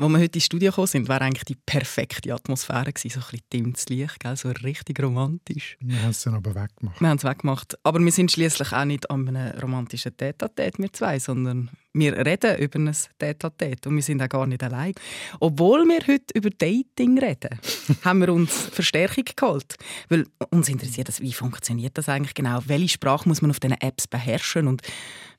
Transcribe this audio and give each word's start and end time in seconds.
Als 0.00 0.12
wir 0.12 0.20
heute 0.20 0.38
ins 0.38 0.44
Studio 0.44 0.70
gekommen 0.70 0.86
sind, 0.86 1.08
wäre 1.08 1.22
eigentlich 1.22 1.42
die 1.42 1.56
perfekte 1.56 2.32
Atmosphäre 2.32 2.92
gewesen. 2.92 3.10
So 3.10 3.18
ein 3.18 3.30
bisschen 3.32 3.46
dimmtes 3.52 3.88
Licht, 3.88 4.20
gell? 4.20 4.36
so 4.36 4.48
richtig 4.50 5.02
romantisch. 5.02 5.76
Wir 5.80 6.00
haben 6.00 6.10
es 6.10 6.22
dann 6.22 6.34
aber 6.34 6.54
weggemacht. 6.54 7.00
Wir 7.00 7.08
haben 7.08 7.16
es 7.16 7.24
weggemacht. 7.24 7.76
Aber 7.82 7.98
wir 7.98 8.12
sind 8.12 8.30
schließlich 8.30 8.72
auch 8.72 8.84
nicht 8.84 9.10
an 9.10 9.26
einem 9.26 9.58
romantischen 9.58 10.16
Tete-a-Tete, 10.16 10.78
wir 10.78 10.92
zwei, 10.92 11.18
sondern 11.18 11.70
wir 11.94 12.16
reden 12.24 12.58
über 12.58 12.78
ein 12.78 12.96
Tete-a-Tete 13.18 13.88
und 13.88 13.96
wir 13.96 14.02
sind 14.04 14.22
auch 14.22 14.28
gar 14.28 14.46
nicht 14.46 14.62
allein. 14.62 14.92
Obwohl 15.40 15.84
wir 15.84 15.98
heute 16.06 16.32
über 16.32 16.50
Dating 16.50 17.18
reden, 17.18 17.58
haben 18.04 18.20
wir 18.20 18.32
uns 18.32 18.52
Verstärkung 18.52 19.24
geholt. 19.34 19.74
Weil 20.08 20.26
uns 20.50 20.68
interessiert 20.68 21.08
das, 21.08 21.20
wie 21.20 21.32
funktioniert 21.32 21.98
das 21.98 22.08
eigentlich 22.08 22.34
genau? 22.34 22.60
Welche 22.66 22.90
Sprache 22.90 23.28
muss 23.28 23.42
man 23.42 23.50
auf 23.50 23.58
diesen 23.58 23.80
Apps 23.80 24.06
beherrschen 24.06 24.68
und 24.68 24.80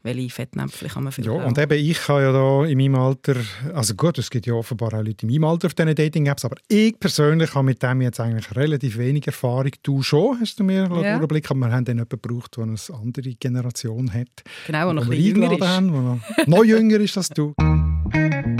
welche 0.03 0.29
Fettnäpfchen 0.29 0.87
kann 0.87 1.03
man 1.03 1.11
finden? 1.11 1.31
Ja, 1.31 1.43
und 1.45 1.57
eben 1.57 1.73
ich 1.73 1.99
kann 1.99 2.21
ja 2.21 2.31
da 2.31 2.65
in 2.65 2.77
meinem 2.77 2.95
Alter, 2.95 3.35
also 3.73 3.95
gut, 3.95 4.17
es 4.17 4.29
gibt 4.29 4.45
ja 4.45 4.53
offenbar 4.53 4.93
auch 4.93 5.03
Leute 5.03 5.25
in 5.25 5.31
meinem 5.31 5.43
Alter 5.43 5.67
auf 5.67 5.73
diesen 5.73 5.93
Dating-Apps, 5.93 6.45
aber 6.45 6.55
ich 6.67 6.97
persönlich 6.99 7.53
habe 7.53 7.65
mit 7.65 7.83
dem 7.83 8.01
jetzt 8.01 8.19
eigentlich 8.19 8.55
relativ 8.55 8.97
wenig 8.97 9.27
Erfahrung. 9.27 9.71
Du 9.83 10.01
schon, 10.01 10.39
hast 10.39 10.59
du 10.59 10.63
mir 10.63 10.89
ja. 11.01 11.17
Überblick, 11.17 11.49
aber 11.51 11.59
wir 11.59 11.71
haben 11.71 11.85
dann 11.85 11.97
jemanden 11.97 12.21
gebraucht, 12.21 12.55
der 12.57 12.63
eine 12.63 12.75
andere 12.93 13.35
Generation 13.35 14.13
hat. 14.13 14.43
Genau, 14.67 14.85
der 14.85 14.93
noch 14.93 15.03
ein 15.03 15.09
bisschen 15.09 15.35
jünger 15.35 15.51
ist. 15.51 15.67
Haben, 15.67 16.21
noch 16.47 16.63
jünger 16.63 16.99
ist 16.99 17.17
als 17.17 17.29
du. 17.29 17.53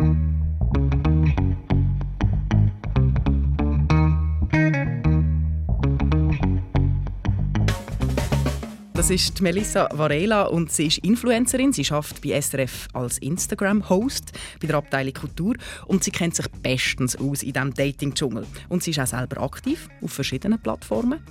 Das 8.99 9.09
ist 9.09 9.39
Melissa 9.39 9.87
Varela 9.93 10.43
und 10.43 10.73
sie 10.73 10.87
ist 10.87 10.97
Influencerin. 10.97 11.71
Sie 11.71 11.89
arbeitet 11.89 12.21
bei 12.21 12.41
SRF 12.41 12.89
als 12.91 13.17
Instagram-Host 13.19 14.33
bei 14.59 14.67
der 14.67 14.75
Abteilung 14.75 15.13
Kultur 15.13 15.55
und 15.85 16.03
sie 16.03 16.11
kennt 16.11 16.35
sich 16.35 16.45
bestens 16.61 17.15
aus 17.15 17.41
in 17.41 17.53
diesem 17.53 17.73
Dating-Dschungel. 17.73 18.45
Und 18.67 18.83
sie 18.83 18.91
ist 18.91 18.99
auch 18.99 19.07
selber 19.07 19.41
aktiv 19.41 19.87
auf 20.01 20.11
verschiedenen 20.11 20.59
Plattformen. 20.59 21.21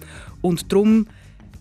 Und 0.41 0.73
darum 0.73 1.09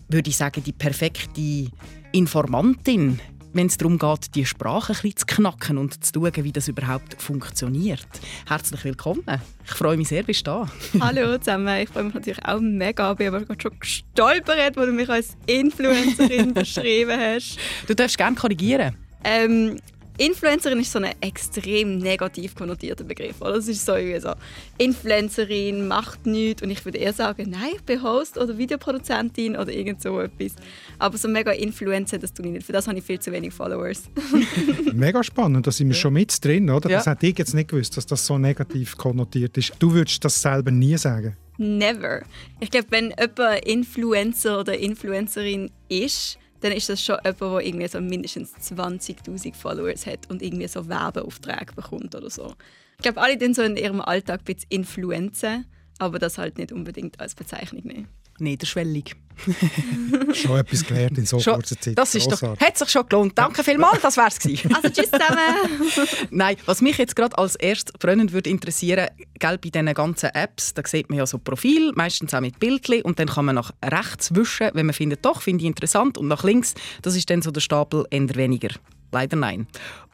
würde 0.08 0.30
ich 0.30 0.36
sagen, 0.38 0.64
die 0.64 0.72
perfekte 0.72 1.70
Informantin 2.12 3.20
wenn 3.52 3.66
es 3.66 3.76
darum 3.76 3.98
geht, 3.98 4.34
die 4.34 4.44
Sprache 4.44 4.92
ein 4.92 5.16
zu 5.16 5.26
knacken 5.26 5.78
und 5.78 6.04
zu 6.04 6.12
schauen, 6.14 6.44
wie 6.44 6.52
das 6.52 6.68
überhaupt 6.68 7.20
funktioniert. 7.20 8.06
Herzlich 8.46 8.84
willkommen. 8.84 9.24
Ich 9.64 9.72
freue 9.72 9.96
mich 9.96 10.08
sehr, 10.08 10.22
bist 10.22 10.46
du 10.46 10.50
da. 10.50 10.70
Hallo 11.00 11.38
zusammen. 11.38 11.82
Ich 11.82 11.88
freue 11.88 12.04
mich 12.04 12.14
natürlich 12.14 12.44
auch 12.44 12.60
mega. 12.60 13.12
Ich 13.12 13.18
bin 13.18 13.28
aber 13.28 13.40
gerade 13.44 13.60
schon 13.60 13.78
gestolpert, 13.78 14.76
wo 14.76 14.86
du 14.86 14.92
mich 14.92 15.08
als 15.08 15.36
Influencerin 15.46 16.54
beschrieben 16.54 17.18
hast. 17.18 17.58
Du 17.86 17.94
darfst 17.94 18.18
gerne 18.18 18.36
korrigieren. 18.36 18.96
Ähm, 19.24 19.78
Influencerin 20.18 20.80
ist 20.80 20.90
so 20.90 20.98
ein 20.98 21.14
extrem 21.20 21.98
negativ 21.98 22.56
konnotierter 22.56 23.04
Begriff. 23.04 23.40
Oder? 23.40 23.52
Das 23.52 23.68
ist 23.68 23.86
so, 23.86 23.92
so 24.20 24.34
Influencerin 24.76 25.86
macht 25.86 26.26
nichts 26.26 26.60
und 26.60 26.70
ich 26.70 26.84
würde 26.84 26.98
eher 26.98 27.12
sagen, 27.12 27.50
nein, 27.50 27.70
ich 27.76 27.82
bin 27.82 28.02
Host 28.02 28.36
oder 28.36 28.58
Videoproduzentin 28.58 29.56
oder 29.56 29.72
irgend 29.72 30.02
so 30.02 30.20
etwas. 30.20 30.52
Aber 30.98 31.16
so 31.16 31.28
mega 31.28 31.52
Influencer, 31.52 32.18
das 32.18 32.34
tue 32.34 32.46
ich 32.46 32.52
nicht. 32.52 32.66
Für 32.66 32.72
das 32.72 32.88
habe 32.88 32.98
ich 32.98 33.04
viel 33.04 33.20
zu 33.20 33.30
wenig 33.30 33.54
Followers. 33.54 34.10
mega 34.92 35.22
spannend, 35.22 35.66
da 35.68 35.70
sind 35.70 35.88
wir 35.88 35.94
schon 35.94 36.12
mit 36.12 36.44
drin, 36.44 36.68
oder? 36.68 36.88
Das 36.88 37.06
hätte 37.06 37.26
ich 37.28 37.38
jetzt 37.38 37.54
nicht 37.54 37.70
gewusst, 37.70 37.96
dass 37.96 38.04
das 38.04 38.26
so 38.26 38.38
negativ 38.38 38.96
konnotiert 38.96 39.56
ist. 39.56 39.72
Du 39.78 39.92
würdest 39.92 40.24
das 40.24 40.42
selber 40.42 40.72
nie 40.72 40.98
sagen? 40.98 41.36
Never. 41.58 42.22
Ich 42.60 42.70
glaube, 42.70 42.86
wenn 42.90 43.14
jemand 43.18 43.64
Influencer 43.64 44.60
oder 44.60 44.78
Influencerin 44.78 45.70
ist, 45.88 46.38
dann 46.60 46.72
ist 46.72 46.88
das 46.88 47.02
schon 47.02 47.18
jemand, 47.24 47.40
der 47.40 47.60
irgendwie 47.60 47.88
so 47.88 48.00
mindestens 48.00 48.54
20'000 48.56 49.54
Followers 49.54 50.06
hat 50.06 50.30
und 50.30 50.42
irgendwie 50.42 50.68
so 50.68 50.88
Werbeaufträge 50.88 51.74
bekommt 51.74 52.14
oder 52.14 52.30
so. 52.30 52.54
Ich 52.96 53.02
glaube, 53.02 53.20
alle 53.20 53.36
den 53.36 53.54
so 53.54 53.62
in 53.62 53.76
ihrem 53.76 54.00
Alltag 54.00 54.40
ein 54.40 54.44
bisschen 54.44 54.70
Influenzen, 54.70 55.66
aber 55.98 56.18
das 56.18 56.38
halt 56.38 56.58
nicht 56.58 56.72
unbedingt 56.72 57.20
als 57.20 57.34
Bezeichnung 57.34 57.84
nehmen 57.84 58.08
niederschwellig. 58.40 59.16
schon 60.34 60.58
etwas 60.58 60.84
gelernt 60.84 61.18
in 61.18 61.26
so 61.26 61.38
kurzer 61.38 61.78
Zeit. 61.78 61.96
Das 61.96 62.14
ist 62.14 62.30
doch, 62.30 62.42
hat 62.42 62.76
sich 62.76 62.88
schon 62.88 63.08
gelohnt. 63.08 63.38
Danke 63.38 63.62
vielmals, 63.62 64.00
das 64.02 64.16
wär's 64.16 64.38
gewesen. 64.38 64.72
Also 64.74 64.88
tschüss 64.88 65.10
zusammen. 65.10 65.88
Nein, 66.30 66.56
was 66.66 66.80
mich 66.80 66.98
jetzt 66.98 67.16
gerade 67.16 67.36
als 67.38 67.54
erstes 67.56 67.92
brennend 67.98 68.32
würde 68.32 68.50
interessieren, 68.50 69.08
gell, 69.38 69.58
bei 69.58 69.70
diesen 69.70 69.94
ganzen 69.94 70.30
Apps, 70.30 70.74
da 70.74 70.82
sieht 70.84 71.08
man 71.08 71.18
ja 71.18 71.26
so 71.26 71.38
Profil, 71.38 71.92
meistens 71.94 72.34
auch 72.34 72.40
mit 72.40 72.58
Bildchen 72.58 73.02
und 73.02 73.18
dann 73.18 73.28
kann 73.28 73.44
man 73.44 73.54
nach 73.54 73.72
rechts 73.84 74.34
wischen, 74.34 74.70
wenn 74.74 74.86
man 74.86 74.94
findet, 74.94 75.24
doch, 75.24 75.42
finde 75.42 75.62
ich 75.62 75.68
interessant 75.68 76.18
und 76.18 76.28
nach 76.28 76.44
links, 76.44 76.74
das 77.02 77.16
ist 77.16 77.30
dann 77.30 77.42
so 77.42 77.50
der 77.50 77.60
Stapel 77.60 78.06
eher 78.10 78.34
weniger. 78.34 78.70
Leider 79.12 79.36
nein. 79.36 79.66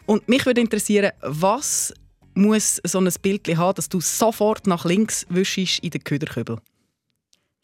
Und 0.06 0.28
mich 0.28 0.44
würde 0.46 0.60
interessieren, 0.60 1.12
was 1.22 1.92
muss 2.34 2.80
so 2.84 2.98
ein 2.98 3.08
Bild 3.22 3.46
haben, 3.56 3.74
dass 3.74 3.88
du 3.88 4.00
sofort 4.00 4.66
nach 4.66 4.84
links 4.84 5.26
wischst 5.30 5.78
in 5.80 5.90
den 5.90 6.04
Köderkübel? 6.04 6.58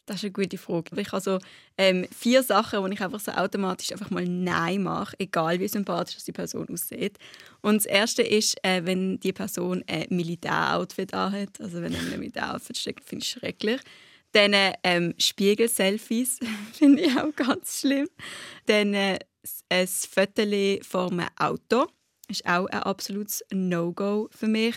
Das 0.05 0.17
ist 0.17 0.23
eine 0.23 0.31
gute 0.31 0.57
Frage. 0.57 0.99
Ich 0.99 1.11
habe 1.11 1.21
so 1.21 1.39
ähm, 1.77 2.07
vier 2.15 2.43
Sachen, 2.43 2.81
wo 2.81 2.87
ich 2.87 3.01
einfach 3.01 3.19
so 3.19 3.31
automatisch 3.31 3.91
einfach 3.91 4.09
mal 4.09 4.25
Nein 4.25 4.83
mache, 4.83 5.15
egal 5.19 5.59
wie 5.59 5.67
sympathisch 5.67 6.23
die 6.23 6.31
Person 6.31 6.67
aussieht. 6.69 7.17
Und 7.61 7.75
das 7.75 7.85
erste 7.85 8.23
ist, 8.23 8.57
äh, 8.63 8.81
wenn 8.83 9.19
die 9.19 9.31
Person 9.31 9.83
ein 9.87 10.07
Militäroutfit 10.09 11.13
anhat. 11.13 11.61
Also 11.61 11.81
wenn 11.81 11.93
er 11.93 11.99
ein 11.99 12.19
Militäroutfit 12.19 12.77
steckt, 12.77 13.03
finde 13.03 13.23
ich 13.23 13.29
schrecklich. 13.29 13.81
Dann 14.31 14.55
ähm, 14.83 15.13
Spiegel-Selfies 15.17 16.39
finde 16.73 17.03
ich 17.03 17.17
auch 17.17 17.35
ganz 17.35 17.81
schlimm. 17.81 18.07
Dann 18.65 18.93
äh, 18.93 19.19
ein 19.69 19.87
Foto 19.87 20.43
vor 20.83 21.11
einem 21.11 21.27
Auto 21.37 21.87
ist 22.27 22.45
auch 22.45 22.65
ein 22.67 22.83
absolutes 22.83 23.43
No-Go 23.51 24.29
für 24.31 24.47
mich. 24.47 24.75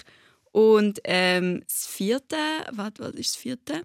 Und 0.53 1.01
ähm, 1.05 1.62
das 1.67 1.87
vierte, 1.87 2.37
was, 2.71 2.93
was 2.99 3.15
ist 3.15 3.35
das 3.35 3.37
vierte? 3.37 3.83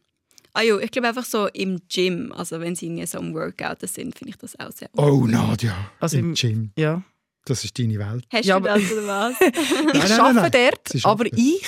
Ah 0.54 0.62
jo, 0.62 0.80
ich 0.80 0.92
glaube 0.92 1.08
einfach 1.08 1.26
so 1.26 1.48
im 1.48 1.80
Gym, 1.88 2.32
also 2.32 2.60
wenn 2.60 2.76
sie 2.76 2.88
irgendwie 2.88 3.06
so 3.06 3.20
am 3.20 3.34
Workout 3.34 3.82
sind, 3.82 4.18
finde 4.18 4.32
ich 4.32 4.38
das 4.38 4.60
auch 4.60 4.72
sehr 4.72 4.90
Oh, 4.98 5.26
Nadja, 5.28 5.76
also 6.00 6.18
im, 6.18 6.30
im 6.30 6.34
Gym. 6.34 6.72
Ja. 6.78 7.04
Das 7.46 7.64
ist 7.64 7.78
deine 7.80 7.98
Welt. 7.98 8.26
Hast 8.32 8.46
ja, 8.46 8.60
du 8.60 8.66
das 8.66 8.92
oder 8.92 9.08
was? 9.08 9.42
ich 9.94 10.20
arbeite 10.20 10.72
dort, 10.72 11.06
aber 11.06 11.26
ich 11.26 11.64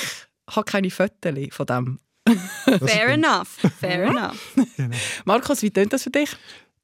habe 0.50 0.66
keine 0.66 0.92
Fotos 0.92 1.34
von 1.52 1.66
dem. 1.66 2.00
Fair 2.66 3.08
enough, 3.08 3.58
fair 3.80 4.04
enough. 4.06 4.38
Genau. 4.78 4.96
Markus, 5.26 5.62
wie 5.64 5.72
tönt 5.72 5.92
das 5.92 6.04
für 6.04 6.12
dich? 6.12 6.36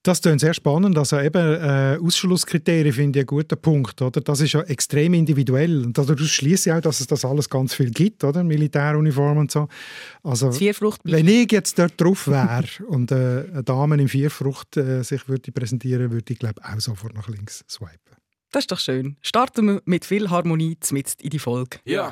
Das 0.08 0.22
klingt 0.22 0.40
sehr 0.40 0.54
spannend. 0.54 0.98
Also 0.98 1.20
eben 1.20 1.36
äh, 1.36 1.98
Ausschlusskriterien 2.02 2.94
finde 2.94 3.20
ich 3.20 3.24
einen 3.24 3.28
guten 3.28 3.60
Punkt. 3.60 4.02
Oder? 4.02 4.22
Das 4.22 4.40
ist 4.40 4.54
ja 4.54 4.62
extrem 4.62 5.14
individuell. 5.14 5.84
Und 5.84 5.98
dadurch 5.98 6.32
schließe 6.32 6.70
ich 6.70 6.74
auch, 6.74 6.80
dass 6.80 7.02
es 7.02 7.08
das 7.08 7.26
alles 7.26 7.50
ganz 7.50 7.74
viel 7.74 7.92
gibt, 7.92 8.24
oder? 8.24 8.42
Militäruniform 8.42 9.40
und 9.40 9.52
so. 9.52 9.68
Also, 10.24 10.50
wenn 10.58 11.28
ich 11.28 11.52
jetzt 11.52 11.78
dort 11.78 12.00
drauf 12.00 12.30
wäre 12.30 12.64
und 12.88 13.12
äh, 13.12 13.16
eine 13.52 13.64
Dame 13.66 13.96
in 13.96 14.08
Vierfrucht 14.08 14.78
äh, 14.78 15.04
sich 15.04 15.28
würde 15.28 15.52
präsentieren, 15.52 16.10
würde 16.10 16.32
ich 16.32 16.40
glaube 16.40 16.62
auch 16.64 16.80
sofort 16.80 17.14
nach 17.14 17.28
links 17.28 17.66
swipen. 17.68 18.16
Das 18.52 18.64
ist 18.64 18.72
doch 18.72 18.80
schön. 18.80 19.18
Starten 19.22 19.66
wir 19.66 19.82
mit 19.84 20.06
viel 20.06 20.30
Harmonie 20.30 20.78
mit 20.92 21.22
in 21.22 21.30
die 21.32 21.40
Folge. 21.40 21.80
Ja. 21.84 22.12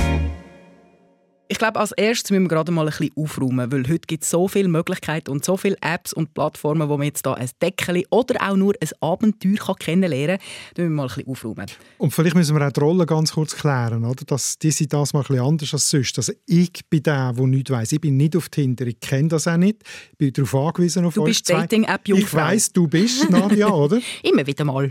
Ich 1.51 1.57
glaube, 1.57 1.81
als 1.81 1.91
erstes 1.91 2.31
müssen 2.31 2.43
wir 2.43 2.47
gerade 2.47 2.71
mal 2.71 2.87
ein 2.87 2.93
bisschen 2.97 3.11
aufräumen, 3.17 3.69
weil 3.73 3.81
heute 3.89 4.07
gibt 4.07 4.23
es 4.23 4.29
so 4.29 4.47
viele 4.47 4.69
Möglichkeiten 4.69 5.31
und 5.31 5.43
so 5.43 5.57
viele 5.57 5.75
Apps 5.81 6.13
und 6.13 6.33
Plattformen, 6.33 6.87
wo 6.87 6.95
man 6.95 7.07
jetzt 7.07 7.25
da 7.25 7.33
ein 7.33 7.49
Deckel 7.61 8.05
oder 8.09 8.41
auch 8.49 8.55
nur 8.55 8.73
ein 8.79 8.87
Abenteuer 9.01 9.57
kann 9.57 9.75
kennenlernen 9.75 10.37
kann. 10.37 10.47
Da 10.75 10.81
müssen 10.83 10.93
wir 10.93 10.95
mal 10.95 11.03
ein 11.03 11.07
bisschen 11.09 11.27
aufräumen. 11.27 11.65
Und 11.97 12.13
vielleicht 12.13 12.37
müssen 12.37 12.57
wir 12.57 12.65
auch 12.65 12.71
die 12.71 12.79
Rolle 12.79 13.05
ganz 13.05 13.33
kurz 13.33 13.53
klären, 13.53 14.05
oder? 14.05 14.23
Dass 14.23 14.59
die 14.59 14.71
sind 14.71 14.93
das 14.93 15.11
mal 15.11 15.19
ein 15.19 15.27
bisschen 15.27 15.43
anders 15.45 15.73
als 15.73 15.89
sonst. 15.89 16.17
Also 16.17 16.31
ich 16.45 16.71
bin 16.89 17.03
der, 17.03 17.33
der 17.33 17.47
nichts 17.47 17.69
weiss. 17.69 17.91
Ich 17.91 17.99
bin 17.99 18.15
nicht 18.15 18.37
auf 18.37 18.47
Tinder, 18.47 18.87
ich 18.87 19.01
kenne 19.01 19.27
das 19.27 19.45
auch 19.45 19.57
nicht. 19.57 19.83
Ich 20.13 20.17
bin 20.19 20.31
darauf 20.31 20.55
angewiesen 20.55 21.03
auf 21.03 21.15
Du 21.15 21.25
bist 21.25 21.49
Dating-App-Jungfrau. 21.49 22.27
Ich 22.27 22.33
weiss, 22.33 22.71
du 22.71 22.87
bist, 22.87 23.29
Nadia, 23.29 23.67
oder? 23.73 23.99
Immer 24.23 24.47
wieder 24.47 24.63
mal. 24.63 24.89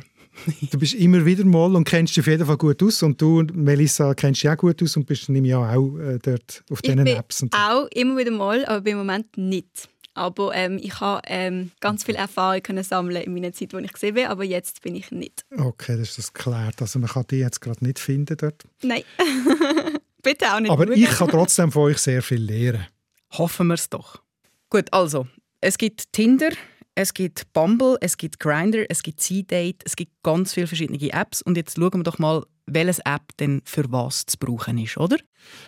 Du 0.70 0.78
bist 0.78 0.94
immer 0.94 1.25
wieder 1.25 1.44
mal 1.44 1.75
und 1.75 1.84
kennst 1.84 2.16
dich 2.16 2.20
auf 2.20 2.26
jeden 2.26 2.46
Fall 2.46 2.56
gut 2.56 2.82
aus. 2.82 3.02
Und 3.02 3.20
du, 3.20 3.42
Melissa, 3.52 4.14
kennst 4.14 4.42
dich 4.42 4.50
auch 4.50 4.56
gut 4.56 4.82
aus 4.82 4.96
und 4.96 5.06
bist 5.06 5.28
nehme 5.28 5.48
ich 5.48 5.54
auch 5.54 5.98
äh, 5.98 6.19
dort 6.22 6.62
auf 6.70 6.82
diesen 6.82 7.06
Apps. 7.06 7.42
Und 7.42 7.54
auch 7.54 7.87
immer 7.94 8.16
wieder 8.16 8.31
mal, 8.31 8.64
aber 8.66 8.90
im 8.90 8.98
Moment 8.98 9.37
nicht. 9.37 9.88
Aber 10.14 10.54
ähm, 10.54 10.78
ich 10.82 11.00
habe 11.00 11.22
ähm, 11.26 11.70
ganz 11.81 12.04
viel 12.04 12.16
Erfahrung 12.16 12.62
können 12.62 12.82
sammeln 12.82 13.22
in 13.22 13.32
meiner 13.32 13.52
Zeit, 13.52 13.72
wo 13.72 13.78
ich 13.78 13.92
gesehen 13.92 14.14
bin, 14.14 14.26
aber 14.26 14.44
jetzt 14.44 14.82
bin 14.82 14.96
ich 14.96 15.10
nicht. 15.10 15.44
Okay, 15.56 15.96
das 15.96 16.10
ist 16.10 16.19
das 16.19 16.32
geklärt. 16.32 16.81
Also 16.81 16.98
man 16.98 17.08
kann 17.08 17.25
die 17.31 17.36
jetzt 17.36 17.60
gerade 17.60 17.84
nicht 17.84 17.98
finden 17.98 18.36
dort? 18.36 18.64
Nein, 18.82 19.02
bitte 20.22 20.52
auch 20.52 20.60
nicht. 20.60 20.70
Aber 20.70 20.90
ich 20.90 21.08
kann 21.08 21.28
trotzdem 21.28 21.70
von 21.70 21.82
euch 21.84 21.98
sehr 21.98 22.22
viel 22.22 22.43
lernen. 22.43 22.86
Hoffen 23.31 23.69
wir 23.69 23.75
es 23.75 23.88
doch. 23.88 24.20
Gut, 24.69 24.93
also, 24.93 25.26
es 25.60 25.78
gibt 25.78 26.12
Tinder, 26.12 26.50
es 26.94 27.14
gibt 27.14 27.52
Bumble, 27.52 27.96
es 28.00 28.16
gibt 28.16 28.40
Grindr, 28.40 28.84
es 28.88 29.02
gibt 29.02 29.20
C-Date, 29.20 29.82
es 29.84 29.96
gibt 29.96 30.12
ganz 30.22 30.54
viele 30.54 30.66
verschiedene 30.66 31.12
Apps. 31.12 31.42
Und 31.42 31.56
jetzt 31.56 31.76
schauen 31.76 31.94
wir 31.94 32.02
doch 32.02 32.19
mal, 32.19 32.44
welche 32.66 33.04
App 33.04 33.37
denn 33.38 33.62
für 33.64 33.90
was 33.90 34.26
zu 34.26 34.38
brauchen 34.38 34.78
ist, 34.78 34.96
oder? 34.96 35.16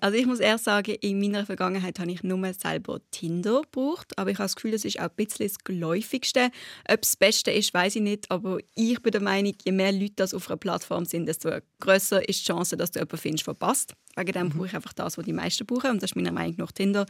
Also 0.01 0.17
ich 0.17 0.27
muss 0.27 0.41
erst 0.41 0.65
sagen, 0.65 0.95
in 1.01 1.21
meiner 1.21 1.47
Vergangenheit 1.47 1.99
habe 1.99 2.13
ich 2.13 2.23
nur 2.23 2.53
selber 2.55 3.01
Tinder 3.11 3.63
gebraucht, 3.63 4.17
aber 4.19 4.31
ich 4.31 4.39
habe 4.39 4.45
das 4.45 4.57
Gefühl, 4.57 4.73
das 4.73 4.85
ist 4.85 4.99
auch 4.99 5.05
ein 5.05 5.17
bisschen 5.17 5.47
das 5.47 5.59
geläufigste. 5.59 6.51
Ob 6.89 7.03
es 7.03 7.11
das 7.13 7.17
Beste 7.17 7.51
ist, 7.51 7.75
weiß 7.75 7.97
ich 7.97 8.03
nicht, 8.03 8.31
aber 8.31 8.59
ich 8.75 9.01
bin 9.03 9.13
der 9.13 9.23
Meinung, 9.23 9.55
je 9.65 9.73
mehr 9.73 9.93
Leute 9.93 10.15
das 10.17 10.35
auf 10.35 10.49
einer 10.49 10.57
Plattform 10.57 11.05
sind, 11.05 11.27
desto 11.27 11.51
größer 11.81 12.29
ist 12.29 12.41
die 12.41 12.53
Chance, 12.53 12.77
dass 12.77 12.91
du 12.91 13.01
jemanden 13.01 13.17
findest, 13.17 13.47
der 13.47 13.55
passt. 13.55 13.95
Wegen 14.17 14.33
dem 14.33 14.47
mhm. 14.47 14.51
brauche 14.51 14.67
ich 14.67 14.75
einfach 14.75 14.93
das, 14.93 15.19
was 15.19 15.25
die 15.25 15.33
meisten 15.33 15.67
brauchen 15.67 15.93
und 15.93 16.03
das 16.03 16.11
ist 16.11 16.17
meiner 16.17 16.33
Meinung 16.33 16.57
nach 16.59 16.73
Tinder. 16.73 17.07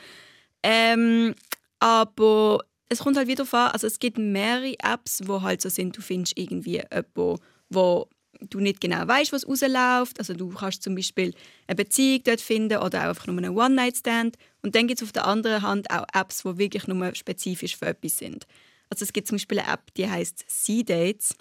Ähm, 0.62 1.34
aber 1.80 2.60
es 2.88 2.98
kommt 2.98 3.16
halt 3.16 3.28
wieder 3.28 3.46
vor, 3.46 3.72
also 3.72 3.86
es 3.86 3.98
gibt 3.98 4.18
mehrere 4.18 4.74
Apps, 4.82 5.22
wo 5.24 5.42
halt 5.42 5.62
so 5.62 5.68
sind, 5.68 5.96
du 5.96 6.02
findest 6.02 6.38
irgendwie 6.38 6.82
jemanden, 6.82 7.38
wo 7.70 8.08
du 8.40 8.60
nicht 8.60 8.80
genau 8.80 9.06
weißt, 9.06 9.32
was 9.32 9.46
rausläuft. 9.46 10.18
Also 10.18 10.34
du 10.34 10.48
kannst 10.50 10.82
zum 10.82 10.94
Beispiel 10.94 11.34
eine 11.66 11.76
Beziehung 11.76 12.22
dort 12.24 12.40
finden 12.40 12.78
oder 12.78 13.04
auch 13.04 13.08
einfach 13.08 13.26
nur 13.26 13.38
einen 13.38 13.56
One-Night-Stand. 13.56 14.36
Und 14.62 14.74
dann 14.74 14.86
gibt 14.86 15.00
es 15.00 15.06
auf 15.06 15.12
der 15.12 15.26
anderen 15.26 15.62
Hand 15.62 15.90
auch 15.90 16.04
Apps, 16.12 16.42
die 16.42 16.58
wirklich 16.58 16.86
nur 16.86 17.14
spezifisch 17.14 17.76
für 17.76 17.86
etwas 17.86 18.18
sind. 18.18 18.46
Also 18.90 19.04
es 19.04 19.12
gibt 19.12 19.28
zum 19.28 19.36
Beispiel 19.36 19.60
eine 19.60 19.72
App, 19.72 19.94
die 19.94 20.08
heißt 20.08 20.44
C-Dates. 20.48 21.34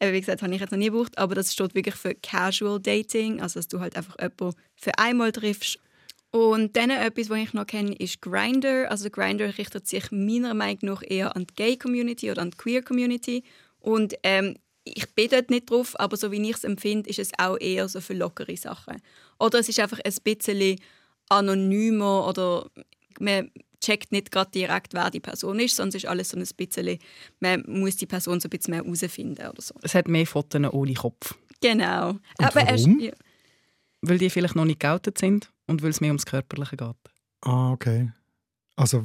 Wie 0.00 0.20
gesagt, 0.20 0.42
habe 0.42 0.52
ich 0.52 0.60
jetzt 0.60 0.72
noch 0.72 0.78
nie 0.78 0.90
gebraucht, 0.90 1.16
aber 1.16 1.34
das 1.34 1.52
steht 1.52 1.74
wirklich 1.74 1.94
für 1.94 2.14
Casual 2.14 2.80
Dating, 2.80 3.40
also 3.40 3.60
dass 3.60 3.68
du 3.68 3.78
halt 3.78 3.96
einfach 3.96 4.16
jemanden 4.20 4.58
für 4.74 4.98
einmal 4.98 5.30
triffst. 5.30 5.78
Und 6.32 6.78
dann 6.78 6.88
etwas, 6.88 7.28
was 7.28 7.38
ich 7.38 7.52
noch 7.52 7.66
kenne, 7.66 7.94
ist 7.94 8.22
Grindr. 8.22 8.90
Also 8.90 9.10
Grindr 9.10 9.58
richtet 9.58 9.86
sich 9.86 10.10
meiner 10.10 10.54
Meinung 10.54 10.78
nach 10.82 11.02
eher 11.06 11.36
an 11.36 11.46
die 11.46 11.54
Gay-Community 11.54 12.30
oder 12.30 12.40
an 12.40 12.50
die 12.50 12.56
Queer-Community. 12.56 13.44
Und 13.80 14.14
ähm, 14.22 14.56
ich 14.84 15.14
bin 15.14 15.28
dort 15.30 15.50
nicht 15.50 15.70
drauf, 15.70 15.98
aber 16.00 16.16
so 16.16 16.32
wie 16.32 16.40
ich 16.48 16.56
es 16.56 16.64
empfinde, 16.64 17.10
ist 17.10 17.18
es 17.18 17.32
auch 17.38 17.58
eher 17.60 17.86
so 17.86 18.00
für 18.00 18.14
lockere 18.14 18.56
Sachen. 18.56 18.96
Oder 19.38 19.58
es 19.58 19.68
ist 19.68 19.78
einfach 19.78 20.00
ein 20.02 20.14
bisschen 20.24 20.80
anonymer 21.28 22.26
oder 22.26 22.70
man 23.20 23.50
checkt 23.82 24.10
nicht 24.10 24.30
gerade 24.30 24.50
direkt, 24.52 24.94
wer 24.94 25.10
die 25.10 25.20
Person 25.20 25.60
ist, 25.60 25.78
es 25.78 25.94
ist 25.94 26.06
alles 26.06 26.30
so 26.30 26.38
ein 26.38 26.46
bisschen, 26.56 26.98
man 27.40 27.62
muss 27.66 27.96
die 27.96 28.06
Person 28.06 28.40
so 28.40 28.46
ein 28.46 28.50
bisschen 28.50 28.72
mehr 28.72 28.82
herausfinden 28.82 29.46
oder 29.46 29.60
so. 29.60 29.74
Es 29.82 29.94
hat 29.94 30.08
mehr 30.08 30.26
Fotos 30.26 30.62
ohne 30.72 30.94
Kopf. 30.94 31.34
Genau. 31.60 32.10
Und 32.10 32.22
aber 32.38 32.62
warum? 32.66 33.00
Er, 33.00 33.06
ja. 33.06 33.12
Weil 34.00 34.18
die 34.18 34.30
vielleicht 34.30 34.56
noch 34.56 34.64
nicht 34.64 34.80
geoutet 34.80 35.18
sind 35.18 35.51
und 35.66 35.82
weil 35.82 35.90
es 35.90 36.00
mehr 36.00 36.10
ums 36.10 36.26
Körperliche 36.26 36.76
geht. 36.76 36.96
Ah, 37.42 37.72
okay. 37.72 38.12
Also 38.76 39.04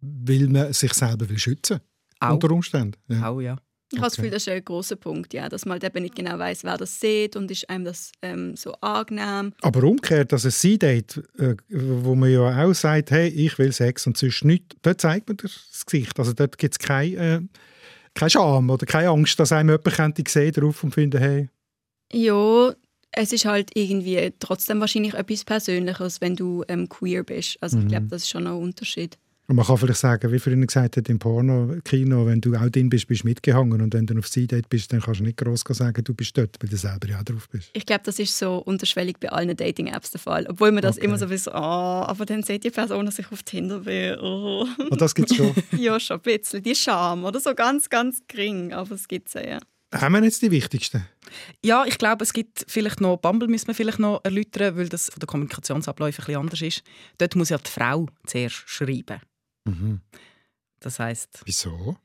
will 0.00 0.48
man 0.48 0.72
sich 0.72 0.94
selber 0.94 1.28
will 1.28 1.38
schützen? 1.38 1.80
Auch. 2.20 2.34
Unter 2.34 2.50
Umständen? 2.50 2.98
Ja. 3.08 3.28
Auch, 3.28 3.40
ja. 3.40 3.56
Ich 3.90 3.94
okay. 3.94 4.02
habe 4.02 4.06
das 4.08 4.16
Gefühl, 4.16 4.30
das 4.30 4.42
ist 4.42 4.48
ein 4.50 4.64
großer 4.64 4.96
Punkt, 4.96 5.32
ja, 5.32 5.48
dass 5.48 5.64
man 5.64 5.72
halt 5.72 5.84
eben 5.84 6.02
nicht 6.02 6.14
genau 6.14 6.38
weiß, 6.38 6.62
wer 6.62 6.76
das 6.76 7.00
sieht 7.00 7.36
und 7.36 7.50
ist 7.50 7.70
einem 7.70 7.86
das 7.86 8.12
ähm, 8.20 8.54
so 8.54 8.74
angenehm. 8.82 9.54
Aber 9.62 9.82
umgekehrt, 9.82 10.30
dass 10.30 10.44
ein 10.44 10.50
C-Date, 10.50 11.22
äh, 11.38 11.56
wo 11.70 12.14
man 12.14 12.30
ja 12.30 12.64
auch 12.64 12.74
sagt, 12.74 13.10
hey, 13.10 13.28
ich 13.28 13.58
will 13.58 13.72
Sex 13.72 14.06
und 14.06 14.18
sonst 14.18 14.44
nichts, 14.44 14.76
dort 14.82 15.00
zeigt 15.00 15.28
man 15.28 15.38
das 15.38 15.84
Gesicht. 15.86 16.18
Also 16.18 16.34
dort 16.34 16.58
gibt 16.58 16.74
es 16.74 16.78
keine, 16.78 17.16
äh, 17.16 17.40
keine 18.12 18.30
Scham 18.30 18.68
oder 18.68 18.84
keine 18.84 19.08
Angst, 19.08 19.40
dass 19.40 19.52
einem 19.52 19.70
jemand 19.70 19.96
könnte 19.96 20.22
sehen 20.28 20.52
drauf 20.52 20.84
und 20.84 20.92
finden, 20.92 21.18
hey. 21.18 21.48
Ja, 22.12 22.74
es 23.12 23.32
ist 23.32 23.44
halt 23.44 23.70
irgendwie 23.74 24.32
trotzdem 24.38 24.80
wahrscheinlich 24.80 25.14
etwas 25.14 25.44
Persönliches, 25.44 26.20
wenn 26.20 26.36
du 26.36 26.64
ähm, 26.68 26.88
queer 26.88 27.24
bist. 27.24 27.58
Also 27.60 27.78
mhm. 27.78 27.84
ich 27.84 27.88
glaube, 27.88 28.06
das 28.08 28.22
ist 28.22 28.30
schon 28.30 28.46
ein 28.46 28.54
Unterschied. 28.54 29.18
Und 29.50 29.56
man 29.56 29.64
kann 29.64 29.78
vielleicht 29.78 30.00
sagen, 30.00 30.30
wie 30.30 30.38
vorhin 30.38 30.66
gesagt 30.66 30.98
hat, 30.98 31.08
im 31.08 31.18
Porno-Kino, 31.18 32.26
wenn 32.26 32.42
du 32.42 32.54
auch 32.54 32.68
drin 32.68 32.90
bist, 32.90 33.08
bist 33.08 33.22
du 33.22 33.28
mitgehangen. 33.28 33.80
Und 33.80 33.94
wenn 33.94 34.04
du 34.04 34.18
auf 34.18 34.28
C-Date 34.28 34.68
bist, 34.68 34.92
dann 34.92 35.00
kannst 35.00 35.20
du 35.20 35.24
nicht 35.24 35.38
groß 35.38 35.64
sagen, 35.70 36.04
du 36.04 36.12
bist 36.12 36.36
dort, 36.36 36.58
weil 36.60 36.68
du 36.68 36.76
selber 36.76 37.08
ja 37.08 37.20
auch 37.20 37.22
drauf 37.22 37.48
bist. 37.48 37.70
Ich 37.72 37.86
glaube, 37.86 38.02
das 38.04 38.18
ist 38.18 38.36
so 38.36 38.58
unterschwellig 38.58 39.16
bei 39.18 39.30
allen 39.30 39.56
Dating-Apps 39.56 40.10
der 40.10 40.20
Fall. 40.20 40.46
Obwohl 40.50 40.70
man 40.70 40.82
das 40.82 40.98
okay. 40.98 41.06
immer 41.06 41.16
so 41.16 41.30
wie 41.30 41.38
so, 41.38 41.50
oh, 41.50 41.54
aber 41.54 42.26
dann 42.26 42.42
sieht 42.42 42.62
die 42.62 42.70
Person, 42.70 43.06
dass 43.06 43.18
ich 43.18 43.32
auf 43.32 43.42
Tinder 43.42 43.80
bin. 43.80 44.18
Oh. 44.20 44.66
Und 44.78 44.92
ah, 44.92 44.96
das 44.96 45.14
gibt 45.14 45.30
es 45.30 45.38
schon? 45.38 45.54
ja, 45.78 45.98
schon 45.98 46.18
ein 46.18 46.22
bisschen. 46.22 46.62
Die 46.62 46.74
Scham, 46.74 47.24
oder? 47.24 47.40
So 47.40 47.54
ganz, 47.54 47.88
ganz 47.88 48.20
gering, 48.28 48.74
aber 48.74 48.96
es 48.96 49.08
gibt 49.08 49.28
es 49.28 49.34
ja. 49.34 49.60
Haben 49.94 50.14
wir 50.14 50.24
jetzt 50.24 50.42
die 50.42 50.50
wichtigsten? 50.50 51.06
Ja, 51.64 51.84
ich 51.86 51.98
glaube, 51.98 52.22
es 52.24 52.32
gibt 52.32 52.64
vielleicht 52.68 53.00
noch, 53.00 53.16
Bumble 53.16 53.48
müssen 53.48 53.68
wir 53.68 53.74
vielleicht 53.74 53.98
noch 53.98 54.20
erläutern, 54.24 54.76
weil 54.76 54.88
das 54.88 55.10
von 55.10 55.20
der 55.20 55.26
Kommunikationsabläufe 55.26 56.22
ein 56.22 56.26
bisschen 56.26 56.40
anders 56.40 56.62
ist. 56.62 56.82
Dort 57.16 57.36
muss 57.36 57.48
ja 57.48 57.58
die 57.58 57.70
Frau 57.70 58.06
zuerst 58.26 58.64
schreiben. 58.66 59.20
Mhm. 59.64 60.00
Das 60.80 60.98
heißt. 60.98 61.42
Wieso? 61.44 61.96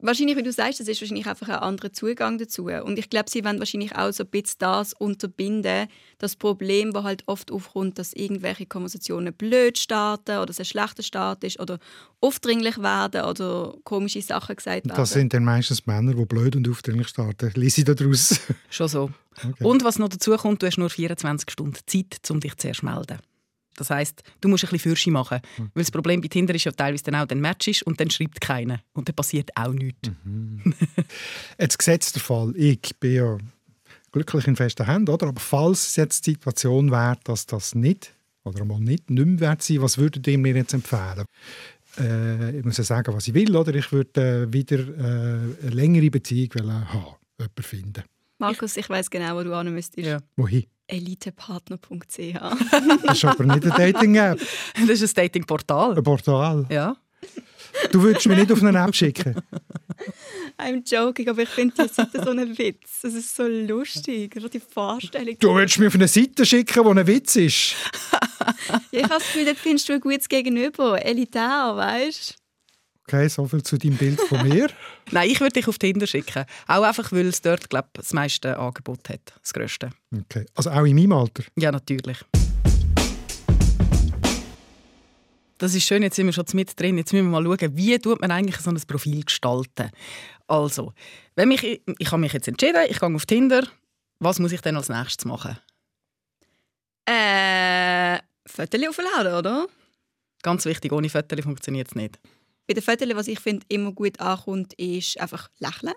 Wahrscheinlich, 0.00 0.36
wie 0.36 0.42
du 0.42 0.52
sagst, 0.52 0.80
das 0.80 0.88
ist 0.88 1.00
wahrscheinlich 1.00 1.26
einfach 1.26 1.48
ein 1.48 1.56
anderer 1.56 1.92
Zugang 1.92 2.38
dazu. 2.38 2.66
Und 2.66 2.98
ich 2.98 3.10
glaube, 3.10 3.28
sie 3.30 3.44
wollen 3.44 3.58
wahrscheinlich 3.58 3.96
auch 3.96 4.12
so 4.12 4.24
ein 4.24 4.30
bisschen 4.30 4.58
das 4.60 4.92
unterbinden, 4.92 5.88
das 6.18 6.36
Problem, 6.36 6.92
das 6.92 7.04
halt 7.04 7.22
oft 7.26 7.50
aufkommt, 7.50 7.98
dass 7.98 8.12
irgendwelche 8.12 8.66
Konversationen 8.66 9.34
blöd 9.34 9.78
starten 9.78 10.38
oder 10.38 10.50
es 10.50 10.60
ein 10.60 10.64
schlechter 10.64 11.02
Start 11.02 11.42
ist 11.42 11.58
oder 11.58 11.78
aufdringlich 12.20 12.78
werden 12.78 13.24
oder 13.24 13.74
komische 13.84 14.22
Sachen 14.22 14.56
gesagt 14.56 14.86
werden. 14.86 14.96
Das 14.96 15.10
sind 15.10 15.34
dann 15.34 15.44
meistens 15.44 15.86
Männer, 15.86 16.14
die 16.14 16.24
blöd 16.24 16.54
und 16.54 16.68
aufdringlich 16.68 17.08
starten. 17.08 17.50
Lese 17.54 17.80
ich 17.80 17.84
daraus? 17.84 18.40
Schon 18.70 18.88
so. 18.88 19.10
Okay. 19.36 19.64
Und 19.64 19.84
was 19.84 19.98
noch 19.98 20.08
dazu 20.08 20.36
kommt, 20.36 20.62
du 20.62 20.66
hast 20.66 20.78
nur 20.78 20.90
24 20.90 21.50
Stunden 21.50 21.78
Zeit, 21.86 22.18
um 22.30 22.40
dich 22.40 22.56
zuerst 22.56 22.80
zu 22.80 22.86
melden. 22.86 23.18
Das 23.78 23.90
heißt, 23.90 24.22
du 24.40 24.48
musst 24.48 24.64
ein 24.64 24.70
bisschen 24.70 24.90
Fürsche 24.90 25.10
machen. 25.10 25.40
Mhm. 25.56 25.70
Weil 25.74 25.82
das 25.82 25.90
Problem 25.90 26.20
bei 26.20 26.28
Tinder 26.28 26.54
ist 26.54 26.64
ja 26.64 26.72
teilweise 26.72 27.04
dann 27.04 27.14
auch, 27.14 27.26
dann 27.26 27.40
matchst 27.40 27.82
und 27.84 28.00
dann 28.00 28.10
schreibt 28.10 28.40
keiner. 28.40 28.80
Und 28.92 29.08
dann 29.08 29.14
passiert 29.14 29.50
auch 29.54 29.72
nichts. 29.72 30.10
Mhm. 30.24 30.74
jetzt 31.58 31.78
gesetzt 31.78 32.16
der 32.16 32.22
Fall, 32.22 32.52
ich 32.56 32.90
bin 32.98 33.14
ja 33.14 33.38
glücklich 34.10 34.46
in 34.46 34.56
festen 34.56 34.86
Händen, 34.86 35.10
oder? 35.10 35.28
aber 35.28 35.40
falls 35.40 35.88
es 35.88 35.96
jetzt 35.96 36.26
die 36.26 36.32
Situation 36.32 36.90
wäre, 36.90 37.18
dass 37.24 37.46
das 37.46 37.74
nicht 37.74 38.14
oder 38.44 38.64
mal 38.64 38.80
nicht, 38.80 39.10
nicht 39.10 39.26
mehr 39.26 39.40
wert 39.40 39.62
sein, 39.62 39.82
was 39.82 39.98
würdet 39.98 40.26
ihr 40.26 40.38
mir 40.38 40.54
jetzt 40.54 40.72
empfehlen? 40.72 41.24
Äh, 41.98 42.58
ich 42.58 42.64
muss 42.64 42.78
ja 42.78 42.84
sagen, 42.84 43.14
was 43.14 43.28
ich 43.28 43.34
will, 43.34 43.54
oder? 43.54 43.74
Ich 43.74 43.92
würde 43.92 44.46
äh, 44.48 44.52
wieder 44.52 44.78
äh, 44.78 45.62
eine 45.62 45.70
längere 45.70 46.10
Beziehung 46.10 46.50
haben, 46.54 47.16
jemanden 47.38 47.62
finden. 47.62 48.04
Markus, 48.38 48.76
ich 48.76 48.88
weiß 48.88 49.10
genau, 49.10 49.36
wo 49.36 49.42
du 49.42 49.56
hin 49.56 49.74
müsstest. 49.74 50.06
Ja. 50.06 50.18
Wohin? 50.36 50.66
elitepartner.ch. 50.88 52.16
das 53.04 53.16
ist 53.16 53.24
aber 53.24 53.44
nicht 53.44 53.64
eine 53.64 53.92
Dating-App. 53.92 54.40
Das 54.86 55.00
ist 55.00 55.18
ein 55.18 55.24
Dating-Portal. 55.24 55.96
Ein 55.96 56.02
Portal? 56.02 56.66
Ja. 56.70 56.96
Du 57.92 58.02
würdest 58.02 58.26
mich 58.26 58.38
nicht 58.38 58.50
auf 58.50 58.62
eine 58.62 58.78
App 58.78 58.94
schicken? 58.94 59.34
I'm 60.58 60.82
joking, 60.84 61.28
aber 61.28 61.42
ich 61.42 61.48
finde 61.48 61.74
die 61.84 61.88
Seite 61.88 62.22
so 62.24 62.30
ein 62.30 62.58
Witz. 62.58 63.02
Das 63.02 63.14
ist 63.14 63.36
so 63.36 63.46
lustig, 63.46 64.34
die 64.52 64.60
Vorstellung. 64.60 65.36
Du 65.38 65.54
würdest 65.54 65.78
mich 65.78 65.88
auf 65.88 65.94
eine 65.94 66.08
Seite 66.08 66.46
schicken, 66.46 66.84
die 66.84 67.00
ein 67.00 67.06
Witz 67.06 67.36
ist? 67.36 67.74
ja, 68.90 69.00
ich 69.00 69.02
habe 69.02 69.14
das 69.14 69.24
Gefühl, 69.24 69.44
dort 69.44 69.58
findest 69.58 69.88
du 69.88 69.92
ein 69.92 70.00
gutes 70.00 70.28
Gegenüber. 70.28 71.04
Elitär, 71.04 71.72
weißt 71.76 72.37
Okay, 73.08 73.26
soviel 73.28 73.62
zu 73.62 73.78
deinem 73.78 73.96
Bild 73.96 74.20
von 74.20 74.46
mir. 74.46 74.68
Nein, 75.12 75.30
ich 75.30 75.40
würde 75.40 75.54
dich 75.54 75.66
auf 75.66 75.78
Tinder 75.78 76.06
schicken. 76.06 76.44
Auch 76.66 76.82
einfach, 76.82 77.10
weil 77.10 77.28
es 77.28 77.40
dort 77.40 77.70
glaub, 77.70 77.86
das 77.94 78.12
meiste 78.12 78.58
Angebot 78.58 79.08
hat. 79.08 79.32
Das 79.40 79.54
grösste. 79.54 79.88
Okay. 80.14 80.44
Also 80.54 80.70
auch 80.70 80.84
in 80.84 80.94
meinem 80.94 81.12
Alter? 81.12 81.42
Ja, 81.56 81.72
natürlich. 81.72 82.18
Das 85.56 85.74
ist 85.74 85.84
schön, 85.84 86.02
jetzt 86.02 86.16
sind 86.16 86.26
wir 86.26 86.34
schon 86.34 86.44
mit 86.52 86.78
drin. 86.78 86.98
Jetzt 86.98 87.14
müssen 87.14 87.32
wir 87.32 87.40
mal 87.40 87.44
schauen, 87.44 87.74
wie 87.78 87.98
tut 87.98 88.20
man 88.20 88.30
eigentlich 88.30 88.58
so 88.58 88.68
ein 88.68 88.80
Profil 88.86 89.24
gestalten. 89.24 89.90
Also, 90.46 90.92
wenn 91.34 91.48
mich, 91.48 91.62
ich 91.64 92.12
habe 92.12 92.20
mich 92.20 92.34
jetzt 92.34 92.46
entschieden, 92.46 92.84
ich 92.90 93.00
gehe 93.00 93.14
auf 93.14 93.24
Tinder. 93.24 93.66
Was 94.20 94.38
muss 94.38 94.52
ich 94.52 94.60
denn 94.60 94.76
als 94.76 94.90
nächstes 94.90 95.24
machen? 95.24 95.56
Äh, 97.06 98.18
Fotos 98.44 98.86
aufladen, 98.86 99.32
oder? 99.32 99.66
Ganz 100.42 100.66
wichtig, 100.66 100.92
ohne 100.92 101.08
Fotos 101.08 101.40
funktioniert 101.40 101.88
es 101.88 101.94
nicht. 101.94 102.18
Bei 102.68 102.74
den 102.74 102.82
Fotos, 102.82 103.08
was 103.14 103.28
ich 103.28 103.40
finde, 103.40 103.64
immer 103.70 103.92
gut 103.92 104.20
ankommt, 104.20 104.74
ist 104.74 105.18
einfach 105.18 105.48
lächeln. 105.58 105.94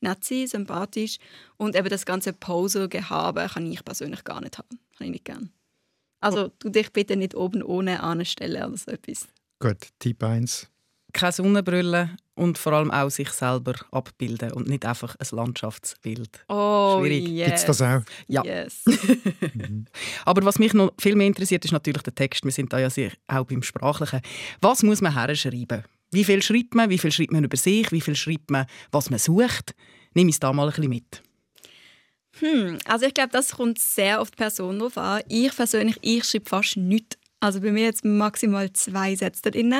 Nett 0.00 0.24
sein, 0.24 0.46
sympathisch. 0.46 1.18
Und 1.58 1.76
eben 1.76 1.88
das 1.90 2.06
ganze 2.06 2.32
Pose-Gehabe 2.32 3.46
kann 3.52 3.70
ich 3.70 3.84
persönlich 3.84 4.24
gar 4.24 4.40
nicht 4.40 4.56
haben. 4.56 4.80
Kann 4.96 5.06
ich 5.06 5.12
nicht 5.12 5.24
gerne. 5.26 5.50
Also, 6.20 6.50
du 6.60 6.70
dich 6.70 6.90
bitte 6.94 7.16
nicht 7.16 7.34
oben 7.34 7.62
ohne 7.62 8.02
anstellen 8.02 8.64
oder 8.64 8.76
so 8.78 8.90
etwas. 8.90 9.28
Gut, 9.58 9.88
Tipp 9.98 10.22
1. 10.22 10.70
Keine 11.12 11.32
Sonnenbrille 11.32 12.16
und 12.34 12.56
vor 12.56 12.72
allem 12.72 12.90
auch 12.90 13.10
sich 13.10 13.28
selber 13.28 13.74
abbilden 13.92 14.52
und 14.52 14.66
nicht 14.66 14.86
einfach 14.86 15.16
ein 15.16 15.26
Landschaftsbild. 15.30 16.44
Oh, 16.48 17.00
Schwierig. 17.00 17.28
Yes. 17.28 17.46
Gibt 17.46 17.58
es 17.58 17.64
das 17.66 17.82
auch? 17.82 18.02
Ja. 18.26 18.42
Yes. 18.44 18.82
Aber 20.24 20.44
was 20.46 20.58
mich 20.58 20.72
noch 20.72 20.92
viel 20.98 21.16
mehr 21.16 21.26
interessiert, 21.26 21.64
ist 21.66 21.72
natürlich 21.72 22.02
der 22.02 22.14
Text. 22.14 22.44
Wir 22.44 22.50
sind 22.50 22.72
da 22.72 22.78
ja 22.78 22.88
sehr, 22.88 23.12
auch 23.28 23.44
beim 23.44 23.62
Sprachlichen. 23.62 24.22
Was 24.62 24.82
muss 24.82 25.02
man 25.02 25.12
herschreiben? 25.12 25.84
Wie 26.14 26.24
viel 26.24 26.42
schreibt 26.42 26.74
man? 26.74 26.90
Wie 26.90 26.98
viel 26.98 27.12
schreibt 27.12 27.32
man 27.32 27.44
über 27.44 27.56
sich? 27.56 27.90
Wie 27.90 28.00
viel 28.00 28.14
schreibt 28.14 28.50
man, 28.50 28.66
was 28.92 29.10
man 29.10 29.18
sucht? 29.18 29.74
Nimm 30.14 30.28
es 30.28 30.38
da 30.38 30.52
mal 30.52 30.68
ein 30.68 30.74
bisschen 30.74 30.88
mit. 30.88 31.22
Hm, 32.38 32.78
also 32.84 33.06
ich 33.06 33.14
glaube, 33.14 33.30
das 33.30 33.52
kommt 33.52 33.78
sehr 33.78 34.20
auf 34.20 34.30
die 34.30 34.36
Person 34.36 34.78
drauf 34.78 34.96
an. 34.96 35.22
Ich 35.28 35.54
persönlich, 35.54 35.96
ich 36.02 36.24
schreibe 36.24 36.48
fast 36.48 36.76
nichts 36.76 37.16
Also 37.40 37.60
bei 37.60 37.72
mir 37.72 37.84
jetzt 37.84 38.04
maximal 38.04 38.72
zwei 38.72 39.14
Sätze 39.14 39.42
da 39.42 39.50
drin, 39.50 39.74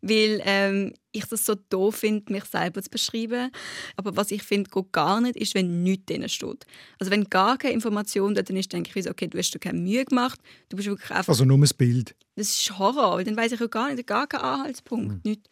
weil 0.00 0.40
ähm, 0.44 0.94
ich 1.12 1.24
das 1.24 1.44
so 1.44 1.54
doof 1.54 1.96
finde, 1.96 2.32
mich 2.32 2.44
selber 2.44 2.82
zu 2.82 2.90
beschreiben. 2.90 3.50
Aber 3.96 4.16
was 4.16 4.30
ich 4.30 4.42
finde, 4.42 4.70
geht 4.70 4.92
gar 4.92 5.20
nicht, 5.20 5.36
ist, 5.36 5.54
wenn 5.54 5.82
nichts 5.82 6.06
drin 6.06 6.28
steht. 6.28 6.64
Also 6.98 7.10
wenn 7.10 7.24
gar 7.24 7.58
keine 7.58 7.74
Information 7.74 8.34
drin 8.34 8.56
ist, 8.56 8.72
denke 8.72 8.90
ich, 8.94 9.10
okay, 9.10 9.26
du 9.26 9.38
hast 9.38 9.52
dir 9.52 9.58
keine 9.58 9.80
Mühe 9.80 10.04
gemacht, 10.04 10.40
du 10.68 10.76
bist 10.76 10.88
wirklich 10.88 11.10
einfach... 11.10 11.28
Also 11.28 11.44
nur 11.44 11.58
das 11.58 11.74
Bild. 11.74 12.14
Das 12.36 12.48
ist 12.48 12.78
Horror, 12.78 13.16
weil 13.16 13.24
dann 13.24 13.36
weiß 13.36 13.52
ich 13.52 13.60
ja 13.60 13.66
gar 13.66 13.92
nicht, 13.92 14.06
gar 14.06 14.26
keinen 14.26 14.42
Anhaltspunkt, 14.42 15.12
mhm. 15.12 15.20
nichts. 15.24 15.50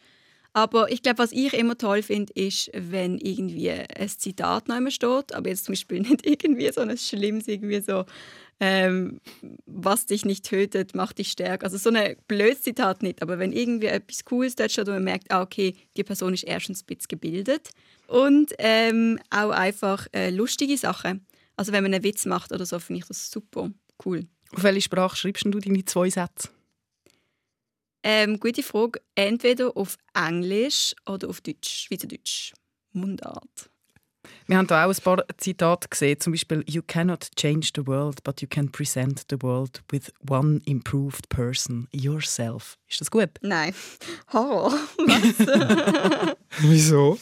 Aber 0.53 0.91
ich 0.91 1.01
glaube, 1.03 1.19
was 1.19 1.31
ich 1.31 1.53
immer 1.53 1.77
toll 1.77 2.01
finde, 2.01 2.33
ist, 2.33 2.71
wenn 2.73 3.17
irgendwie 3.17 3.71
ein 3.71 4.09
Zitat 4.09 4.67
neu 4.67 4.89
steht, 4.89 5.33
aber 5.33 5.49
jetzt 5.49 5.65
zum 5.65 5.73
Beispiel 5.73 6.01
nicht 6.01 6.25
irgendwie 6.25 6.71
so 6.71 6.81
ein 6.81 6.97
schlimmes, 6.97 7.47
irgendwie 7.47 7.81
so 7.81 8.05
ähm, 8.59 9.21
was 9.65 10.05
dich 10.07 10.25
nicht 10.25 10.45
tötet, 10.45 10.95
macht 10.95 11.19
dich 11.19 11.31
stärker. 11.31 11.65
Also 11.65 11.77
so 11.77 11.91
ein 11.91 12.15
blödes 12.27 12.63
Zitat 12.63 13.03
nicht, 13.03 13.21
aber 13.21 13.39
wenn 13.39 13.51
irgendwie 13.51 13.87
etwas 13.87 14.25
Cooles 14.25 14.55
dort 14.55 14.71
steht 14.71 14.87
und 14.87 14.95
man 14.95 15.03
merkt, 15.03 15.31
ah, 15.31 15.41
okay, 15.41 15.75
die 15.95 16.03
Person 16.03 16.33
ist 16.33 16.43
erstens 16.43 16.81
ein 16.81 16.87
bisschen 16.87 17.07
gebildet 17.09 17.69
und 18.07 18.53
ähm, 18.57 19.19
auch 19.29 19.51
einfach 19.51 20.07
äh, 20.13 20.31
lustige 20.31 20.77
Sachen. 20.77 21.25
Also 21.55 21.71
wenn 21.71 21.83
man 21.83 21.93
einen 21.93 22.03
Witz 22.03 22.25
macht 22.25 22.51
oder 22.51 22.65
so, 22.65 22.79
finde 22.79 22.99
ich 22.99 23.07
das 23.07 23.29
super 23.29 23.71
cool. 24.05 24.25
Auf 24.55 24.63
welche 24.63 24.81
Sprache 24.81 25.15
schreibst 25.15 25.45
du 25.45 25.59
deine 25.59 25.85
zwei 25.85 26.09
Sätze? 26.09 26.49
Ähm, 28.09 28.39
gute 28.39 28.63
Frage. 28.63 29.01
Entweder 29.15 29.75
auf 29.75 29.97
Englisch 30.13 30.95
oder 31.05 31.27
auf 31.27 31.41
Deutsch, 31.41 31.87
Schweizerdeutsch. 31.87 32.53
Mundart. 32.93 33.69
Wir 34.47 34.57
haben 34.57 34.67
da 34.67 34.85
auch 34.85 34.89
ein 34.89 35.03
paar 35.03 35.23
Zitate 35.37 35.87
gesehen, 35.89 36.19
zum 36.19 36.33
Beispiel 36.33 36.63
«You 36.67 36.81
cannot 36.85 37.27
change 37.35 37.71
the 37.75 37.85
world, 37.85 38.23
but 38.23 38.41
you 38.41 38.47
can 38.47 38.71
present 38.71 39.25
the 39.29 39.41
world 39.41 39.81
with 39.91 40.11
one 40.27 40.61
improved 40.65 41.29
person, 41.29 41.87
yourself». 41.91 42.77
Ist 42.89 43.01
das 43.01 43.11
gut? 43.11 43.29
Nein. 43.41 43.73
Horror. 44.33 44.73
Wieso? 46.59 47.19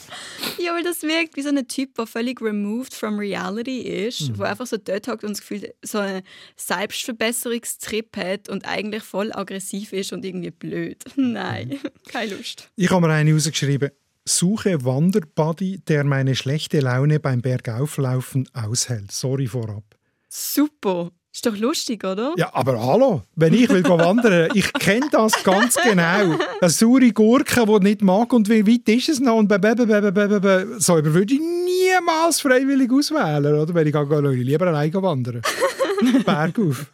Ja, 0.59 0.73
weil 0.73 0.83
das 0.83 1.01
wirkt 1.01 1.35
wie 1.35 1.41
so 1.41 1.49
ein 1.49 1.67
Typ, 1.67 1.95
der 1.95 2.05
völlig 2.05 2.39
removed 2.41 2.93
from 2.93 3.17
reality 3.17 3.79
ist, 3.79 4.29
mhm. 4.29 4.37
wo 4.37 4.43
einfach 4.43 4.67
so 4.67 4.77
dort 4.77 5.07
hockt 5.07 5.23
und 5.23 5.31
das 5.31 5.39
Gefühl, 5.39 5.73
so 5.81 5.97
einen 5.97 6.21
Selbstverbesserungstrip 6.55 8.15
hat 8.15 8.49
und 8.49 8.65
eigentlich 8.65 9.03
voll 9.03 9.31
aggressiv 9.33 9.93
ist 9.93 10.13
und 10.13 10.23
irgendwie 10.23 10.51
blöd. 10.51 11.03
Nein, 11.15 11.69
mhm. 11.69 11.89
keine 12.07 12.35
Lust. 12.35 12.69
Ich 12.75 12.91
habe 12.91 13.07
mir 13.07 13.13
eine 13.13 13.33
rausgeschrieben. 13.33 13.89
Suche 14.27 14.83
Wanderbuddy, 14.83 15.81
der 15.87 16.03
meine 16.03 16.35
schlechte 16.35 16.79
Laune 16.79 17.19
beim 17.19 17.41
Bergauflaufen 17.41 18.49
aushält. 18.53 19.11
Sorry 19.11 19.45
vorab. 19.45 19.83
Super. 20.29 21.11
Ist 21.31 21.45
doch 21.45 21.55
lustig, 21.57 22.03
oder? 22.03 22.33
Ja, 22.37 22.49
aber 22.53 22.83
hallo, 22.83 23.21
wenn 23.35 23.53
ich 23.53 23.69
will 23.69 23.83
wandern, 23.83 24.49
ich 24.53 24.71
kenne 24.73 25.09
das 25.11 25.43
ganz 25.43 25.75
genau. 25.75 26.39
Eine 26.61 26.69
saure 26.69 27.11
Gurke, 27.11 27.65
die 27.65 27.83
nicht 27.83 28.01
mag 28.01 28.31
und 28.33 28.49
wie 28.49 28.65
weit 28.65 28.87
ist 28.87 29.09
es 29.09 29.19
noch 29.19 29.37
und 29.37 29.51
so 29.51 30.95
würde 31.03 31.33
ich 31.33 31.39
niemals 31.39 32.39
freiwillig 32.39 32.89
auswählen, 32.91 33.53
oder? 33.53 33.73
Wenn 33.75 33.85
ich 33.85 33.93
gehe, 33.93 34.43
lieber 34.43 34.67
alleine 34.67 35.03
wandern. 35.03 35.41
Bergauf. 36.25 36.85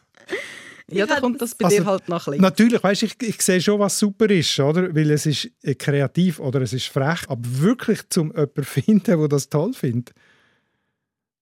Ja, 0.91 1.05
da 1.05 1.19
kommt 1.19 1.41
das 1.41 1.55
bei 1.55 1.65
also, 1.65 1.77
dir 1.77 1.85
halt 1.85 2.09
noch 2.09 2.27
ein 2.27 2.39
Natürlich, 2.39 2.83
weißt, 2.83 3.03
ich, 3.03 3.21
ich 3.21 3.41
sehe 3.41 3.61
schon, 3.61 3.79
was 3.79 3.97
super 3.97 4.29
ist, 4.29 4.59
oder? 4.59 4.93
Weil 4.93 5.11
es 5.11 5.25
ist 5.25 5.49
äh, 5.63 5.75
kreativ 5.75 6.39
oder 6.39 6.61
es 6.61 6.73
ist 6.73 6.87
frech, 6.87 7.21
aber 7.27 7.41
wirklich 7.43 8.07
zum 8.09 8.31
jemanden 8.31 8.63
finden, 8.63 9.03
der 9.03 9.27
das 9.27 9.49
toll 9.49 9.73
findet. 9.73 10.13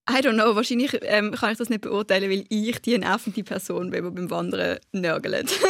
I 0.08 0.22
don't 0.22 0.34
know, 0.34 0.56
wahrscheinlich 0.56 0.98
ähm, 1.02 1.32
kann 1.32 1.52
ich 1.52 1.58
das 1.58 1.68
nicht 1.68 1.82
beurteilen, 1.82 2.30
weil 2.30 2.44
ich 2.48 2.80
die 2.82 2.98
nervende 2.98 3.44
Person 3.44 3.90
bin, 3.90 4.04
die 4.04 4.10
beim 4.10 4.30
Wandern 4.30 4.78
nörgelt. 4.92 5.50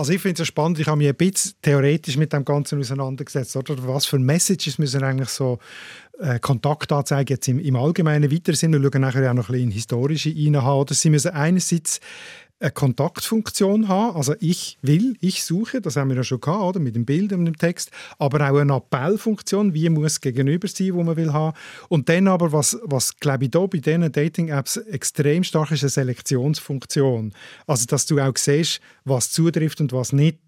also 0.00 0.14
ich 0.14 0.22
finde 0.22 0.40
es 0.40 0.48
spannend, 0.48 0.78
ich 0.78 0.86
habe 0.86 0.96
mich 0.96 1.08
ein 1.08 1.14
bisschen 1.14 1.52
theoretisch 1.60 2.16
mit 2.16 2.32
dem 2.32 2.42
Ganzen 2.42 2.80
auseinandergesetzt. 2.80 3.54
Oder? 3.54 3.76
Was 3.86 4.06
für 4.06 4.18
Messages 4.18 4.78
müssen 4.78 5.04
eigentlich 5.04 5.28
so 5.28 5.58
äh, 6.18 6.38
Kontaktanzeigen 6.38 7.34
jetzt 7.34 7.46
im, 7.48 7.58
im 7.58 7.76
allgemeinen 7.76 8.32
weiter 8.32 8.54
sind. 8.54 8.72
Wir 8.72 8.80
schauen 8.80 9.02
nachher 9.02 9.30
auch 9.30 9.34
noch 9.34 9.50
ein 9.50 9.52
bisschen 9.52 9.68
in 9.68 9.70
historische 9.70 10.30
reinhaben. 10.30 10.80
Oder 10.80 10.94
sie 10.94 11.10
müssen 11.10 11.32
einerseits 11.32 12.00
eine 12.60 12.70
Kontaktfunktion 12.70 13.88
haben. 13.88 14.16
Also 14.16 14.34
ich 14.38 14.78
will, 14.82 15.16
ich 15.20 15.44
suche, 15.44 15.80
das 15.80 15.96
haben 15.96 16.10
wir 16.10 16.16
ja 16.16 16.22
schon 16.22 16.40
gehabt, 16.40 16.62
oder? 16.62 16.80
mit 16.80 16.94
dem 16.94 17.06
Bild 17.06 17.32
und 17.32 17.46
dem 17.46 17.56
Text, 17.56 17.90
aber 18.18 18.50
auch 18.50 18.58
eine 18.58 18.74
Appellfunktion, 18.74 19.72
wie 19.72 19.88
muss 19.88 20.12
es 20.12 20.20
gegenüber 20.20 20.68
sein, 20.68 20.94
wo 20.94 21.02
man 21.02 21.16
will 21.16 21.32
haben. 21.32 21.56
Und 21.88 22.08
dann 22.08 22.28
aber, 22.28 22.52
was, 22.52 22.78
was 22.84 23.16
glaube 23.18 23.44
ich 23.44 23.50
da 23.50 23.60
bei 23.66 23.78
diesen 23.78 24.12
Dating-Apps 24.12 24.76
extrem 24.76 25.42
stark 25.42 25.70
ist, 25.70 25.82
eine 25.82 25.90
Selektionsfunktion. 25.90 27.32
Also, 27.66 27.86
dass 27.86 28.06
du 28.06 28.20
auch 28.20 28.36
siehst, 28.36 28.80
was 29.04 29.30
zutrifft 29.32 29.80
und 29.80 29.92
was 29.92 30.12
nicht. 30.12 30.38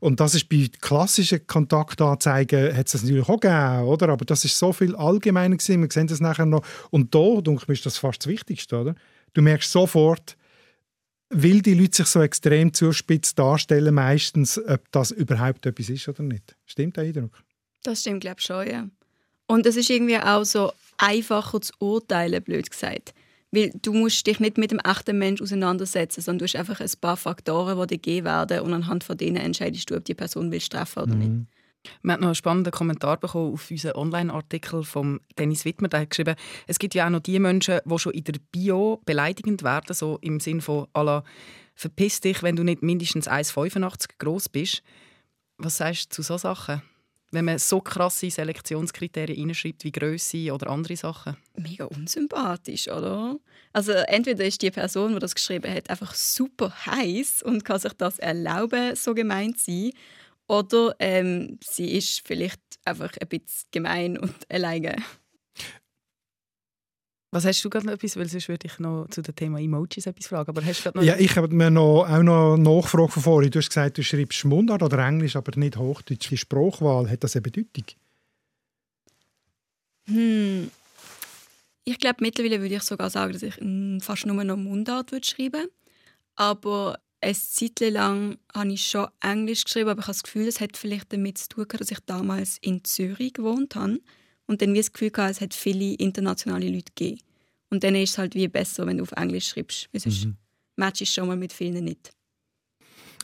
Und 0.00 0.20
das 0.20 0.34
ist 0.34 0.48
bei 0.48 0.68
klassischen 0.80 1.46
Kontaktanzeigen, 1.46 2.76
hat 2.76 2.86
es 2.86 2.92
das 2.92 3.02
natürlich 3.02 3.28
auch 3.28 3.40
gegeben, 3.40 3.84
oder? 3.84 4.10
Aber 4.10 4.24
das 4.26 4.44
ist 4.44 4.58
so 4.58 4.72
viel 4.72 4.94
allgemeiner 4.94 5.56
gewesen, 5.56 5.80
wir 5.80 5.90
sehen 5.90 6.06
das 6.06 6.20
nachher 6.20 6.46
noch. 6.46 6.64
Und 6.90 7.14
da, 7.14 7.40
denke 7.40 7.64
ich, 7.64 7.68
ist 7.70 7.86
das 7.86 7.96
fast 7.96 8.20
das 8.20 8.26
Wichtigste, 8.26 8.78
oder? 8.78 8.94
Du 9.32 9.40
merkst 9.40 9.72
sofort, 9.72 10.36
weil 11.32 11.62
die 11.62 11.74
Leute 11.74 11.96
sich 11.96 12.06
so 12.06 12.20
extrem 12.20 12.72
zuspitzt 12.72 13.38
darstellen, 13.38 13.94
meistens, 13.94 14.58
ob 14.58 14.90
das 14.92 15.10
überhaupt 15.10 15.66
etwas 15.66 15.88
ist 15.88 16.08
oder 16.08 16.22
nicht. 16.22 16.56
Stimmt 16.66 16.96
der 16.96 17.04
Eindruck? 17.04 17.42
Das 17.82 18.00
stimmt, 18.00 18.20
glaube 18.20 18.36
ich, 18.38 18.46
schon, 18.46 18.68
ja. 18.68 18.88
Und 19.46 19.66
es 19.66 19.76
ist 19.76 19.90
irgendwie 19.90 20.18
auch 20.18 20.44
so 20.44 20.72
einfacher 20.98 21.60
zu 21.60 21.72
urteilen, 21.78 22.42
blöd 22.42 22.70
gesagt. 22.70 23.12
Weil 23.50 23.70
du 23.82 23.92
musst 23.92 24.26
dich 24.26 24.40
nicht 24.40 24.56
mit 24.56 24.70
dem 24.70 24.78
echten 24.78 25.18
Mensch 25.18 25.42
auseinandersetzen, 25.42 26.22
sondern 26.22 26.38
du 26.38 26.44
hast 26.44 26.56
einfach 26.56 26.80
ein 26.80 26.90
paar 27.00 27.16
Faktoren, 27.16 27.78
die 27.80 27.86
dir 27.86 27.98
gegeben 27.98 28.26
werden 28.26 28.60
und 28.60 28.72
anhand 28.72 29.04
von 29.04 29.16
denen 29.16 29.36
entscheidest 29.36 29.90
du, 29.90 29.96
ob 29.96 30.04
die 30.04 30.14
Person 30.14 30.50
will 30.50 30.60
treffen 30.60 31.02
oder 31.02 31.14
mhm. 31.14 31.18
nicht. 31.18 31.48
Wir 32.02 32.12
haben 32.12 32.20
noch 32.20 32.28
einen 32.28 32.34
spannenden 32.34 32.72
Kommentar 32.72 33.18
bekommen 33.18 33.54
auf 33.54 33.70
unseren 33.70 33.96
Online-Artikel 33.96 34.84
von 34.84 35.20
Dennis 35.38 35.64
Wittmer. 35.64 35.88
Der 35.88 36.00
hat 36.00 36.10
geschrieben, 36.10 36.36
es 36.66 36.78
gibt 36.78 36.94
ja 36.94 37.06
auch 37.06 37.10
noch 37.10 37.20
die 37.20 37.38
Menschen, 37.38 37.80
die 37.84 37.98
schon 37.98 38.12
in 38.12 38.24
der 38.24 38.34
Bio 38.50 39.00
beleidigend 39.04 39.62
werden, 39.62 39.94
so 39.94 40.18
im 40.20 40.40
Sinn 40.40 40.60
von 40.60 40.86
«Alla, 40.92 41.24
verpiss 41.74 42.20
dich, 42.20 42.42
wenn 42.42 42.56
du 42.56 42.62
nicht 42.62 42.82
mindestens 42.82 43.28
1,85 43.28 44.10
groß 44.18 44.48
bist». 44.48 44.82
Was 45.58 45.76
sagst 45.76 46.06
du 46.06 46.16
zu 46.16 46.22
solchen 46.22 46.42
Sachen? 46.42 46.82
Wenn 47.30 47.46
man 47.46 47.58
so 47.58 47.80
krasse 47.80 48.30
Selektionskriterien 48.30 49.38
hineinschreibt 49.38 49.84
wie 49.84 49.92
Größe 49.92 50.52
oder 50.52 50.68
andere 50.68 50.96
Sachen? 50.96 51.36
Mega 51.56 51.86
unsympathisch, 51.86 52.88
oder? 52.88 53.38
Also 53.72 53.92
entweder 53.92 54.44
ist 54.44 54.60
die 54.60 54.70
Person, 54.70 55.14
die 55.14 55.18
das 55.18 55.34
geschrieben 55.34 55.72
hat, 55.72 55.88
einfach 55.88 56.14
super 56.14 56.74
heiß 56.84 57.42
und 57.42 57.64
kann 57.64 57.78
sich 57.78 57.94
das 57.94 58.18
erlauben, 58.18 58.94
so 58.96 59.14
gemeint 59.14 59.58
zu 59.58 59.70
sein. 59.70 59.92
Oder 60.52 60.94
ähm, 60.98 61.58
sie 61.64 61.96
ist 61.96 62.26
vielleicht 62.26 62.60
einfach 62.84 63.10
ein 63.18 63.26
bisschen 63.26 63.68
gemein 63.70 64.18
und 64.18 64.34
alleine. 64.50 64.96
Was 67.30 67.46
hast 67.46 67.64
du 67.64 67.70
gerade 67.70 67.86
noch 67.86 67.94
etwas? 67.94 68.18
Weil 68.18 68.28
sonst 68.28 68.50
würde 68.50 68.66
ich 68.66 68.78
noch 68.78 69.06
zu 69.08 69.22
dem 69.22 69.34
Thema 69.34 69.58
Emojis 69.58 70.04
etwas 70.04 70.26
fragen. 70.26 70.50
Aber 70.50 70.62
hast 70.62 70.84
du 70.84 70.90
noch 70.90 71.02
ja, 71.02 71.16
ich 71.16 71.34
habe 71.36 71.48
mir 71.48 71.70
noch, 71.70 72.04
auch 72.06 72.22
noch 72.22 72.52
eine 72.52 72.62
Nachfrage 72.62 73.12
von 73.12 73.22
vorhin. 73.22 73.50
Du 73.50 73.60
hast 73.60 73.70
gesagt, 73.70 73.96
du 73.96 74.02
schreibst 74.02 74.44
Mundart 74.44 74.82
oder 74.82 74.98
Englisch, 74.98 75.36
aber 75.36 75.58
nicht 75.58 75.78
Hochdeutsch. 75.78 76.28
Die 76.28 76.36
Sprachwahl, 76.36 77.08
hat 77.08 77.24
das 77.24 77.34
eine 77.34 77.42
Bedeutung? 77.42 77.84
Hm. 80.04 80.70
Ich 81.84 81.98
glaube, 81.98 82.18
mittlerweile 82.20 82.60
würde 82.60 82.74
ich 82.74 82.82
sogar 82.82 83.08
sagen, 83.08 83.32
dass 83.32 83.42
ich 83.42 83.54
fast 84.04 84.26
nur 84.26 84.44
noch 84.44 84.58
Mundart 84.58 85.12
würde 85.12 85.26
schreiben 85.26 85.68
Aber 86.36 86.98
eine 87.22 87.34
Zeit 87.34 87.80
lang 87.80 88.38
habe 88.52 88.72
ich 88.72 88.86
schon 88.86 89.08
Englisch 89.20 89.64
geschrieben, 89.64 89.90
aber 89.90 90.00
ich 90.00 90.06
habe 90.06 90.14
das 90.14 90.22
Gefühl, 90.22 90.48
es 90.48 90.60
hat 90.60 90.76
vielleicht 90.76 91.12
damit 91.12 91.38
zu 91.38 91.48
tun, 91.48 91.66
dass 91.68 91.90
ich 91.90 92.00
damals 92.00 92.58
in 92.60 92.84
Zürich 92.84 93.34
gewohnt 93.34 93.76
habe 93.76 94.00
und 94.46 94.60
dann 94.60 94.74
wie 94.74 94.78
das 94.78 94.92
Gefühl 94.92 95.12
hatte, 95.16 95.30
es 95.30 95.40
hat 95.40 95.54
viele 95.54 95.94
internationale 95.94 96.68
Leute 96.68 96.92
gegeben. 96.94 97.20
Und 97.70 97.84
dann 97.84 97.94
ist 97.94 98.10
es 98.10 98.18
halt 98.18 98.34
wie 98.34 98.48
besser, 98.48 98.86
wenn 98.86 98.98
du 98.98 99.04
auf 99.04 99.12
Englisch 99.12 99.48
schreibst, 99.48 99.88
weil 99.92 100.00
sonst 100.00 100.26
mhm. 100.26 100.36
matchst 100.76 101.06
schon 101.14 101.28
mal 101.28 101.36
mit 101.36 101.52
vielen 101.52 101.84
nicht. 101.84 102.12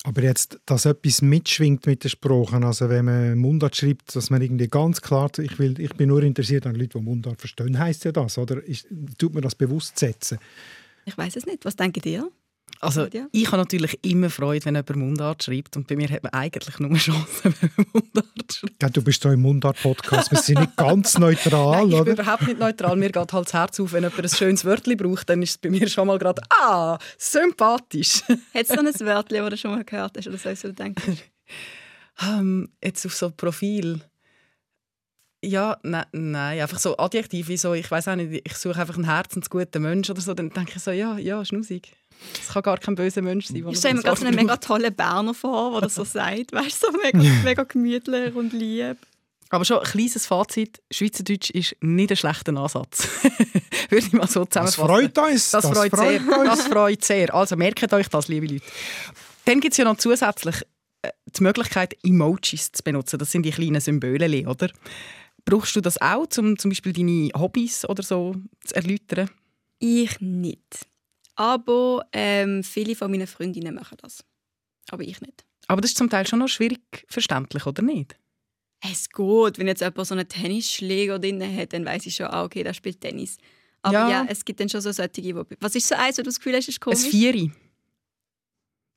Aber 0.04 0.22
jetzt, 0.22 0.58
dass 0.64 0.86
etwas 0.86 1.20
mitschwingt 1.20 1.84
mit 1.86 2.04
den 2.04 2.10
Sprachen, 2.10 2.64
also 2.64 2.88
wenn 2.88 3.04
man 3.04 3.36
Mundart 3.36 3.76
schreibt, 3.76 4.14
dass 4.14 4.30
man 4.30 4.40
irgendwie 4.40 4.68
ganz 4.68 5.00
klar, 5.00 5.30
ich, 5.38 5.58
will, 5.58 5.78
ich 5.80 5.92
bin 5.94 6.08
nur 6.08 6.22
interessiert 6.22 6.66
an 6.66 6.76
Leuten, 6.76 7.00
die 7.00 7.04
Mundart 7.04 7.40
verstehen, 7.40 7.78
heißt 7.78 8.04
ja 8.04 8.12
das, 8.12 8.38
oder 8.38 8.62
ist, 8.62 8.86
tut 9.18 9.34
man 9.34 9.42
das 9.42 9.54
bewusst 9.54 9.98
setzen? 9.98 10.38
Ich 11.04 11.18
weiß 11.18 11.36
es 11.36 11.46
nicht. 11.46 11.64
Was 11.64 11.74
denkt 11.74 12.06
ihr? 12.06 12.30
Also 12.80 13.08
ich 13.32 13.46
habe 13.48 13.56
natürlich 13.56 13.98
immer 14.04 14.30
Freude, 14.30 14.64
wenn 14.64 14.74
jemand 14.76 14.96
Mundart 14.96 15.42
schreibt 15.42 15.76
und 15.76 15.88
bei 15.88 15.96
mir 15.96 16.08
hat 16.08 16.22
man 16.22 16.32
eigentlich 16.32 16.78
nur 16.78 16.94
Chancen, 16.96 17.54
wenn 17.60 17.70
man 17.76 17.86
Mundart 17.92 18.52
schreibt. 18.52 18.82
Ja, 18.82 18.88
du 18.88 19.02
bist 19.02 19.24
doch 19.24 19.32
im 19.32 19.42
Mundart-Podcast, 19.42 20.30
wir 20.30 20.38
sind 20.38 20.60
nicht 20.60 20.76
ganz 20.76 21.18
neutral, 21.18 21.86
Nein, 21.86 21.98
ich 21.98 22.04
bin 22.04 22.12
überhaupt 22.14 22.46
nicht 22.46 22.58
neutral, 22.58 22.96
mir 22.96 23.10
geht 23.10 23.32
halt 23.32 23.46
das 23.46 23.52
Herz 23.52 23.80
auf, 23.80 23.92
wenn 23.92 24.04
jemand 24.04 24.22
ein 24.22 24.28
schönes 24.28 24.64
Wörtchen 24.64 24.96
braucht, 24.96 25.28
dann 25.28 25.42
ist 25.42 25.50
es 25.50 25.58
bei 25.58 25.70
mir 25.70 25.88
schon 25.88 26.06
mal 26.06 26.18
gerade 26.18 26.40
«Ah, 26.50 26.98
sympathisch». 27.16 28.22
Hat 28.28 28.38
es 28.54 28.68
so 28.68 28.78
ein 28.78 28.86
Wörtchen, 28.86 29.38
das 29.38 29.50
du 29.50 29.56
schon 29.56 29.70
mal 29.72 29.84
gehört 29.84 30.16
hast 30.16 30.28
oder 30.28 30.38
so, 30.38 30.68
du 30.68 30.74
denkst? 30.74 31.02
um, 32.22 32.68
jetzt 32.82 33.04
auf 33.06 33.14
so 33.14 33.26
ein 33.26 33.36
Profil... 33.36 34.00
Ja, 35.40 35.78
nein, 35.84 36.04
nein, 36.10 36.60
einfach 36.60 36.80
so 36.80 36.96
Adjektive, 36.96 37.56
so, 37.56 37.72
ich 37.72 37.88
weiß 37.88 38.08
auch 38.08 38.16
nicht, 38.16 38.42
ich 38.44 38.54
suche 38.56 38.80
einfach 38.80 38.96
einen 38.96 39.04
herzensguten 39.04 39.80
Menschen 39.80 40.10
oder 40.10 40.20
so, 40.20 40.34
dann 40.34 40.50
denke 40.50 40.72
ich 40.74 40.82
so, 40.82 40.90
ja, 40.90 41.16
ja, 41.16 41.44
schnusig. 41.44 41.92
Das 42.36 42.48
kann 42.52 42.62
gar 42.62 42.78
kein 42.78 42.94
böser 42.94 43.22
Mensch 43.22 43.46
sein. 43.46 43.64
Ich 43.68 43.78
stelle 43.78 43.94
mir 43.94 44.02
gerade 44.02 44.20
so 44.20 44.26
einen 44.26 44.36
mega 44.36 44.56
tollen 44.56 44.94
Berner 44.94 45.34
vor, 45.34 45.72
der 45.72 45.80
das 45.82 45.94
so 45.94 46.04
sagt. 46.04 46.52
Weißt 46.52 46.82
du, 46.82 46.92
so 46.92 46.98
mega, 47.02 47.18
mega 47.44 47.62
gemütlich 47.64 48.34
und 48.34 48.52
lieb. 48.52 48.96
Aber 49.50 49.64
schon 49.64 49.78
ein 49.78 49.84
kleines 49.84 50.26
Fazit: 50.26 50.80
Schweizerdeutsch 50.90 51.50
ist 51.50 51.76
nicht 51.80 52.10
ein 52.10 52.16
schlechter 52.16 52.54
Ansatz. 52.56 53.08
Würde 53.90 54.06
ich 54.06 54.12
mal 54.12 54.26
so 54.28 54.44
Das 54.44 54.72
zusammenfassen. 54.74 55.12
freut 55.14 55.18
uns. 55.30 55.50
Das, 55.50 55.66
freut, 55.66 55.96
sehr. 55.96 56.20
uns. 56.20 56.44
Das 56.48 56.62
freut 56.66 57.04
sehr. 57.04 57.34
Also 57.34 57.56
merkt 57.56 57.92
euch 57.92 58.08
das, 58.08 58.28
liebe 58.28 58.46
Leute. 58.46 58.64
Dann 59.46 59.60
gibt 59.60 59.72
es 59.72 59.78
ja 59.78 59.84
noch 59.84 59.96
zusätzlich 59.96 60.56
äh, 61.00 61.10
die 61.34 61.42
Möglichkeit, 61.42 61.96
Emojis 62.04 62.70
zu 62.72 62.82
benutzen. 62.82 63.18
Das 63.18 63.32
sind 63.32 63.44
die 63.44 63.50
kleinen 63.50 63.80
Symbole, 63.80 64.46
oder? 64.46 64.68
Brauchst 65.46 65.74
du 65.74 65.80
das 65.80 65.98
auch, 66.02 66.26
um 66.36 66.58
zum 66.58 66.70
Beispiel 66.70 66.92
deine 66.92 67.30
Hobbys 67.34 67.88
oder 67.88 68.02
so 68.02 68.34
zu 68.62 68.74
erläutern? 68.74 69.30
Ich 69.78 70.20
nicht. 70.20 70.86
Aber 71.38 72.04
ähm, 72.12 72.64
viele 72.64 72.96
von 72.96 73.12
meinen 73.12 73.28
Freundinnen 73.28 73.72
machen 73.72 73.96
das. 74.02 74.24
Aber 74.90 75.04
ich 75.04 75.20
nicht. 75.20 75.44
Aber 75.68 75.80
das 75.80 75.92
ist 75.92 75.96
zum 75.96 76.10
Teil 76.10 76.26
schon 76.26 76.40
noch 76.40 76.48
schwierig 76.48 76.80
verständlich, 77.08 77.64
oder 77.64 77.80
nicht? 77.82 78.16
Es 78.80 79.08
geht. 79.08 79.58
Wenn 79.58 79.68
jetzt 79.68 79.80
jemand 79.80 80.04
so 80.04 80.14
einen 80.16 80.26
Tennisschläger 80.28 81.20
drin 81.20 81.40
hat, 81.56 81.72
dann 81.72 81.84
weiß 81.84 82.06
ich 82.06 82.16
schon, 82.16 82.26
ah, 82.26 82.42
okay, 82.42 82.64
der 82.64 82.74
spielt 82.74 83.00
Tennis. 83.00 83.36
Aber 83.82 83.94
Ja. 83.94 84.10
ja. 84.10 84.26
es 84.28 84.44
gibt 84.44 84.58
dann 84.58 84.68
schon 84.68 84.80
so 84.80 84.90
solche, 84.90 85.10
die... 85.22 85.34
Was 85.60 85.76
ist 85.76 85.86
so 85.86 85.94
eins, 85.94 86.18
wo 86.18 86.22
du 86.22 86.26
das 86.28 86.38
Gefühl 86.38 86.56
hast, 86.56 86.68
ist 86.68 86.78
Ein 86.78 86.80
komisch? 86.80 87.08
Vieri. 87.08 87.52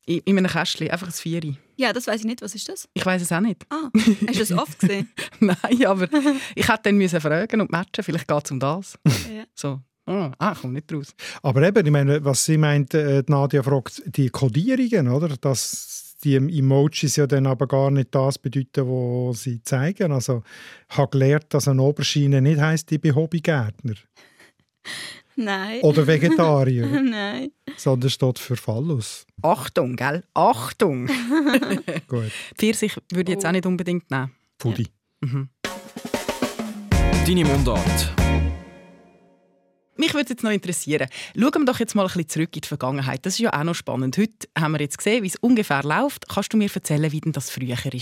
In, 0.07 0.19
in 0.25 0.37
einem 0.39 0.49
Kästchen, 0.49 0.89
einfach 0.89 1.07
ein 1.07 1.13
Vieri. 1.13 1.55
Ja, 1.77 1.93
das 1.93 2.07
weiß 2.07 2.21
ich 2.21 2.25
nicht. 2.25 2.41
Was 2.41 2.55
ist 2.55 2.67
das? 2.67 2.89
Ich 2.95 3.05
weiß 3.05 3.21
es 3.21 3.31
auch 3.31 3.39
nicht. 3.39 3.67
Ah, 3.69 3.89
hast 3.93 4.35
du 4.35 4.39
das 4.39 4.51
oft 4.51 4.79
gesehen? 4.79 5.11
Nein, 5.39 5.85
aber 5.85 6.07
ich 6.55 6.67
hätte 6.67 6.81
dann 6.85 6.97
müssen 6.97 7.21
fragen 7.21 7.61
und 7.61 7.71
matchen. 7.71 8.03
Vielleicht 8.03 8.27
geht 8.27 8.45
es 8.45 8.49
um 8.51 8.59
das. 8.59 8.97
ja. 9.31 9.43
So. 9.53 9.79
Ah, 10.11 10.31
ah, 10.39 10.55
komm 10.59 10.73
nicht 10.73 10.91
raus. 10.93 11.13
Aber 11.41 11.61
eben, 11.63 11.85
ich 11.85 11.91
meine, 11.91 12.23
was 12.25 12.43
sie 12.45 12.57
meint, 12.57 12.93
äh, 12.93 13.23
die 13.23 13.31
Nadia 13.31 13.63
fragt, 13.63 14.01
die 14.05 14.29
Kodierungen, 14.29 15.07
oder? 15.07 15.29
Dass 15.39 16.15
die 16.23 16.35
Emojis 16.35 17.15
ja 17.15 17.25
dann 17.27 17.47
aber 17.47 17.65
gar 17.67 17.89
nicht 17.89 18.13
das 18.13 18.37
bedeuten, 18.37 18.85
was 18.87 19.43
sie 19.43 19.61
zeigen. 19.63 20.11
Also, 20.11 20.43
ich 20.91 20.97
habe 20.97 21.09
gelernt, 21.11 21.45
dass 21.49 21.67
eine 21.67 21.81
Oberschiene 21.81 22.41
nicht 22.41 22.59
heisst, 22.59 22.91
ich 22.91 23.01
bin 23.01 23.15
Hobbygärtner 23.15 23.95
Nein. 25.35 25.79
oder 25.81 26.05
Vegetarier, 26.05 26.85
Nein. 27.01 27.51
sondern 27.77 28.09
steht 28.09 28.37
für 28.37 28.55
Phallus. 28.55 29.25
Achtung, 29.41 29.95
gell? 29.95 30.23
Achtung! 30.35 31.07
Gut, 32.07 32.31
Pfirsich 32.57 32.95
würde 33.11 33.31
ich 33.31 33.35
jetzt 33.37 33.45
Oh. 33.45 33.47
auch 33.47 33.51
nicht 33.53 33.65
unbedingt 33.65 34.11
nehmen. 34.11 34.31
Pudi. 34.59 34.87
Deine 37.25 37.45
Mundart. 37.45 38.13
Mich 39.97 40.13
würde 40.13 40.29
jetzt 40.29 40.43
noch 40.43 40.51
interessieren. 40.51 41.07
Schauen 41.35 41.51
wir 41.53 41.65
doch 41.65 41.79
jetzt 41.79 41.95
mal 41.95 42.03
ein 42.03 42.07
bisschen 42.07 42.29
zurück 42.29 42.55
in 42.55 42.61
die 42.61 42.67
Vergangenheit. 42.67 43.25
Das 43.25 43.33
ist 43.33 43.39
ja 43.39 43.53
auch 43.53 43.63
noch 43.63 43.75
spannend. 43.75 44.17
Heute 44.17 44.47
haben 44.57 44.71
wir 44.71 44.79
jetzt 44.79 44.97
gesehen, 44.97 45.21
wie 45.23 45.27
es 45.27 45.35
ungefähr 45.35 45.83
läuft. 45.83 46.29
Kannst 46.29 46.53
du 46.53 46.57
mir 46.57 46.69
erzählen, 46.73 47.11
wie 47.11 47.19
denn 47.19 47.33
das 47.33 47.49
früher 47.49 47.75
war? 47.75 48.01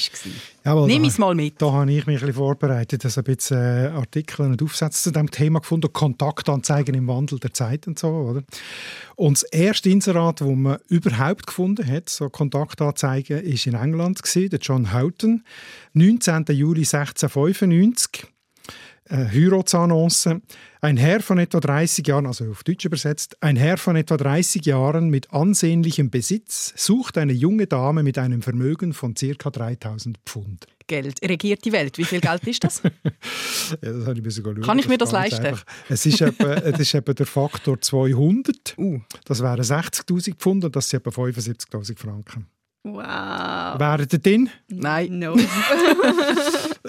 Jawohl, 0.66 0.88
Nimm 0.88 1.04
es 1.06 1.18
mal 1.18 1.34
mit. 1.34 1.60
Da 1.60 1.72
habe 1.72 1.92
ich 1.92 2.06
mich 2.06 2.18
ein 2.18 2.28
bisschen 2.28 2.34
vorbereitet, 2.36 3.04
also 3.04 3.22
ein 3.22 3.24
bisschen 3.24 3.58
äh, 3.58 3.88
Artikel 3.88 4.46
und 4.46 4.62
Aufsätze 4.62 5.02
zu 5.02 5.12
diesem 5.12 5.32
Thema 5.32 5.60
gefunden, 5.60 5.92
Kontaktanzeigen 5.92 6.94
im 6.94 7.08
Wandel 7.08 7.40
der 7.40 7.54
Zeit 7.54 7.88
und 7.88 7.98
so, 7.98 8.08
oder? 8.08 8.44
Und 9.16 9.42
das 9.42 9.44
erste 9.52 9.90
Inserat, 9.90 10.42
das 10.42 10.48
man 10.48 10.78
überhaupt 10.88 11.48
gefunden 11.48 11.86
hat, 11.86 12.08
so 12.08 12.30
Kontaktanzeigen, 12.30 13.40
ist 13.42 13.66
in 13.66 13.74
England 13.74 14.22
gewesen, 14.22 14.50
der 14.52 14.60
John 14.60 14.94
Houghton, 14.94 15.44
19. 15.94 16.46
Juli 16.50 16.82
1695. 16.82 18.28
Eine 19.10 19.32
Heiratsannonce. 19.32 20.40
Ein 20.82 20.98
Herr 20.98 21.22
von 21.22 21.40
etwa 21.40 21.60
30 21.60 22.08
Jahren, 22.08 22.28
also 22.28 22.46
auf 22.52 22.64
Deutsch 22.64 22.86
übersetzt, 22.86 23.42
ein 23.42 23.56
Herr 23.56 23.78
von 23.78 23.96
etwa 23.96 24.18
30 24.18 24.66
Jahren 24.66 25.10
mit 25.10 25.34
ansehnlichem 25.34 26.12
Besitz 26.12 26.74
sucht 26.78 27.18
eine 27.18 27.34
junge 27.34 27.66
Dame 27.66 28.04
mit 28.04 28.20
einem 28.20 28.44
Vermögen 28.44 28.94
von 28.94 29.16
ca. 29.16 29.50
3000 29.50 30.20
Pfund. 30.26 30.68
Geld 30.86 31.20
regiert 31.24 31.66
die 31.66 31.72
Welt. 31.72 31.98
Wie 31.98 32.06
viel 32.06 32.22
Geld 32.22 32.46
ist 32.48 32.64
das? 32.64 32.82
Ja, 33.84 33.94
das 33.94 34.08
habe 34.08 34.18
ich 34.18 34.24
müssen 34.24 34.44
schauen. 34.44 34.62
Kann 34.62 34.80
ich 34.80 34.88
mir 34.88 34.98
das 34.98 35.12
leisten? 35.12 35.46
einfach. 35.46 35.64
Es 35.90 36.04
ist, 36.06 36.22
etwa, 36.22 36.54
es 36.54 36.80
ist 36.80 36.94
etwa 36.96 37.14
der 37.14 37.28
Faktor 37.28 37.80
200. 37.80 38.76
Uh. 38.80 39.00
Das 39.26 39.42
wären 39.44 39.62
60'000 39.62 40.36
Pfund 40.36 40.66
und 40.66 40.76
das 40.76 40.90
sind 40.90 41.06
etwa 41.06 41.22
75'000 41.22 41.98
Franken. 41.98 42.48
Wow. 42.84 43.80
Wären 43.80 44.08
ihr 44.12 44.20
drin? 44.20 44.50
Nein. 44.68 45.20
No. 45.20 45.36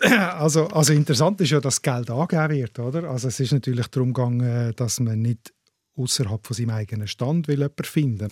Also, 0.03 0.66
also 0.68 0.94
interessant 0.94 1.40
ist 1.42 1.50
ja, 1.50 1.61
dass 1.61 1.83
Geld 1.83 2.11
angegeben 2.11 2.55
wird. 2.55 2.79
Oder? 2.79 3.11
Also 3.11 3.29
es 3.29 3.38
ist 3.38 3.53
natürlich 3.53 3.88
darum 3.88 4.14
gegangen, 4.14 4.72
dass 4.76 4.98
man 4.98 5.20
nicht 5.20 5.53
außerhalb 5.96 6.46
von 6.46 6.57
seinem 6.57 6.70
eigenen 6.70 7.07
Stand 7.07 7.48
will 7.48 7.59
jemanden 7.59 7.85
finden. 7.85 8.29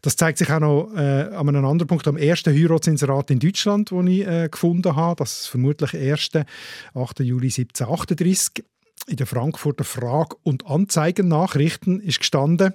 Das 0.00 0.16
zeigt 0.16 0.38
sich 0.38 0.50
auch 0.50 0.60
noch 0.60 0.92
äh, 0.94 1.28
an 1.34 1.48
einem 1.48 1.64
anderen 1.64 1.86
Punkt, 1.86 2.08
am 2.08 2.16
ersten 2.16 2.54
Heiratsinserat 2.54 3.30
in 3.30 3.38
Deutschland, 3.38 3.92
das 3.92 4.06
ich 4.06 4.26
äh, 4.26 4.48
gefunden 4.48 4.96
habe. 4.96 5.16
Das 5.16 5.42
ist 5.42 5.46
vermutlich 5.46 5.94
erste 5.94 6.44
8. 6.94 7.20
Juli 7.20 7.48
1738. 7.48 8.64
In 9.08 9.16
der 9.16 9.26
Frankfurter 9.26 9.84
Frag- 9.84 10.36
und 10.44 10.66
Anzeigennachrichten 10.66 12.00
ist 12.00 12.20
gestanden, 12.20 12.74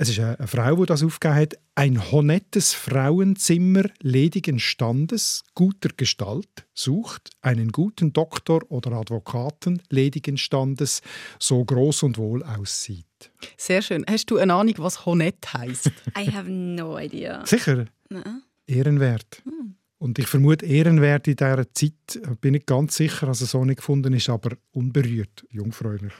es 0.00 0.08
ist 0.10 0.20
eine 0.20 0.46
Frau, 0.46 0.76
die 0.76 0.86
das 0.86 1.02
aufgegeben 1.02 1.40
hat. 1.40 1.58
Ein 1.74 2.10
honettes 2.12 2.72
Frauenzimmer 2.72 3.84
ledigen 4.00 4.60
Standes, 4.60 5.42
guter 5.54 5.90
Gestalt, 5.96 6.66
sucht 6.72 7.30
einen 7.42 7.72
guten 7.72 8.12
Doktor 8.12 8.60
oder 8.68 8.92
Advokaten 8.92 9.82
ledigen 9.90 10.38
Standes, 10.38 11.02
so 11.40 11.64
groß 11.64 12.04
und 12.04 12.16
wohl 12.16 12.44
aussieht. 12.44 13.06
Sehr 13.56 13.82
schön. 13.82 14.04
Hast 14.08 14.30
du 14.30 14.38
eine 14.38 14.54
Ahnung, 14.54 14.74
was 14.78 15.04
Honett 15.04 15.52
heisst? 15.52 15.90
I 16.16 16.30
have 16.32 16.48
no 16.48 16.96
idea. 16.96 17.44
Sicher, 17.44 17.86
Nein. 18.08 18.42
ehrenwert. 18.66 19.42
Und 20.00 20.18
ich 20.20 20.28
vermute, 20.28 20.64
ehrenwert 20.64 21.26
in 21.26 21.34
dieser 21.34 21.72
Zeit, 21.74 21.92
äh, 22.14 22.34
bin 22.40 22.54
ich 22.54 22.66
ganz 22.66 22.94
sicher, 22.96 23.26
dass 23.26 23.40
es 23.40 23.50
so 23.50 23.64
nicht 23.64 23.78
gefunden 23.78 24.12
ist, 24.14 24.28
aber 24.28 24.50
unberührt, 24.72 25.44
jungfräulich. 25.50 26.12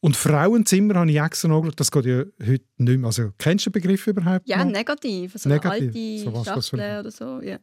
Und 0.00 0.16
Frauenzimmer 0.16 0.94
habe 0.94 1.10
ich 1.10 1.18
extra 1.20 1.48
noch 1.48 1.62
geschaut, 1.62 1.80
das 1.80 1.90
geht 1.90 2.04
ja 2.06 2.18
heute 2.40 2.62
nicht 2.76 2.98
mehr. 2.98 3.06
Also, 3.06 3.32
kennst 3.36 3.66
du 3.66 3.70
den 3.70 3.82
Begriff 3.82 4.06
überhaupt 4.06 4.48
Ja, 4.48 4.64
noch? 4.64 4.70
negativ. 4.70 5.32
So 5.34 5.48
eine 5.48 5.56
Negativ. 5.56 5.82
alte 5.96 6.18
So 6.24 6.32
was 6.32 6.44
das 6.44 6.68
für- 6.68 6.76
Schachtel 6.76 7.00
oder 7.00 7.10
so. 7.10 7.40
Ja. 7.42 7.58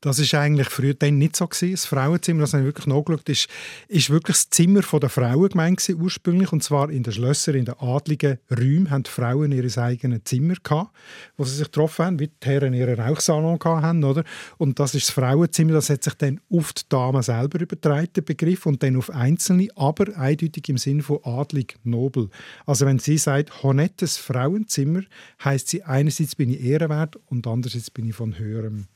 Das 0.00 0.18
ist 0.18 0.32
eigentlich 0.34 0.68
früher 0.70 0.94
dann 0.94 1.18
nicht 1.18 1.36
so 1.36 1.46
gewesen. 1.46 1.72
Das 1.72 1.84
Frauenzimmer, 1.84 2.40
das 2.40 2.54
habe 2.54 2.62
ich 2.62 2.66
wirklich 2.68 2.86
nachgeschaut, 2.86 3.28
ist, 3.28 3.48
ist 3.88 4.08
wirklich 4.08 4.36
das 4.36 4.48
Zimmer 4.48 4.80
der 4.80 5.08
Frauen 5.10 5.48
gemeint 5.50 5.76
gewesen, 5.78 6.00
ursprünglich. 6.00 6.50
Und 6.52 6.62
zwar 6.64 6.88
in 6.88 7.02
den 7.02 7.12
Schlössern, 7.12 7.56
in 7.56 7.66
den 7.66 7.78
adligen 7.78 8.38
Räumen 8.50 8.90
haben 8.90 9.02
die 9.02 9.10
Frauen 9.10 9.52
ihr 9.52 9.76
eigenes 9.78 10.20
Zimmer 10.24 10.54
gehabt, 10.62 10.96
wo 11.36 11.44
sie 11.44 11.56
sich 11.56 11.66
getroffen 11.66 12.04
haben, 12.06 12.18
wie 12.18 12.28
die 12.28 12.46
Herren 12.46 12.72
ihren 12.72 12.98
Rauchsalon 12.98 13.58
gehabt 13.58 13.82
haben, 13.82 14.02
oder? 14.02 14.24
Und 14.56 14.78
das 14.86 14.94
ist 14.94 15.08
das 15.08 15.14
Frauenzimmer, 15.14 15.72
das 15.72 15.90
hat 15.90 16.04
sich 16.04 16.14
dann 16.14 16.40
auf 16.48 16.72
die 16.72 16.82
Dame 16.88 17.20
selber 17.20 17.60
übertragen, 17.60 18.08
der 18.14 18.22
Begriff, 18.22 18.66
und 18.66 18.84
dann 18.84 18.94
auf 18.94 19.10
Einzelne, 19.10 19.66
aber 19.74 20.16
eindeutig 20.16 20.68
im 20.68 20.78
Sinn 20.78 21.02
von 21.02 21.18
adlig, 21.24 21.76
nobel. 21.82 22.30
Also 22.66 22.86
wenn 22.86 23.00
sie 23.00 23.18
sagt, 23.18 23.64
honettes 23.64 24.16
Frauenzimmer, 24.16 25.02
heißt 25.44 25.68
sie 25.68 25.82
einerseits 25.82 26.36
bin 26.36 26.50
ich 26.50 26.60
ehrenwert 26.60 27.18
und 27.26 27.48
andererseits 27.48 27.90
bin 27.90 28.08
ich 28.08 28.14
von 28.14 28.38
höherem 28.38 28.86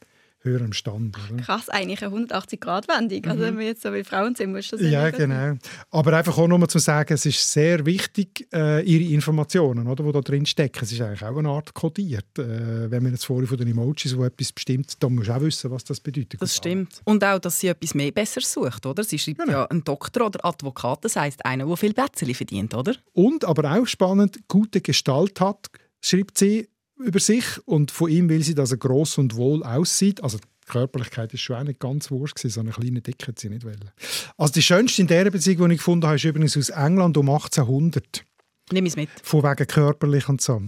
höherem 0.42 0.72
Stand. 0.72 1.16
Oder? 1.30 1.42
Krass, 1.42 1.68
eigentlich 1.68 2.02
eine 2.02 2.14
180-Grad-Wendung. 2.14 3.24
Also 3.26 3.42
wenn 3.42 3.58
wir 3.58 3.66
jetzt 3.66 3.82
so 3.82 3.92
wie 3.92 4.04
Frauenzimmer 4.04 4.58
ist 4.58 4.72
das 4.72 4.80
Mhm. 4.80 4.88
Ja, 4.90 5.10
genau. 5.10 5.54
Aber 5.90 6.12
einfach 6.16 6.36
auch 6.38 6.48
nur 6.48 6.66
zu 6.68 6.78
sagen, 6.78 7.12
es 7.14 7.26
ist 7.26 7.52
sehr 7.52 7.84
wichtig, 7.86 8.48
äh, 8.52 8.82
Ihre 8.84 9.12
Informationen, 9.14 9.86
oder, 9.86 10.02
die 10.04 10.12
da 10.12 10.20
drin 10.20 10.46
stecken. 10.46 10.80
Es 10.82 10.92
ist 10.92 11.00
eigentlich 11.00 11.22
auch 11.22 11.36
eine 11.36 11.48
Art 11.50 11.74
kodiert. 11.74 12.38
Äh, 12.38 12.90
wenn 12.90 13.02
man 13.02 13.12
jetzt 13.12 13.26
vorhin 13.26 13.46
von 13.46 13.58
den 13.58 13.68
Emojis, 13.68 14.16
wo 14.16 14.24
etwas 14.24 14.52
bestimmt, 14.52 15.02
dann 15.02 15.14
musst 15.14 15.28
du 15.28 15.32
auch 15.34 15.40
wissen, 15.40 15.70
was 15.70 15.84
das 15.84 16.00
bedeutet. 16.00 16.40
Das 16.40 16.56
stimmt. 16.56 17.00
Und 17.04 17.22
auch, 17.24 17.38
dass 17.38 17.60
sie 17.60 17.68
etwas 17.68 17.94
mehr 17.94 18.10
besser 18.12 18.40
sucht, 18.40 18.86
oder? 18.86 19.04
Sie 19.04 19.18
schreibt 19.18 19.40
Genau. 19.40 19.52
ja 19.52 19.64
einen 19.66 19.84
Doktor 19.84 20.26
oder 20.26 20.44
Advokat, 20.44 21.04
das 21.04 21.16
heisst 21.16 21.44
einer, 21.44 21.66
der 21.66 21.76
viel 21.76 21.92
Bätzeli 21.94 22.34
verdient, 22.34 22.74
oder? 22.74 22.94
Und, 23.12 23.44
aber 23.44 23.72
auch 23.78 23.86
spannend, 23.86 24.38
gute 24.48 24.80
Gestalt 24.80 25.40
hat, 25.40 25.66
schreibt 26.02 26.38
sie 26.38 26.68
über 27.02 27.20
sich. 27.20 27.44
Und 27.66 27.90
von 27.90 28.10
ihm 28.10 28.28
will 28.28 28.42
sie, 28.42 28.54
dass 28.54 28.70
er 28.70 28.78
gross 28.78 29.18
und 29.18 29.36
wohl 29.36 29.62
aussieht. 29.62 30.22
Also 30.22 30.38
die 30.38 30.66
Körperlichkeit 30.66 31.32
ist 31.34 31.40
schon 31.40 31.56
auch 31.56 31.64
nicht 31.64 31.80
ganz 31.80 32.10
wurscht 32.10 32.36
gewesen, 32.36 32.54
so 32.54 32.60
eine 32.60 32.70
kleine 32.70 33.00
Dicke 33.00 33.28
hat 33.28 33.38
sie 33.38 33.48
nicht 33.48 33.64
wollen. 33.64 33.90
Also 34.36 34.52
die 34.52 34.62
schönste 34.62 35.02
in 35.02 35.08
dieser 35.08 35.30
Beziehung, 35.30 35.68
die 35.68 35.74
ich 35.74 35.80
gefunden 35.80 36.06
habe, 36.06 36.16
ist 36.16 36.24
übrigens 36.24 36.56
aus 36.56 36.68
England 36.70 37.16
um 37.16 37.28
1800. 37.28 38.24
Nimm 38.72 38.86
es 38.86 38.96
mit. 38.96 39.08
von 39.22 39.42
wegen 39.42 39.66
körperlich 39.66 40.28
und 40.28 40.40
so. 40.40 40.62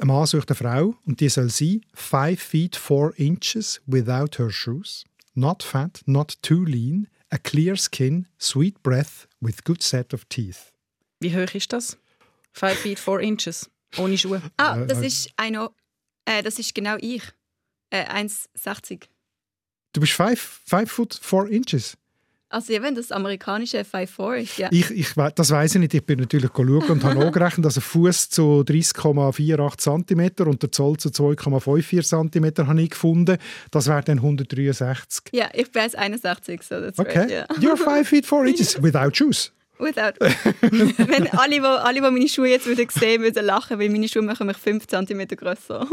Ein 0.00 0.06
Mann 0.06 0.26
sucht 0.26 0.50
eine 0.50 0.56
Frau 0.56 0.94
und 1.06 1.20
die 1.20 1.28
soll 1.28 1.50
sein 1.50 1.80
5 1.94 2.40
feet 2.40 2.76
4 2.76 3.12
inches 3.16 3.80
without 3.86 4.38
her 4.38 4.50
shoes, 4.50 5.04
not 5.34 5.62
fat, 5.62 6.02
not 6.06 6.40
too 6.42 6.64
lean, 6.64 7.08
a 7.30 7.38
clear 7.38 7.76
skin, 7.76 8.26
sweet 8.38 8.82
breath 8.82 9.28
with 9.40 9.64
good 9.64 9.82
set 9.82 10.14
of 10.14 10.24
teeth. 10.26 10.72
Wie 11.20 11.34
hoch 11.36 11.52
ist 11.54 11.72
das? 11.72 11.98
5 12.52 12.78
feet 12.78 12.98
4 12.98 13.20
inches. 13.20 13.70
Ohne 13.96 14.18
Schuhe. 14.18 14.42
Ah, 14.56 14.84
das 14.84 15.00
ist, 15.00 15.30
einer, 15.36 15.70
äh, 16.24 16.42
das 16.42 16.58
ist 16.58 16.74
genau 16.74 16.96
ich. 17.00 17.22
Äh, 17.90 18.04
1,60. 18.04 19.04
Du 19.94 20.00
bist 20.00 20.12
5 20.12 20.60
five 20.66 20.90
foot 20.90 21.18
4 21.20 21.46
inches. 21.46 21.96
Also 22.50 22.72
wenn 22.80 22.94
das 22.94 23.12
amerikanische 23.12 23.80
5'4 23.80 24.36
ist, 24.36 24.58
ja. 24.58 24.68
Ich, 24.70 24.90
ich, 24.90 25.12
das 25.34 25.50
weiß 25.50 25.74
ich 25.74 25.80
nicht. 25.80 25.92
Ich 25.92 26.04
bin 26.04 26.18
natürlich 26.18 26.50
schauen 26.54 26.82
und 26.82 27.04
habe 27.04 27.20
angerechnet, 27.26 27.66
dass 27.66 27.76
ein 27.76 27.82
Fuß 27.82 28.30
zu 28.30 28.64
30,48 28.66 29.76
cm 30.06 30.46
und 30.48 30.62
der 30.62 30.72
Zoll 30.72 30.96
zu 30.96 31.10
2,54 31.10 32.30
cm 32.32 32.66
habe 32.66 32.82
ich 32.82 32.90
gefunden. 32.90 33.36
Das 33.70 33.86
wäre 33.86 34.02
dann 34.02 34.18
163. 34.18 35.24
Ja, 35.32 35.50
ich 35.52 35.70
bin 35.70 35.82
61, 35.94 36.62
so 36.62 36.80
that's 36.80 36.98
Okay. 36.98 37.18
right, 37.18 37.30
ja. 37.30 37.44
You're 37.56 37.76
5 37.76 38.08
feet 38.08 38.26
4 38.26 38.44
inches 38.46 38.82
without 38.82 39.14
shoes. 39.14 39.52
Without. 39.78 40.18
Wenn 40.60 41.28
alle, 41.28 41.54
die 41.54 41.60
alle, 41.60 41.94
die 41.94 42.00
meine 42.00 42.28
Schuhe 42.28 42.48
jetzt 42.48 42.66
würden 42.66 42.88
sehen 42.90 43.22
würden 43.22 43.44
lachen, 43.44 43.78
weil 43.78 43.88
meine 43.90 44.08
Schuhe 44.08 44.22
machen 44.22 44.46
mich 44.46 44.56
5 44.56 44.86
cm 44.86 45.28
grösser. 45.28 45.86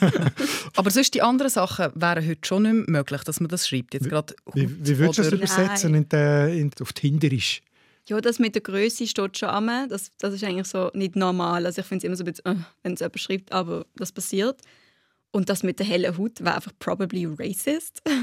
Aber 0.76 0.90
sonst 0.90 1.14
die 1.14 1.22
anderen 1.22 1.50
Sachen 1.50 1.90
wären 1.94 2.26
heute 2.26 2.40
schon 2.46 2.62
nicht 2.62 2.88
mehr 2.88 3.00
möglich, 3.00 3.22
dass 3.22 3.40
man 3.40 3.48
das 3.48 3.68
schreibt. 3.68 3.94
Jetzt 3.94 4.08
gerade 4.08 4.34
Wie, 4.54 4.68
wie 4.68 4.98
würdest 4.98 5.18
du 5.18 5.22
das 5.22 5.32
übersetzen 5.32 5.94
in 5.94 6.08
der, 6.08 6.48
in, 6.48 6.70
auf 6.80 6.92
Tinderisch? 6.92 7.62
ja, 8.08 8.20
das 8.20 8.38
mit 8.38 8.54
der 8.54 8.62
Größe 8.62 9.06
steht 9.06 9.38
schon 9.38 9.48
an. 9.48 9.88
Das, 9.88 10.10
das 10.18 10.34
ist 10.34 10.44
eigentlich 10.44 10.66
so 10.66 10.90
nicht 10.94 11.16
normal. 11.16 11.66
Also 11.66 11.80
ich 11.80 11.86
finde 11.86 11.98
es 11.98 12.04
immer 12.04 12.16
so 12.16 12.24
ein 12.24 12.32
bisschen, 12.32 12.46
äh, 12.46 12.64
wenn 12.82 12.94
es 12.94 13.00
jemand 13.00 13.20
schreibt, 13.20 13.52
aber 13.52 13.84
das 13.96 14.12
passiert. 14.12 14.60
Und 15.30 15.50
das 15.50 15.62
mit 15.62 15.78
der 15.78 15.86
hellen 15.86 16.16
Haut 16.16 16.40
wäre 16.40 16.56
einfach 16.56 16.72
probably 16.78 17.26
racist. 17.26 18.00
das 18.04 18.14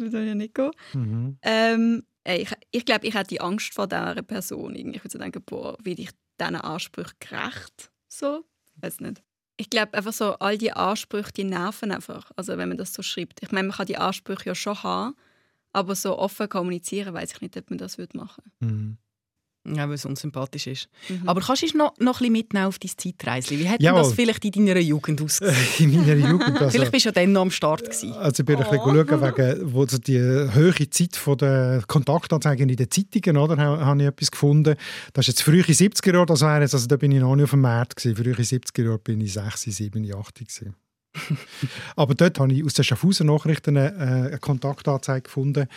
würde 0.00 0.26
ja 0.26 0.34
nicht 0.34 0.54
gehen. 0.54 0.70
Mhm. 0.92 1.38
Ähm, 1.42 2.02
ich 2.26 2.52
ich 2.70 2.84
glaube, 2.84 3.06
ich 3.06 3.14
hätte 3.14 3.40
Angst 3.40 3.74
vor 3.74 3.86
dieser 3.86 4.22
Person. 4.22 4.74
Ich 4.74 4.86
würde 4.86 5.10
so 5.10 5.18
denken, 5.18 5.42
boah, 5.44 5.76
wie 5.82 5.92
ich 5.92 6.10
diesen 6.40 6.56
Ansprüchen 6.56 7.14
gerecht? 7.20 7.90
So, 8.08 8.44
weiß 8.76 9.00
nicht. 9.00 9.22
Ich 9.56 9.70
glaube 9.70 9.94
einfach 9.94 10.12
so, 10.12 10.32
all 10.34 10.58
die 10.58 10.72
Ansprüche, 10.72 11.32
die 11.32 11.44
nerven 11.44 11.92
einfach. 11.92 12.30
Also 12.36 12.56
wenn 12.56 12.68
man 12.68 12.78
das 12.78 12.92
so 12.92 13.02
schreibt. 13.02 13.42
Ich 13.42 13.52
meine, 13.52 13.68
man 13.68 13.76
kann 13.76 13.86
die 13.86 13.98
Ansprüche 13.98 14.46
ja 14.46 14.54
schon 14.54 14.82
haben, 14.82 15.14
aber 15.72 15.94
so 15.94 16.18
offen 16.18 16.48
kommunizieren, 16.48 17.14
weiß 17.14 17.32
ich 17.34 17.40
nicht, 17.40 17.56
ob 17.56 17.70
man 17.70 17.78
das 17.78 17.98
würde 17.98 18.16
machen. 18.16 18.42
Mhm. 18.60 18.98
Ja, 19.66 19.88
weil 19.88 19.94
es 19.94 20.04
unsympathisch 20.04 20.66
ist. 20.66 20.88
Mhm. 21.08 21.26
Aber 21.26 21.40
kannst 21.40 21.62
du 21.62 21.78
noch, 21.78 21.94
noch 21.98 22.16
ein 22.16 22.18
bisschen 22.18 22.32
mitnehmen 22.32 22.66
auf 22.66 22.78
dein 22.78 22.90
Zeitreisen? 22.96 23.58
Wie 23.58 23.66
hat 23.68 23.80
denn 23.80 23.86
Jawohl. 23.86 24.02
das 24.02 24.12
vielleicht 24.12 24.44
in 24.44 24.52
deiner 24.66 24.80
Jugend 24.80 25.22
ausgesehen? 25.22 25.56
In 25.78 25.96
meiner 26.06 26.14
Jugend. 26.28 26.58
Also, 26.60 26.70
Vielleicht 26.70 26.92
bist 26.92 27.06
du 27.06 27.08
ja 27.08 27.12
dann 27.12 27.32
noch 27.32 27.40
am 27.42 27.50
Start. 27.50 27.82
Gewesen. 27.84 28.12
Also 28.12 28.42
ich 28.42 28.46
bin 28.46 28.56
ein 28.56 28.66
Oh. 28.66 28.70
bisschen 28.70 29.06
schauen, 29.08 29.36
wegen 29.36 29.72
wo 29.72 29.86
so 29.86 29.96
die 29.98 30.20
hohe 30.20 30.90
Zeit 30.90 31.16
von 31.16 31.38
der 31.38 31.82
Kontaktanzeigen 31.86 32.68
in 32.68 32.76
den 32.76 32.90
Zeitungen, 32.90 33.38
oder, 33.38 33.56
ha- 33.56 33.86
habe 33.86 34.02
ich 34.02 34.08
etwas 34.08 34.30
gefunden. 34.30 34.74
Das 35.14 35.24
ist 35.24 35.28
jetzt 35.38 35.42
frühe 35.42 35.62
70er 35.62 36.12
Jahre, 36.12 36.26
das 36.26 36.42
wäre 36.42 36.60
jetzt, 36.60 36.74
also 36.74 36.86
da 36.86 36.96
bin 36.96 37.12
ich 37.12 37.20
noch 37.20 37.34
nicht 37.34 37.44
auf 37.44 37.50
dem 37.50 37.62
Markt 37.62 37.96
gewesen. 37.96 38.16
Frühe 38.22 38.34
70er 38.34 38.84
Jahre 38.84 38.98
bin 38.98 39.20
ich 39.22 39.32
6, 39.32 39.62
7, 39.62 40.14
8 40.14 40.34
gewesen. 40.34 40.74
Aber 41.96 42.14
dort 42.14 42.38
habe 42.38 42.52
ich 42.52 42.64
aus 42.64 42.74
den 42.74 42.84
Schaffhauser 42.84 43.24
Nachrichten 43.24 43.76
eine, 43.76 43.94
äh, 43.94 44.28
eine 44.28 44.38
Kontaktanzeige 44.38 45.22
gefunden. 45.22 45.68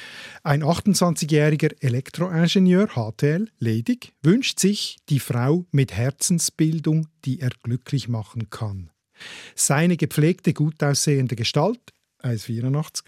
Ein 0.44 0.64
28-jähriger 0.64 1.76
Elektroingenieur, 1.82 2.88
HTL, 2.96 3.50
ledig, 3.60 4.14
wünscht 4.22 4.60
sich 4.60 4.98
die 5.10 5.20
Frau 5.20 5.66
mit 5.72 5.94
Herzensbildung, 5.94 7.08
die 7.26 7.40
er 7.40 7.52
glücklich 7.64 8.08
machen 8.08 8.50
kann. 8.50 8.90
Seine 9.56 9.98
gepflegte, 9.98 10.54
gut 10.54 10.84
aussehende 10.84 11.36
Gestalt, 11.36 11.82
1,84, 12.24 13.04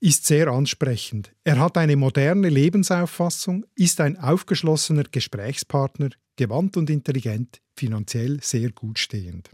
ist 0.00 0.26
sehr 0.26 0.48
ansprechend. 0.48 1.32
Er 1.44 1.58
hat 1.58 1.76
eine 1.78 1.96
moderne 1.96 2.48
Lebensauffassung, 2.48 3.64
ist 3.74 4.00
ein 4.00 4.18
aufgeschlossener 4.18 5.04
Gesprächspartner, 5.04 6.10
gewandt 6.36 6.76
und 6.76 6.90
intelligent, 6.90 7.60
finanziell 7.76 8.40
sehr 8.42 8.70
gut 8.70 8.98
stehend. 8.98 9.50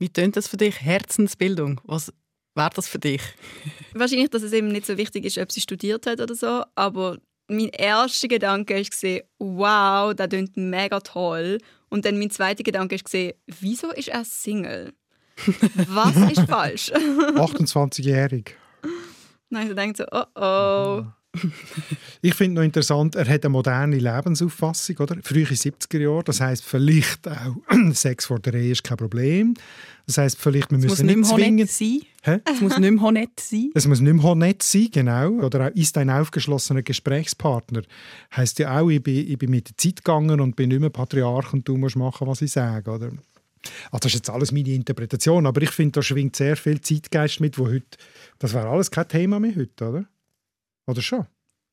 Wie 0.00 0.08
tönt 0.08 0.34
das 0.36 0.48
für 0.48 0.56
dich? 0.56 0.80
Herzensbildung. 0.80 1.80
Was 1.84 2.10
wäre 2.54 2.70
das 2.74 2.88
für 2.88 2.98
dich? 2.98 3.20
Wahrscheinlich, 3.94 4.30
dass 4.30 4.42
es 4.42 4.52
eben 4.52 4.68
nicht 4.68 4.86
so 4.86 4.96
wichtig 4.96 5.26
ist, 5.26 5.36
ob 5.36 5.52
sie 5.52 5.60
studiert 5.60 6.06
hat 6.06 6.20
oder 6.20 6.34
so, 6.34 6.64
aber 6.74 7.18
mein 7.48 7.68
erster 7.68 8.26
Gedanke 8.26 8.74
war, 8.76 9.20
wow, 9.38 10.14
das 10.14 10.28
klingt 10.30 10.56
mega 10.56 11.00
toll. 11.00 11.58
Und 11.90 12.06
dann 12.06 12.18
mein 12.18 12.30
zweiter 12.30 12.62
Gedanke 12.62 12.96
war, 12.96 13.32
wieso 13.60 13.90
ist 13.90 14.08
er 14.08 14.24
Single? 14.24 14.94
Was 15.88 16.16
ist 16.16 16.48
falsch? 16.48 16.92
28-jährig. 16.94 18.54
Nein, 19.50 19.68
ich 19.68 19.74
denke 19.74 19.98
so, 19.98 20.04
oh 20.10 20.40
oh. 20.40 21.04
Ich 22.22 22.34
finde 22.34 22.56
noch 22.60 22.64
interessant, 22.64 23.14
er 23.14 23.26
hat 23.28 23.44
eine 23.44 23.50
moderne 23.50 23.96
Lebensauffassung, 23.96 24.96
oder? 24.98 25.16
Frühe 25.22 25.44
70er 25.44 25.98
Jahre, 25.98 26.24
das 26.24 26.40
heißt 26.40 26.64
vielleicht 26.64 27.26
auch 27.28 27.56
Sex 27.92 28.26
vor 28.26 28.38
der 28.40 28.54
Ehe 28.54 28.72
ist 28.72 28.84
kein 28.84 28.98
Problem. 28.98 29.54
Das 30.06 30.18
heißt 30.18 30.38
vielleicht, 30.38 30.70
wir 30.70 30.78
Es 30.78 30.84
muss 30.84 30.90
müssen 31.02 31.06
nicht 31.06 31.16
nicht 31.16 31.28
mehr 31.28 31.36
zwingen. 31.38 31.58
honett 31.60 31.70
sein. 31.70 32.00
Hä? 32.24 32.40
Es 32.52 32.60
muss 32.60 32.78
nicht 32.78 32.90
mehr 32.90 33.00
honett 33.00 33.40
sein. 33.40 33.70
Es 33.74 33.86
muss 33.86 34.00
nicht 34.00 34.12
mehr 34.12 34.34
nett 34.34 34.62
sein, 34.62 34.88
genau. 34.92 35.30
Oder 35.44 35.68
auch 35.68 35.74
ist 35.74 35.96
ein 35.96 36.10
aufgeschlossener 36.10 36.82
Gesprächspartner. 36.82 37.82
Heißt 38.36 38.58
ja 38.58 38.80
auch, 38.80 38.90
ich 38.90 39.02
bin, 39.02 39.30
ich 39.30 39.38
bin 39.38 39.50
mit 39.50 39.68
der 39.68 39.76
Zeit 39.76 39.96
gegangen 40.04 40.40
und 40.40 40.56
bin 40.56 40.68
nicht 40.70 40.80
mehr 40.80 40.90
Patriarch 40.90 41.52
und 41.52 41.66
du 41.66 41.76
musst 41.76 41.96
machen, 41.96 42.26
was 42.26 42.42
ich 42.42 42.52
sage, 42.52 42.90
oder? 42.90 43.06
Also 43.06 43.98
das 44.00 44.06
ist 44.06 44.14
jetzt 44.14 44.30
alles 44.30 44.52
meine 44.52 44.70
Interpretation, 44.70 45.46
aber 45.46 45.62
ich 45.62 45.70
finde, 45.70 45.92
da 45.92 46.02
schwingt 46.02 46.34
sehr 46.34 46.56
viel 46.56 46.80
Zeitgeist 46.80 47.40
mit, 47.40 47.58
wo 47.58 47.68
heute, 47.68 47.98
das 48.38 48.52
wäre 48.54 48.68
alles 48.68 48.90
kein 48.90 49.06
Thema 49.06 49.38
mehr 49.38 49.54
heute, 49.54 49.88
oder? 49.88 50.04
Oder 50.90 51.02
schon? 51.02 51.26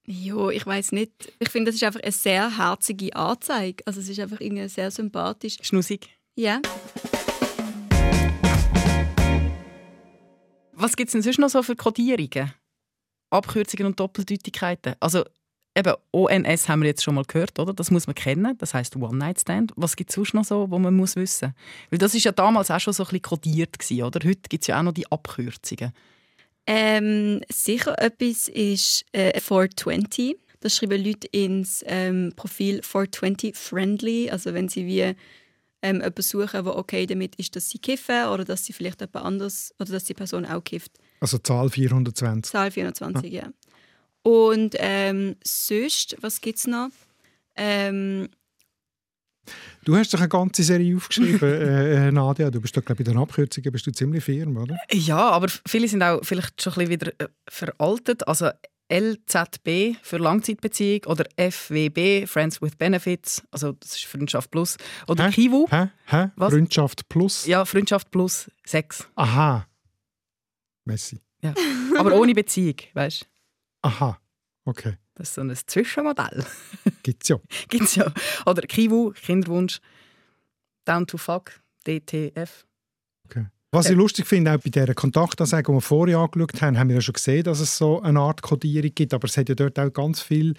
Jo, 0.06 0.51
ich 0.51 0.65
weiß 0.65 0.91
nicht. 0.91 1.12
Ich 1.39 1.49
finde, 1.49 1.71
das 1.71 1.75
ist 1.75 1.84
einfach 1.84 2.01
eine 2.01 2.12
sehr 2.12 2.58
herzige 2.58 3.15
Anzeige. 3.15 3.84
Also 3.88 3.99
es 3.99 4.08
ist 4.08 4.19
einfach 4.19 4.39
irgendwie 4.39 4.67
sehr 4.69 4.91
sympathisch. 4.91 5.58
Schnussig. 5.62 6.08
Ja. 6.36 6.62
Was 10.73 10.95
gibt 10.95 11.10
es 11.10 11.13
denn 11.13 11.23
sonst 11.23 11.39
noch 11.39 11.49
so 11.49 11.63
für 11.63 11.75
Kodierungen? 11.75 12.53
Abkürzungen 13.32 13.88
und 13.88 13.99
Doppeldeutigkeiten? 13.99 14.93
Also 14.99 15.25
eben 15.75 15.93
ONS 16.12 16.69
haben 16.69 16.82
wir 16.82 16.89
jetzt 16.89 17.03
schon 17.03 17.15
mal 17.15 17.25
gehört, 17.25 17.58
oder? 17.58 17.73
Das 17.73 17.89
muss 17.89 18.06
man 18.06 18.13
kennen. 18.13 18.56
Das 18.60 18.75
heißt 18.75 18.95
One 18.97 19.17
Night 19.17 19.41
Stand. 19.41 19.73
Was 19.75 19.95
gibt 19.95 20.12
es 20.12 20.15
sonst 20.15 20.36
noch 20.36 20.45
so, 20.45 20.69
wo 20.69 20.77
man 20.77 20.95
muss 20.95 21.15
wissen? 21.15 21.56
Weil 21.89 21.97
das 21.97 22.13
ist 22.13 22.23
ja 22.23 22.32
damals 22.32 22.69
auch 22.69 22.80
schon 22.80 22.93
so 22.93 23.01
ein 23.01 23.08
bisschen 23.08 23.23
kodiert 23.23 23.80
gewesen, 23.80 24.03
oder? 24.03 24.19
Heute 24.23 24.47
gibt 24.47 24.63
es 24.63 24.67
ja 24.67 24.77
auch 24.77 24.84
noch 24.84 24.93
die 24.93 25.12
Abkürzungen. 25.12 25.91
Ähm, 26.67 27.41
sicher 27.49 27.97
etwas 27.97 28.49
ist 28.49 29.06
äh, 29.13 29.39
420. 29.39 30.36
Das 30.60 30.75
schreiben 30.75 31.03
Leute 31.03 31.27
ins 31.27 31.84
ähm, 31.88 32.34
Profil 32.36 32.82
420 32.84 33.56
friendly. 33.56 34.30
Also 34.30 34.53
wenn 34.53 34.67
sie 34.67 34.86
wie 34.86 35.15
ähm, 35.82 35.97
jemanden 35.97 36.21
suchen, 36.21 36.65
der 36.65 36.75
okay 36.75 37.06
damit 37.06 37.36
ist, 37.36 37.56
dass 37.56 37.69
sie 37.69 37.80
kiffen 37.80 38.25
oder 38.27 38.43
dass 38.43 38.65
sie 38.65 38.73
vielleicht 38.73 38.99
jemand 38.99 39.15
anders 39.25 39.73
oder 39.80 39.93
dass 39.93 40.03
die 40.03 40.13
Person 40.13 40.45
auch 40.45 40.63
kifft. 40.63 40.91
Also 41.21 41.38
Zahl 41.38 41.69
420. 41.69 42.51
Zahl 42.51 42.71
420, 42.71 43.32
ja. 43.32 43.49
Und 44.23 44.75
ähm, 44.80 45.38
sonst, 45.43 46.17
was 46.19 46.41
gibt 46.41 46.60
es 46.60 46.67
noch? 46.67 46.89
Ähm, 47.56 48.27
Du 49.86 49.95
hast 49.95 50.13
doch 50.13 50.19
eine 50.19 50.29
ganze 50.29 50.63
Serie 50.63 50.95
aufgeschrieben, 50.95 51.41
äh, 51.41 52.07
äh, 52.07 52.12
Nadia. 52.12 52.49
Du 52.49 52.62
bist 52.62 52.75
doch, 52.75 52.83
glaube 52.83 53.01
ich, 53.01 53.07
bei 53.07 53.13
den 53.13 53.19
Abkürzungen 53.21 53.71
bist 53.71 53.88
du 53.88 53.91
ziemlich 53.91 54.23
firm, 54.23 54.57
oder? 54.57 54.77
Ja, 54.91 55.29
aber 55.29 55.47
viele 55.67 55.88
sind 55.88 56.03
auch 56.03 56.19
vielleicht 56.23 56.62
schon 56.62 56.73
ein 56.73 56.88
bisschen 56.88 56.91
wieder 56.91 57.12
äh, 57.19 57.27
veraltet. 57.47 58.27
Also 58.27 58.49
LZB 58.91 59.97
für 60.01 60.17
Langzeitbeziehung 60.17 61.01
oder 61.07 61.25
FWB, 61.38 62.25
Friends 62.25 62.62
with 62.62 62.75
Benefits, 62.77 63.43
also 63.51 63.73
das 63.73 63.95
ist 63.97 64.05
Freundschaft 64.05 64.49
Plus. 64.49 64.77
Oder 65.07 65.25
Hä? 65.25 65.31
KIWU, 65.31 65.67
Hä? 65.69 65.89
Hä? 66.05 66.29
Was? 66.36 66.53
Freundschaft 66.53 67.10
plus? 67.10 67.45
ja, 67.45 67.65
Freundschaft 67.65 68.12
plus 68.12 68.49
Sex. 68.65 69.07
Aha. 69.15 69.67
Messi. 70.86 71.19
Aber 71.97 72.13
ohne 72.15 72.33
Beziehung, 72.33 72.75
weißt 72.93 73.21
du? 73.21 73.25
Aha. 73.81 74.19
Okay. 74.65 74.97
Das 75.17 75.30
ist 75.30 75.36
so 75.36 75.41
ein 75.41 75.56
Zwischenmodell. 75.56 76.45
Gibt's 77.03 77.27
ja. 77.27 77.38
Gibt's 77.69 77.95
ja. 77.95 78.13
Oder 78.45 78.62
KIWU, 78.62 79.12
Kinderwunsch, 79.12 79.80
Down 80.86 81.08
to 81.08 81.17
Fuck, 81.17 81.60
DTF. 81.88 82.65
Was 83.71 83.89
ich 83.89 83.97
lustig 83.97 84.25
finde, 84.25 84.53
auch 84.53 84.60
bei 84.60 84.69
dieser 84.69 84.93
Kontaktanzeige, 84.93 85.71
die 85.71 85.75
wir 85.75 85.82
vorher 85.82 86.19
angeschaut 86.19 86.62
haben, 86.62 86.80
haben 86.80 86.88
wir 86.88 86.95
ja 86.95 87.01
schon 87.01 87.13
gesehen, 87.13 87.43
dass 87.43 87.60
es 87.60 87.77
so 87.77 88.01
eine 88.01 88.19
Art 88.19 88.41
Kodierung 88.41 88.91
gibt, 88.95 89.13
aber 89.13 89.25
es 89.25 89.36
hat 89.36 89.49
ja 89.49 89.56
dort 89.56 89.77
auch 89.77 89.91
ganz 89.91 90.21
viele 90.21 90.53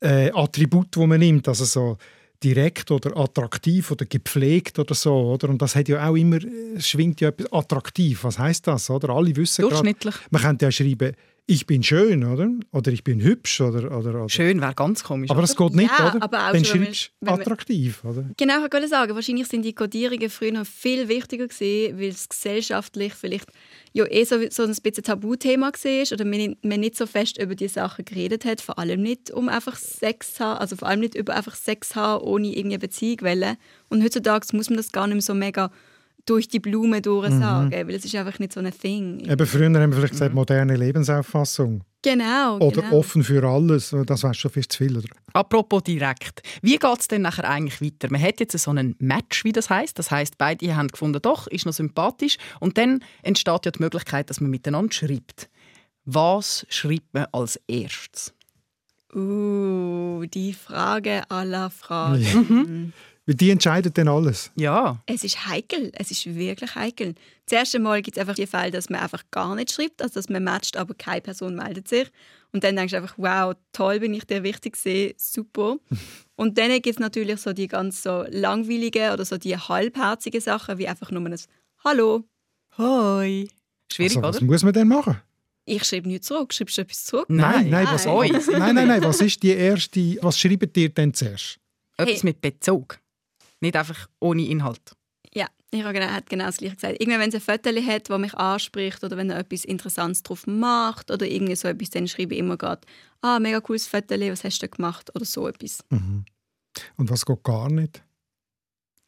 äh, 0.00 0.30
Attribute, 0.32 0.94
die 0.94 1.06
man 1.06 1.18
nimmt, 1.18 1.48
also 1.48 1.64
so 1.64 1.96
direkt 2.42 2.90
oder 2.90 3.16
attraktiv 3.16 3.90
oder 3.90 4.06
gepflegt 4.06 4.78
oder 4.78 4.94
so, 4.94 5.32
oder? 5.32 5.48
Und 5.48 5.60
das 5.60 5.74
hat 5.74 5.88
ja 5.88 6.08
auch 6.08 6.14
immer, 6.14 6.38
es 6.76 6.88
schwingt 6.88 7.20
ja 7.20 7.28
etwas 7.30 7.52
attraktiv. 7.52 8.22
Was 8.22 8.38
heißt 8.38 8.66
das, 8.66 8.88
oder? 8.90 9.10
Alle 9.10 9.34
wissen 9.34 9.62
Durchschnittlich. 9.62 10.14
man 10.30 10.42
könnte 10.42 10.66
ja 10.66 10.70
schreiben, 10.70 11.14
ich 11.50 11.66
bin 11.66 11.82
schön, 11.82 12.22
oder? 12.22 12.48
Oder 12.70 12.92
ich 12.92 13.02
bin 13.02 13.20
hübsch, 13.20 13.60
oder? 13.60 13.96
oder, 13.96 14.10
oder. 14.10 14.28
Schön 14.28 14.60
wäre 14.60 14.72
ganz 14.74 15.02
komisch. 15.02 15.30
Aber 15.30 15.40
das 15.40 15.56
geht 15.56 15.74
nicht, 15.74 15.90
Ja, 15.98 16.10
oder? 16.14 16.22
aber 16.22 16.48
auch 16.48 16.52
Dann 16.52 16.64
schreibst 16.64 17.10
du 17.20 17.30
attraktiv, 17.30 18.04
oder? 18.04 18.24
Genau, 18.36 18.64
ich 18.64 18.72
wollte 18.72 18.86
sagen, 18.86 19.14
wahrscheinlich 19.16 19.48
sind 19.48 19.62
die 19.62 19.74
Codierungen 19.74 20.30
früher 20.30 20.52
noch 20.52 20.66
viel 20.66 21.08
wichtiger 21.08 21.48
gewesen, 21.48 21.98
weil 21.98 22.10
es 22.10 22.28
gesellschaftlich 22.28 23.14
vielleicht 23.14 23.48
ja 23.92 24.06
eh 24.08 24.22
so, 24.24 24.36
so 24.48 24.62
ein 24.62 24.68
bisschen 24.68 25.02
Tabuthema 25.02 25.72
war 25.72 26.12
oder 26.12 26.24
man, 26.24 26.56
man 26.62 26.80
nicht 26.80 26.96
so 26.96 27.06
fest 27.06 27.36
über 27.42 27.56
die 27.56 27.66
Sachen 27.66 28.04
geredet 28.04 28.44
hat, 28.44 28.60
vor 28.60 28.78
allem 28.78 29.02
nicht 29.02 29.32
um 29.32 29.48
einfach 29.48 29.76
Sex 29.76 30.34
zu 30.34 30.44
haben, 30.44 30.60
also 30.60 30.76
vor 30.76 30.86
allem 30.86 31.00
nicht 31.00 31.16
über 31.16 31.34
einfach 31.34 31.56
Sex 31.56 31.90
zu 31.90 31.96
haben, 31.96 32.22
ohne 32.22 32.46
irgendeine 32.46 32.78
Beziehung 32.78 33.22
wollen. 33.22 33.56
Und 33.88 34.04
heutzutage 34.04 34.46
muss 34.52 34.70
man 34.70 34.76
das 34.76 34.92
gar 34.92 35.08
nicht 35.08 35.14
mehr 35.14 35.22
so 35.22 35.34
mega 35.34 35.72
durch 36.30 36.46
die 36.46 36.60
Blume 36.60 37.02
durch 37.02 37.28
sagen, 37.30 37.72
weil 37.72 37.90
es 37.90 38.04
ist 38.04 38.14
einfach 38.14 38.38
nicht 38.38 38.52
so 38.52 38.60
ein 38.60 38.72
Thing. 38.72 39.20
Eben 39.28 39.46
früher 39.46 39.66
haben 39.66 39.74
wir 39.74 39.92
vielleicht 39.92 40.12
gesagt, 40.12 40.32
moderne 40.32 40.76
Lebensauffassung. 40.76 41.82
Genau. 42.02 42.58
Oder 42.58 42.82
genau. 42.82 42.98
offen 42.98 43.24
für 43.24 43.42
alles. 43.42 43.94
Das 44.06 44.22
wäre 44.22 44.32
schon 44.32 44.50
viel 44.50 44.66
zu 44.66 44.78
viel. 44.78 44.96
Oder? 44.96 45.08
Apropos 45.32 45.82
direkt. 45.82 46.42
Wie 46.62 46.78
geht 46.78 47.00
es 47.00 47.08
denn 47.08 47.22
nachher 47.22 47.48
eigentlich 47.48 47.82
weiter? 47.82 48.10
Man 48.10 48.22
hat 48.22 48.38
jetzt 48.40 48.56
so 48.56 48.70
einen 48.70 48.94
Match, 49.00 49.44
wie 49.44 49.52
das 49.52 49.68
heißt. 49.68 49.98
Das 49.98 50.10
heißt, 50.10 50.38
beide 50.38 50.76
haben 50.76 50.88
gefunden, 50.88 51.20
doch, 51.20 51.46
ist 51.48 51.66
noch 51.66 51.72
sympathisch. 51.72 52.38
Und 52.60 52.78
dann 52.78 53.00
entsteht 53.22 53.66
ja 53.66 53.72
die 53.72 53.82
Möglichkeit, 53.82 54.30
dass 54.30 54.40
man 54.40 54.50
miteinander 54.50 54.92
schreibt. 54.92 55.50
Was 56.04 56.64
schreibt 56.70 57.12
man 57.12 57.26
als 57.32 57.60
erstes? 57.66 58.32
Uh, 59.14 60.24
die 60.26 60.54
Frage 60.54 61.28
aller 61.28 61.70
Fragen. 61.70 62.46
Mhm. 62.48 62.92
Weil 63.30 63.36
die 63.36 63.50
entscheidet 63.50 63.96
dann 63.96 64.08
alles. 64.08 64.50
Ja. 64.56 65.00
Es 65.06 65.22
ist 65.22 65.46
heikel. 65.46 65.92
Es 65.94 66.10
ist 66.10 66.26
wirklich 66.26 66.74
heikel. 66.74 67.14
Das 67.46 67.60
erste 67.60 67.78
Mal 67.78 68.02
gibt 68.02 68.16
es 68.16 68.20
einfach 68.20 68.34
die 68.34 68.48
Fälle, 68.48 68.72
dass 68.72 68.90
man 68.90 68.98
einfach 68.98 69.22
gar 69.30 69.54
nicht 69.54 69.70
schreibt, 69.70 70.02
also 70.02 70.14
dass 70.14 70.28
man 70.28 70.42
matcht, 70.42 70.76
aber 70.76 70.94
keine 70.94 71.20
Person 71.20 71.54
meldet 71.54 71.86
sich. 71.86 72.10
Und 72.50 72.64
dann 72.64 72.74
denkst 72.74 72.90
du 72.90 72.96
einfach, 72.96 73.14
wow, 73.18 73.54
toll, 73.72 74.00
bin 74.00 74.14
ich 74.14 74.24
dir 74.24 74.42
wichtig 74.42 74.72
gesehen, 74.72 75.14
super. 75.16 75.76
Und 76.34 76.58
dann 76.58 76.72
gibt 76.72 76.88
es 76.88 76.98
natürlich 76.98 77.40
so 77.40 77.52
die 77.52 77.68
ganz 77.68 78.02
so 78.02 78.24
langweiligen 78.30 79.12
oder 79.12 79.24
so 79.24 79.38
die 79.38 79.56
halbherzigen 79.56 80.40
Sachen, 80.40 80.78
wie 80.78 80.88
einfach 80.88 81.12
nur 81.12 81.24
ein 81.24 81.40
Hallo, 81.84 82.24
Hoi. 82.78 83.46
Schwierig, 83.92 84.16
also, 84.16 84.22
was 84.22 84.36
oder? 84.38 84.46
muss 84.46 84.64
man 84.64 84.72
denn 84.72 84.88
machen? 84.88 85.20
Ich 85.66 85.84
schreibe 85.84 86.08
nicht 86.08 86.24
zurück. 86.24 86.52
Schreibst 86.52 86.78
du 86.78 86.82
etwas 86.82 87.04
zurück? 87.04 87.26
Nein, 87.28 87.70
nein, 87.70 87.86
was, 87.92 88.06
nein, 88.06 88.74
nein, 88.74 88.88
nein, 88.88 89.04
was 89.04 89.20
ist 89.20 89.40
die 89.40 89.50
erste, 89.50 90.18
was 90.20 90.36
schreibt 90.36 90.76
ihr 90.76 90.88
denn 90.88 91.14
zuerst? 91.14 91.60
Etwas 91.96 92.14
Hey. 92.16 92.20
mit 92.24 92.40
Bezug. 92.40 92.99
Nicht 93.60 93.76
einfach 93.76 94.08
ohne 94.20 94.46
Inhalt. 94.46 94.96
Ja, 95.34 95.46
ich 95.70 95.82
habe 95.82 95.92
genau, 95.92 96.06
hat 96.06 96.28
genau 96.28 96.46
das 96.46 96.56
gleiche 96.56 96.74
gesagt. 96.74 97.00
Irgendwann, 97.00 97.20
wenn 97.20 97.28
es 97.28 97.34
ein 97.36 97.40
Foto 97.40 97.70
hat, 97.70 98.10
das 98.10 98.18
mich 98.18 98.34
anspricht 98.34 99.04
oder 99.04 99.16
wenn 99.16 99.30
er 99.30 99.38
etwas 99.38 99.64
Interessantes 99.64 100.22
drauf 100.22 100.46
macht 100.46 101.10
oder 101.10 101.26
irgendwie 101.26 101.56
so 101.56 101.68
etwas, 101.68 101.90
dann 101.90 102.08
schreibe 102.08 102.34
ich 102.34 102.40
immer 102.40 102.56
gerade, 102.56 102.80
ah, 103.20 103.38
mega 103.38 103.60
cooles 103.60 103.86
Foto, 103.86 104.18
was 104.18 104.44
hast 104.44 104.58
du 104.62 104.66
da 104.66 104.74
gemacht 104.74 105.14
oder 105.14 105.24
so 105.24 105.46
etwas. 105.46 105.84
Mhm. 105.90 106.24
Und 106.96 107.10
was 107.10 107.24
geht 107.24 107.42
gar 107.44 107.70
nicht? 107.70 108.02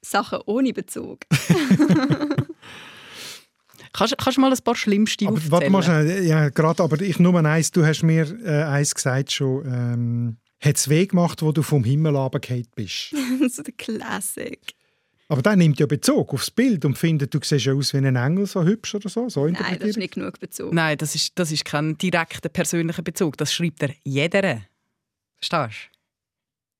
Sachen 0.04 0.40
ohne 0.46 0.72
Bezug. 0.72 1.20
Kannst, 3.92 4.16
kannst 4.16 4.38
du 4.38 4.40
mal 4.40 4.50
ein 4.50 4.58
paar 4.64 4.74
Schlimmste 4.74 5.26
Aber 5.26 5.34
aufzählen? 5.34 5.52
warte 5.52 5.70
mal 5.70 5.82
schnell, 5.82 6.24
ja, 6.24 6.48
gerade, 6.48 6.82
aber 6.82 6.98
ich 7.02 7.18
nur 7.18 7.44
eins, 7.44 7.72
du 7.72 7.84
hast 7.84 8.02
mir 8.02 8.26
äh, 8.42 8.62
eins 8.62 8.94
gesagt 8.94 9.32
schon, 9.32 9.66
ähm, 9.66 10.36
hat 10.62 10.76
es 10.76 10.88
weh 10.88 11.06
gemacht, 11.06 11.42
wo 11.42 11.52
du 11.52 11.62
vom 11.62 11.84
Himmel 11.84 12.16
runtergefallen 12.16 12.66
bist. 12.74 13.14
so 13.50 13.62
der 13.62 13.74
Classic. 13.74 14.60
Aber 15.28 15.40
der 15.42 15.56
nimmt 15.56 15.80
ja 15.80 15.86
Bezug 15.86 16.34
aufs 16.34 16.50
Bild 16.50 16.84
und 16.84 16.98
findet, 16.98 17.32
du 17.32 17.38
siehst 17.42 17.64
ja 17.64 17.72
aus 17.72 17.94
wie 17.94 17.98
ein 17.98 18.16
Engel, 18.16 18.46
so 18.46 18.62
hübsch 18.64 18.94
oder 18.94 19.08
so. 19.08 19.28
so 19.28 19.46
Nein, 19.46 19.78
das 19.78 19.90
ist 19.90 19.96
nicht 19.96 20.14
genug 20.14 20.38
Bezug. 20.38 20.72
Nein, 20.74 20.98
das 20.98 21.14
ist, 21.14 21.38
das 21.38 21.50
ist 21.50 21.64
kein 21.64 21.96
direkter 21.96 22.48
persönlicher 22.50 23.02
Bezug. 23.02 23.36
Das 23.38 23.52
schreibt 23.52 23.82
er 23.82 23.90
jeder. 24.04 24.62
Verstehst 25.38 25.88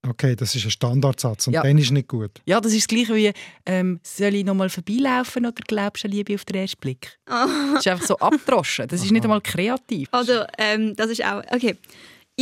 du? 0.05 0.11
Okay, 0.11 0.35
das 0.35 0.55
ist 0.57 0.65
ein 0.65 0.71
Standardsatz 0.71 1.47
und 1.47 1.55
Ja. 1.55 1.63
dann 1.63 1.79
ist 1.79 1.93
nicht 1.93 2.09
gut. 2.09 2.43
Ja, 2.45 2.61
das 2.61 2.73
ist 2.73 2.83
das 2.83 2.89
Gleiche 2.89 3.15
wie, 3.15 3.33
ähm, 3.65 4.01
soll 4.03 4.35
ich 4.35 4.45
noch 4.45 4.55
mal 4.55 4.69
vorbeilaufen 4.69 5.47
oder 5.47 5.63
glaubst 5.67 6.03
du 6.03 6.09
an 6.09 6.13
Liebe 6.13 6.35
auf 6.35 6.45
den 6.45 6.57
ersten 6.57 6.81
Blick? 6.81 7.19
Das 7.27 7.87
ist 7.87 7.89
einfach 7.89 8.07
so 8.07 8.19
abgedroschen. 8.19 8.89
Das 8.89 9.03
ist 9.03 9.13
nicht 9.13 9.23
einmal 9.23 9.41
kreativ. 9.41 10.09
Oder 10.13 10.49
ähm, 10.59 10.95
das 10.97 11.11
ist 11.11 11.25
auch, 11.25 11.43
okay. 11.53 11.77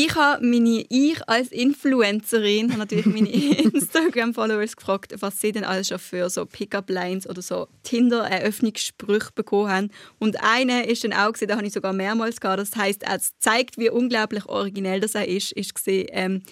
Ich 0.02 0.14
habe 0.14 0.46
meine, 0.46 0.84
ich 0.88 1.28
als 1.28 1.52
Influencerin 1.52 2.70
habe 2.70 2.78
natürlich 2.78 3.04
meine 3.06 3.28
Instagram-Followers 3.74 4.76
gefragt, 4.76 5.14
was 5.20 5.40
sie 5.40 5.52
denn 5.52 5.64
alles 5.64 5.88
schon 5.88 5.98
für 5.98 6.30
so 6.30 6.46
Pickup-Lines 6.46 7.28
oder 7.28 7.42
so 7.42 7.68
Tinder-Eröffnungssprüche 7.82 9.32
bekommen 9.34 9.68
haben. 9.70 9.90
Und 10.18 10.42
eine 10.42 10.86
ist 10.86 11.04
dann 11.04 11.12
auch 11.12 11.32
gesehen, 11.32 11.48
da 11.48 11.56
habe 11.56 11.66
ich 11.66 11.72
sogar 11.72 11.92
mehrmals 11.92 12.40
gehabt. 12.40 12.60
Das 12.60 12.74
heißt, 12.76 13.02
es 13.06 13.36
zeigt, 13.38 13.76
wie 13.76 13.90
unglaublich 13.90 14.46
originell 14.46 15.00
das 15.00 15.14
er 15.14 15.28
ist. 15.28 15.52
Ist 15.52 15.74
gesehen, 15.74 16.06
ähm, 16.12 16.42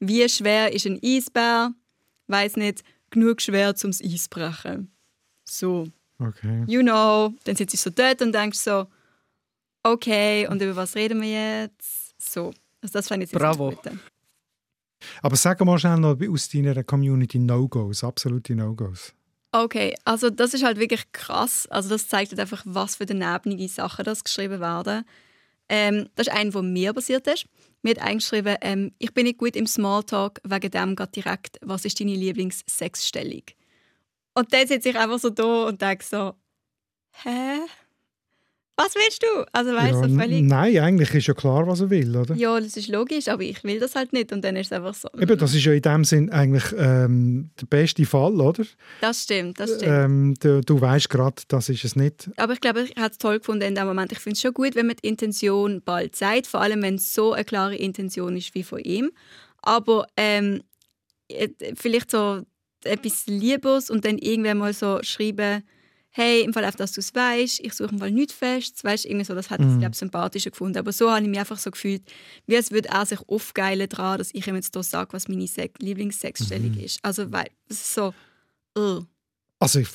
wie 0.00 0.28
schwer 0.28 0.72
ist 0.74 0.86
ein 0.86 1.00
Eisbär? 1.02 1.72
Weiß 2.26 2.56
nicht, 2.56 2.82
genug 3.10 3.40
schwer 3.40 3.74
zum 3.74 3.90
Eis 3.90 4.28
brechen. 4.28 4.92
So 5.44 5.86
Okay. 6.20 6.64
you 6.66 6.82
know, 6.82 7.32
dann 7.44 7.54
sitzt 7.56 7.74
du 7.74 7.78
so 7.78 7.90
dort 7.90 8.20
und 8.22 8.34
denkst 8.34 8.58
so, 8.58 8.86
okay, 9.84 10.48
und 10.48 10.60
über 10.60 10.74
was 10.74 10.96
reden 10.96 11.22
wir 11.22 11.62
jetzt? 11.62 12.20
So, 12.20 12.50
also 12.82 12.92
das 12.92 13.08
fand 13.08 13.22
ich 13.22 13.30
jetzt 13.30 13.40
Bravo. 13.40 13.70
gut. 13.70 13.90
Aber 15.22 15.36
sag 15.36 15.60
mal 15.64 15.78
schnell 15.78 15.98
noch 15.98 16.16
aus 16.28 16.48
deiner 16.48 16.82
Community 16.82 17.38
No-Gos, 17.38 18.02
absolute 18.04 18.54
No-Gos. 18.54 19.14
Okay, 19.52 19.94
also 20.04 20.28
das 20.28 20.52
ist 20.54 20.62
halt 20.62 20.78
wirklich 20.78 21.10
krass. 21.12 21.66
Also 21.70 21.88
das 21.88 22.08
zeigt 22.08 22.32
halt 22.32 22.40
einfach, 22.40 22.62
was 22.66 22.96
für 22.96 23.06
danebnige 23.06 23.68
Sachen 23.68 24.04
das 24.04 24.24
geschrieben 24.24 24.60
werden. 24.60 25.04
Ähm, 25.68 26.08
das 26.14 26.26
ist 26.26 26.32
ein, 26.32 26.50
der 26.50 26.62
mir 26.62 26.92
passiert 26.92 27.26
ist. 27.26 27.46
Mir 27.82 27.90
hat 27.90 28.02
eingeschrieben, 28.02 28.56
ähm, 28.60 28.92
ich 28.98 29.14
bin 29.14 29.24
nicht 29.24 29.38
gut 29.38 29.56
im 29.56 29.66
Smalltalk, 29.66 30.40
wegen 30.44 30.70
dem 30.70 30.96
geht 30.96 31.16
direkt, 31.16 31.58
was 31.62 31.84
ist 31.84 32.00
deine 32.00 32.14
Lieblingssexstellung? 32.14 33.42
Und 34.34 34.52
dann 34.52 34.66
sitze 34.66 34.90
ich 34.90 34.98
einfach 34.98 35.18
so 35.18 35.30
da 35.30 35.66
und 35.66 35.80
denke 35.80 36.04
so, 36.04 36.34
hä? 37.22 37.60
Was 38.80 38.94
willst 38.94 39.24
du? 39.24 39.44
Also 39.52 39.72
weißt 39.74 40.02
ja, 40.02 40.06
du, 40.06 40.14
völlig... 40.16 40.44
nein, 40.44 40.78
eigentlich 40.78 41.12
ist 41.12 41.26
ja 41.26 41.34
klar, 41.34 41.66
was 41.66 41.80
er 41.80 41.90
will, 41.90 42.16
oder? 42.16 42.36
Ja, 42.36 42.60
das 42.60 42.76
ist 42.76 42.86
logisch, 42.86 43.26
aber 43.26 43.42
ich 43.42 43.64
will 43.64 43.80
das 43.80 43.96
halt 43.96 44.12
nicht 44.12 44.30
und 44.32 44.44
dann 44.44 44.54
ist 44.54 44.66
es 44.66 44.72
einfach 44.72 44.94
so. 44.94 45.08
Eben, 45.20 45.36
das 45.36 45.52
ist 45.52 45.64
ja 45.64 45.72
in 45.72 45.82
dem 45.82 46.04
Sinn 46.04 46.30
eigentlich 46.30 46.72
ähm, 46.78 47.50
der 47.60 47.66
beste 47.66 48.06
Fall, 48.06 48.40
oder? 48.40 48.64
Das 49.00 49.24
stimmt, 49.24 49.58
das 49.58 49.74
stimmt. 49.74 49.92
Ähm, 49.92 50.34
du, 50.38 50.60
du 50.60 50.80
weißt 50.80 51.10
gerade, 51.10 51.42
das 51.48 51.68
ist 51.68 51.84
es 51.84 51.96
nicht. 51.96 52.30
Aber 52.36 52.52
ich 52.52 52.60
glaube, 52.60 52.82
ich 52.82 52.94
habe 52.96 53.10
es 53.10 53.18
toll 53.18 53.40
gefunden 53.40 53.62
in 53.62 53.74
dem 53.74 53.88
Moment. 53.88 54.12
Ich 54.12 54.20
finde 54.20 54.34
es 54.34 54.42
schon 54.42 54.54
gut, 54.54 54.76
wenn 54.76 54.86
man 54.86 54.94
die 55.02 55.08
Intention 55.08 55.82
bald 55.84 56.14
sagt, 56.14 56.46
vor 56.46 56.60
allem 56.60 56.80
wenn 56.80 56.94
es 56.94 57.12
so 57.12 57.32
eine 57.32 57.44
klare 57.44 57.74
Intention 57.74 58.36
ist 58.36 58.54
wie 58.54 58.62
von 58.62 58.78
ihm. 58.78 59.10
Aber 59.60 60.06
ähm, 60.16 60.62
äh, 61.26 61.48
vielleicht 61.74 62.12
so 62.12 62.42
etwas 62.84 63.26
Liebes 63.26 63.90
und 63.90 64.04
dann 64.04 64.18
irgendwann 64.18 64.58
mal 64.58 64.72
so 64.72 65.00
schreiben, 65.02 65.64
hey, 66.18 66.42
im 66.42 66.52
Fall 66.52 66.64
auf 66.64 66.76
dass 66.76 66.92
du 66.92 67.00
es 67.00 67.14
weißt, 67.14 67.60
ich 67.60 67.72
suche 67.74 67.90
im 67.92 67.98
Fall 67.98 68.10
nichts 68.10 68.34
fest, 68.34 68.82
weißt 68.84 69.06
irgendwie 69.06 69.24
so, 69.24 69.34
das 69.34 69.50
hat 69.50 69.60
Mhm. 69.60 69.72
ich 69.74 69.78
glaube 69.78 69.96
sympathischer 69.96 70.50
gefunden. 70.50 70.78
Aber 70.78 70.92
so 70.92 71.10
habe 71.10 71.22
ich 71.22 71.28
mich 71.28 71.38
einfach 71.38 71.58
so 71.58 71.70
gefühlt, 71.70 72.02
wie 72.46 72.56
als 72.56 72.70
würde 72.70 72.88
er 72.90 73.06
sich 73.06 73.20
aufgeilen 73.28 73.88
daran, 73.88 74.18
dass 74.18 74.34
ich 74.34 74.46
ihm 74.46 74.56
jetzt 74.56 74.74
hier 74.74 74.82
sage, 74.82 75.12
was 75.12 75.28
meine 75.28 75.46
Se 75.46 75.70
Lieblingssexstellung 75.78 76.72
Mhm. 76.72 76.80
ist. 76.80 76.98
Also 77.02 77.30
weil 77.32 77.46
es 77.68 77.76
ist 77.80 77.94
so, 77.94 78.14
uh. 78.78 79.02
Also 79.60 79.80
ich 79.80 79.88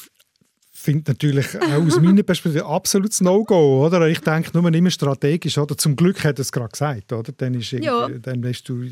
finde 0.76 1.12
natürlich 1.12 1.56
auch 1.62 1.86
aus 1.86 2.00
meiner 2.02 2.24
Perspektive 2.24 2.66
absolutes 2.66 3.22
No-Go, 3.22 3.86
oder? 3.86 4.08
Ich 4.08 4.20
denke 4.20 4.50
nur 4.60 4.74
immer 4.74 4.90
strategisch, 4.90 5.58
oder? 5.58 5.78
Zum 5.78 5.96
Glück 5.96 6.24
hat 6.24 6.40
er 6.40 6.42
es 6.42 6.52
gerade 6.52 6.72
gesagt, 6.72 7.14
oder? 7.14 7.32
Dann, 7.32 7.54
ist 7.54 7.72
Ja. 7.72 8.10
dann 8.10 8.42
bist 8.42 8.68
du, 8.68 8.84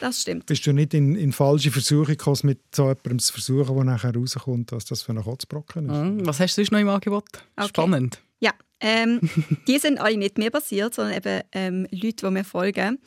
das 0.00 0.22
stimmt. 0.22 0.46
bist 0.46 0.66
du 0.66 0.72
nicht 0.72 0.92
in, 0.94 1.16
in 1.16 1.32
falsche 1.32 1.70
Versuche 1.70 2.12
gekommen, 2.16 2.38
mit 2.44 2.60
so 2.74 2.84
jemandem 2.84 3.18
zu 3.18 3.32
versuchen, 3.32 3.74
der 3.74 3.84
nachher 3.84 4.14
rauskommt, 4.14 4.72
was 4.72 4.84
das 4.84 5.02
für 5.02 5.12
ein 5.12 5.22
Kotzbrocken 5.22 5.88
ist. 5.88 5.96
Mhm. 5.96 6.26
Was 6.26 6.38
hast 6.38 6.56
du 6.56 6.60
sonst 6.62 6.72
noch 6.72 6.80
im 6.80 6.88
Angebot? 6.90 7.24
Okay. 7.56 7.68
Spannend. 7.68 8.22
Ja, 8.38 8.52
ähm, 8.80 9.20
die 9.66 9.78
sind 9.78 9.98
alle 9.98 10.18
nicht 10.18 10.36
mir 10.36 10.50
passiert, 10.50 10.94
sondern 10.94 11.16
eben 11.16 11.40
ähm, 11.52 11.86
Leute, 11.90 12.26
die 12.26 12.30
mir 12.30 12.44
folgen. 12.44 12.98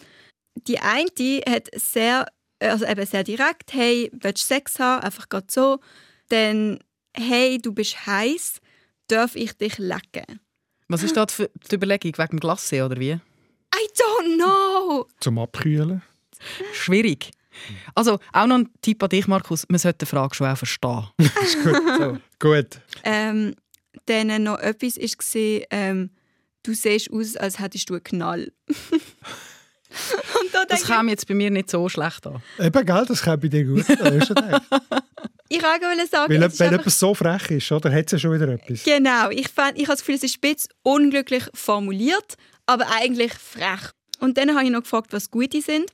Die 0.68 0.80
eine 0.80 1.10
die 1.18 1.44
hat 1.48 1.68
sehr, 1.76 2.26
also 2.60 2.86
eben 2.86 3.06
sehr 3.06 3.24
direkt, 3.24 3.72
hey, 3.74 4.10
willst 4.20 4.50
du 4.50 4.56
Sex 4.56 4.80
haben? 4.80 5.04
Einfach 5.04 5.30
gerade 5.30 5.48
so. 5.50 5.80
Dann, 6.30 6.80
hey, 7.16 7.58
du 7.60 7.74
bist 7.74 8.06
heiß, 8.06 8.60
darf 9.08 9.36
ich 9.36 9.54
dich 9.54 9.78
lecken? 9.78 10.40
Was 10.88 11.04
ist 11.04 11.16
da 11.16 11.26
die 11.26 11.48
die 11.70 11.76
Überlegung? 11.76 12.18
Wegen 12.18 12.38
dem 12.38 12.40
Glacé 12.40 12.84
oder 12.84 13.00
wie? 13.00 13.12
I 13.12 13.88
don't 13.96 14.36
know! 14.38 15.08
Zum 15.20 15.38
Abkühlen. 15.38 16.02
Schwierig. 16.74 17.32
Also, 17.94 18.20
auch 18.34 18.48
noch 18.48 18.60
ein 18.60 18.70
Tipp 18.82 19.04
an 19.04 19.10
dich, 19.10 19.28
Markus. 19.28 19.66
Man 19.70 19.80
sollte 19.80 20.00
die 20.00 20.10
Frage 20.10 20.34
schon 20.34 20.48
auch 20.48 20.58
verstehen. 20.58 21.08
Ist 21.18 21.64
gut. 21.64 21.76
So. 21.98 22.18
gut. 22.40 22.82
Ähm, 23.04 23.56
dann 24.06 24.44
noch 24.44 24.60
etwas 24.60 24.98
war, 24.98 25.62
ähm, 25.72 26.12
du 26.64 26.74
siehst 26.74 27.12
aus, 27.12 27.36
als 27.36 27.60
hättest 27.60 27.90
du 27.90 27.96
einen 27.96 28.04
Knall. 28.04 28.52
Und 29.90 30.54
da 30.54 30.66
Das 30.66 30.84
kam 30.84 31.10
jetzt 31.10 31.28
bei 31.28 31.34
mir 31.34 31.50
nicht 31.50 31.70
so 31.70 31.90
schlecht 31.90 32.26
an. 32.28 32.42
Eben, 32.60 32.86
gell, 32.86 33.06
das 33.08 33.24
kommt 33.24 33.42
bei 33.42 33.48
dir 33.48 33.66
gut. 33.66 33.86
Das. 33.90 34.30
ich, 35.50 35.62
wollte 35.62 35.86
auch 35.88 36.08
sagen, 36.10 36.34
Weil 36.34 36.42
wenn 36.42 36.44
einfach- 36.44 36.80
etwas 36.80 37.00
so 37.00 37.14
frech 37.14 37.52
ist, 37.52 37.72
oder, 37.72 37.92
hat 37.92 38.06
es 38.06 38.12
ja 38.14 38.20
schon 38.20 38.34
wieder 38.34 38.48
etwas. 38.48 38.84
Genau, 38.84 39.30
ich, 39.30 39.50
fand, 39.50 39.78
ich 39.78 39.84
habe 39.84 39.94
das 39.94 40.00
Gefühl, 40.00 40.16
es 40.16 40.24
ist 40.24 40.38
ein 40.38 40.54
bisschen 40.54 40.72
unglücklich 40.84 41.44
formuliert, 41.54 42.36
aber 42.66 42.86
eigentlich 42.92 43.34
frech. 43.34 43.92
Und 44.20 44.38
dann 44.38 44.54
habe 44.56 44.66
ich 44.66 44.72
noch 44.72 44.82
gefragt, 44.84 45.12
was 45.12 45.32
Gute 45.32 45.62
sind. 45.62 45.92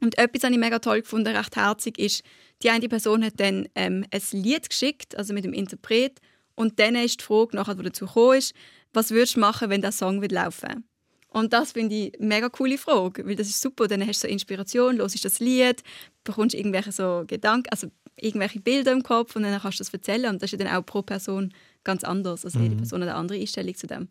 Und 0.00 0.18
etwas 0.18 0.42
habe 0.42 0.52
ich 0.52 0.58
mega 0.58 0.78
toll 0.78 1.02
gefunden, 1.02 1.36
recht 1.36 1.54
herzig, 1.54 1.98
ist, 1.98 2.22
die 2.62 2.70
eine 2.70 2.88
Person 2.88 3.24
hat 3.24 3.38
dann 3.38 3.68
ähm, 3.74 4.04
ein 4.10 4.22
Lied 4.32 4.68
geschickt, 4.68 5.16
also 5.16 5.32
mit 5.34 5.44
dem 5.44 5.52
Interpret, 5.52 6.18
und 6.54 6.78
dann 6.78 6.94
ist 6.96 7.20
die 7.20 7.24
Frage, 7.24 7.56
nachher, 7.56 7.74
die 7.74 7.82
dazu 7.84 8.06
gekommen 8.06 8.38
ist, 8.38 8.54
was 8.92 9.10
würdest 9.10 9.36
du 9.36 9.40
machen, 9.40 9.70
wenn 9.70 9.80
der 9.80 9.92
Song 9.92 10.20
wird 10.20 10.32
laufen 10.32 10.84
Und 11.28 11.52
das 11.52 11.72
finde 11.72 11.94
ich 11.94 12.18
eine 12.18 12.26
mega 12.26 12.48
coole 12.48 12.78
Frage, 12.78 13.26
weil 13.26 13.36
das 13.36 13.48
ist 13.48 13.60
super. 13.60 13.88
Dann 13.88 14.06
hast 14.06 14.22
du 14.22 14.28
so 14.28 14.32
Inspiration, 14.32 14.98
hörst 14.98 15.24
das 15.24 15.40
Lied, 15.40 15.82
bekommst 16.24 16.54
irgendwelche 16.54 16.92
so 16.92 17.24
Gedanken, 17.26 17.70
also 17.70 17.88
irgendwelche 18.16 18.60
Bilder 18.60 18.92
im 18.92 19.02
Kopf 19.02 19.36
und 19.36 19.42
dann 19.42 19.60
kannst 19.60 19.80
du 19.80 19.84
das 19.84 19.92
erzählen. 19.92 20.30
Und 20.30 20.42
das 20.42 20.52
ist 20.52 20.58
ja 20.58 20.64
dann 20.64 20.76
auch 20.76 20.84
pro 20.84 21.02
Person 21.02 21.52
ganz 21.84 22.04
anders. 22.04 22.44
Also 22.44 22.58
jede 22.58 22.76
Person 22.76 23.02
hat 23.02 23.08
eine 23.08 23.18
andere 23.18 23.38
Einstellung 23.38 23.74
zu 23.74 23.86
dem. 23.86 24.08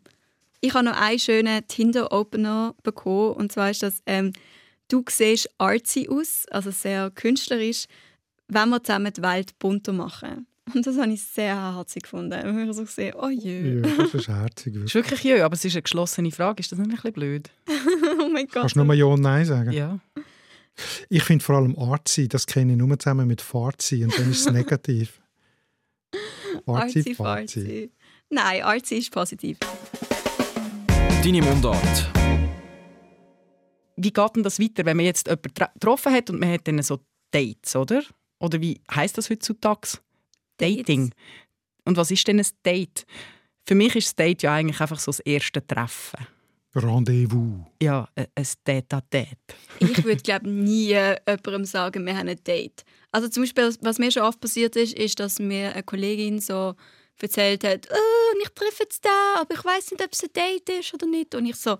Ich 0.60 0.74
habe 0.74 0.84
noch 0.84 1.00
einen 1.00 1.18
schönen 1.18 1.66
Tinder-Opener 1.66 2.74
bekommen. 2.82 3.34
Und 3.34 3.52
zwar 3.52 3.70
ist 3.70 3.82
das, 3.82 4.02
ähm, 4.06 4.32
du 4.88 5.04
siehst 5.08 5.50
artsy 5.58 6.08
aus, 6.08 6.46
also 6.50 6.70
sehr 6.70 7.10
künstlerisch, 7.10 7.86
wenn 8.48 8.68
wir 8.68 8.82
zusammen 8.82 9.12
die 9.12 9.22
Welt 9.22 9.58
bunter 9.58 9.92
machen. 9.92 10.46
Und 10.74 10.86
das 10.86 10.96
habe 10.96 11.12
ich 11.12 11.22
sehr 11.22 11.74
herzig 11.74 12.04
gefunden. 12.04 12.38
Ich 12.38 12.44
habe 12.44 12.72
so 12.72 12.84
gesehen, 12.84 13.14
oh 13.20 13.28
je. 13.28 13.80
Ja, 13.80 13.96
das 13.96 14.14
ist 14.14 14.28
herzig. 14.28 14.74
Das 14.76 14.84
ist 14.84 14.94
wirklich 14.94 15.22
jö, 15.24 15.42
aber 15.42 15.54
es 15.54 15.64
ist 15.64 15.74
eine 15.74 15.82
geschlossene 15.82 16.30
Frage. 16.30 16.60
Ist 16.60 16.70
das 16.70 16.78
nicht 16.78 16.88
ein 16.88 16.94
bisschen 16.94 17.12
blöd? 17.12 17.50
oh 18.20 18.28
mein 18.28 18.46
Gott. 18.46 18.62
Kannst 18.62 18.76
du 18.76 18.78
nur 18.78 18.86
mal 18.86 18.96
Ja 18.96 19.06
und 19.06 19.20
Nein 19.20 19.44
sagen? 19.44 19.72
Ja. 19.72 19.98
Ich 21.08 21.22
finde 21.24 21.44
vor 21.44 21.56
allem 21.56 21.78
Artsy, 21.78 22.28
das 22.28 22.46
kenne 22.46 22.72
ich 22.72 22.78
nur 22.78 22.98
zusammen 22.98 23.26
mit 23.26 23.40
Fartsy 23.40 24.04
und 24.04 24.16
dann 24.18 24.30
ist 24.30 24.46
es 24.46 24.52
negativ. 24.52 25.20
Artsy, 26.66 27.14
fartsy. 27.14 27.90
Nein, 28.30 28.62
artsy 28.62 28.96
ist 28.96 29.10
positiv. 29.10 29.58
Deine 31.22 31.42
Mundart. 31.42 32.10
Wie 33.96 34.12
geht 34.12 34.36
denn 34.36 34.42
das 34.42 34.58
weiter, 34.58 34.84
wenn 34.84 34.96
man 34.96 35.06
jetzt 35.06 35.26
jemanden 35.26 35.52
getroffen 35.54 36.12
hat 36.12 36.30
und 36.30 36.40
man 36.40 36.50
hat 36.50 36.66
dann 36.66 36.82
so 36.82 36.98
Dates, 37.30 37.76
oder? 37.76 38.02
Oder 38.40 38.60
wie 38.60 38.80
heißt 38.92 39.16
das 39.16 39.30
heutzutage? 39.30 39.98
Dating. 40.56 41.12
Und 41.84 41.96
was 41.96 42.10
ist 42.10 42.26
denn 42.26 42.40
ein 42.40 42.46
Date? 42.64 43.06
Für 43.66 43.74
mich 43.74 43.94
ist 43.94 44.08
das 44.08 44.16
Date 44.16 44.42
ja 44.42 44.54
eigentlich 44.54 44.80
einfach 44.80 44.98
so 44.98 45.10
das 45.10 45.20
erste 45.20 45.64
Treffen. 45.64 46.26
Rendezvous. 46.74 47.64
Ja, 47.82 48.08
ein 48.14 48.26
ein 48.34 48.46
Date-à-Date. 48.66 49.54
Ich 49.78 50.04
würde 50.04 50.22
glaube 50.22 50.48
nie 50.48 50.88
jemandem 50.88 51.64
sagen, 51.64 52.06
wir 52.06 52.16
haben 52.16 52.28
ein 52.28 52.42
Date. 52.44 52.84
Also 53.10 53.28
zum 53.28 53.42
Beispiel, 53.42 53.74
was 53.82 53.98
mir 53.98 54.10
schon 54.10 54.22
oft 54.22 54.40
passiert 54.40 54.76
ist, 54.76 54.94
ist, 54.94 55.20
dass 55.20 55.38
mir 55.38 55.72
eine 55.72 55.82
Kollegin 55.82 56.40
so 56.40 56.74
erzählt 57.20 57.62
hat, 57.62 57.88
oh, 57.90 58.38
ich 58.42 58.48
treffe 58.50 58.82
jetzt 58.82 59.04
da, 59.04 59.40
aber 59.40 59.54
ich 59.54 59.64
weiß 59.64 59.92
nicht, 59.92 60.02
ob 60.02 60.12
es 60.12 60.24
ein 60.24 60.32
Date 60.32 60.68
ist 60.80 60.92
oder 60.94 61.06
nicht. 61.06 61.34
Und 61.34 61.46
ich 61.46 61.56
so, 61.56 61.78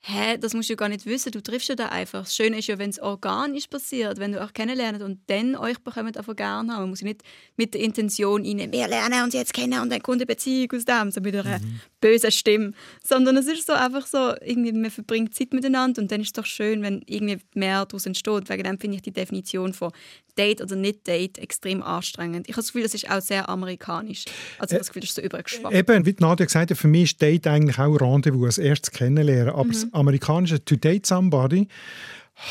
hä, 0.00 0.38
das 0.38 0.54
musst 0.54 0.70
du 0.70 0.76
gar 0.76 0.88
nicht 0.88 1.06
wissen, 1.06 1.30
du 1.32 1.42
triffst 1.42 1.68
ja 1.68 1.74
da 1.74 1.86
einfach. 1.88 2.22
Das 2.22 2.34
Schöne 2.34 2.58
ist 2.58 2.68
ja, 2.68 2.78
wenn 2.78 2.90
es 2.90 3.00
organisch 3.00 3.66
passiert, 3.66 4.18
wenn 4.18 4.32
du 4.32 4.40
euch 4.40 4.52
kennenlernt 4.52 5.02
und 5.02 5.20
dann 5.26 5.56
euch 5.56 5.78
bekommt 5.78 6.16
einfach 6.16 6.34
gerne 6.34 6.72
haben. 6.72 6.80
Man 6.80 6.90
muss 6.90 7.02
nicht 7.02 7.22
mit 7.56 7.74
der 7.74 7.82
Intention 7.82 8.44
rein, 8.44 8.72
wir 8.72 8.88
lernen 8.88 9.24
uns 9.24 9.34
jetzt 9.34 9.52
kennen 9.52 9.80
und 9.80 9.90
dann 9.90 10.02
kommt 10.02 10.18
eine 10.18 10.26
Beziehung 10.26 10.72
aus 10.72 10.84
dem, 10.84 11.10
so 11.10 11.20
mit 11.20 11.36
einer 11.36 11.60
bösen 12.00 12.30
Stimme. 12.30 12.72
Sondern 13.02 13.36
es 13.36 13.46
ist 13.46 13.66
so 13.66 13.72
einfach 13.72 14.06
so, 14.06 14.34
irgendwie, 14.40 14.72
man 14.72 14.90
verbringt 14.90 15.34
Zeit 15.34 15.52
miteinander 15.52 16.02
und 16.02 16.10
dann 16.10 16.20
ist 16.20 16.28
es 16.28 16.32
doch 16.32 16.46
schön, 16.46 16.82
wenn 16.82 17.02
irgendwie 17.06 17.38
mehr 17.54 17.84
daraus 17.86 18.06
entsteht. 18.06 18.48
Wegen 18.48 18.64
dem 18.64 18.78
finde 18.78 18.96
ich 18.96 19.02
die 19.02 19.12
Definition 19.12 19.72
von 19.72 19.92
Date 20.36 20.62
oder 20.62 20.76
nicht 20.76 21.06
Date 21.06 21.38
extrem 21.38 21.82
anstrengend. 21.82 22.48
Ich 22.48 22.54
habe 22.54 22.62
das 22.62 22.68
Gefühl, 22.68 22.82
das 22.82 22.94
ist 22.94 23.10
auch 23.10 23.20
sehr 23.20 23.48
amerikanisch. 23.48 24.24
Also 24.58 24.72
ich 24.74 24.74
habe 24.74 24.78
das 24.78 24.88
Gefühl, 24.88 25.00
das 25.02 25.10
ist 25.10 25.16
so 25.16 25.22
übergeschwappt. 25.22 25.74
Eben, 25.74 26.06
wie 26.06 26.16
Nadja 26.18 26.46
gesagt 26.46 26.70
hat, 26.70 26.78
für 26.78 26.88
mich 26.88 27.12
ist 27.12 27.22
Date 27.22 27.46
eigentlich 27.46 27.78
auch 27.78 27.96
Rendezvous, 27.96 28.46
als 28.46 28.58
erstes 28.58 28.90
kennenlernen. 28.92 29.54
Aber 29.54 29.68
das 29.68 29.86
amerikanische 29.92 30.64
To 30.64 30.76
Date 30.76 31.06
Somebody, 31.06 31.68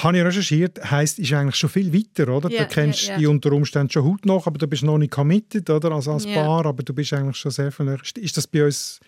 habe 0.04 0.18
ich 0.18 0.24
recherchiert, 0.24 0.92
heisst, 0.92 1.20
ist 1.20 1.34
eigentlich 1.34 1.56
schon 1.56 1.70
viel 1.70 1.92
weiter, 1.94 2.32
oder? 2.32 2.50
Ja, 2.52 2.64
du 2.64 2.68
kennst 2.68 3.08
ja, 3.08 3.14
ja. 3.14 3.18
die 3.18 3.28
unter 3.28 3.52
Umständen 3.52 3.92
schon 3.92 4.04
heute 4.04 4.28
noch, 4.28 4.46
aber 4.46 4.58
du 4.58 4.68
bist 4.68 4.84
noch 4.84 4.98
nicht 4.98 5.12
committed, 5.12 5.70
oder? 5.70 5.92
Also 5.92 6.14
als. 6.14 6.28
Paar, 6.28 6.66
aber 6.66 6.84
du 6.84 6.94
bist 6.94 7.12
eigentlich 7.14 7.38
schon 7.38 7.52
sehr 7.52 7.72
viel 7.72 7.88
näher. 7.88 8.00
Ist 8.16 8.38
das 8.38 8.46
bei 8.46 8.66
uns 8.66 9.00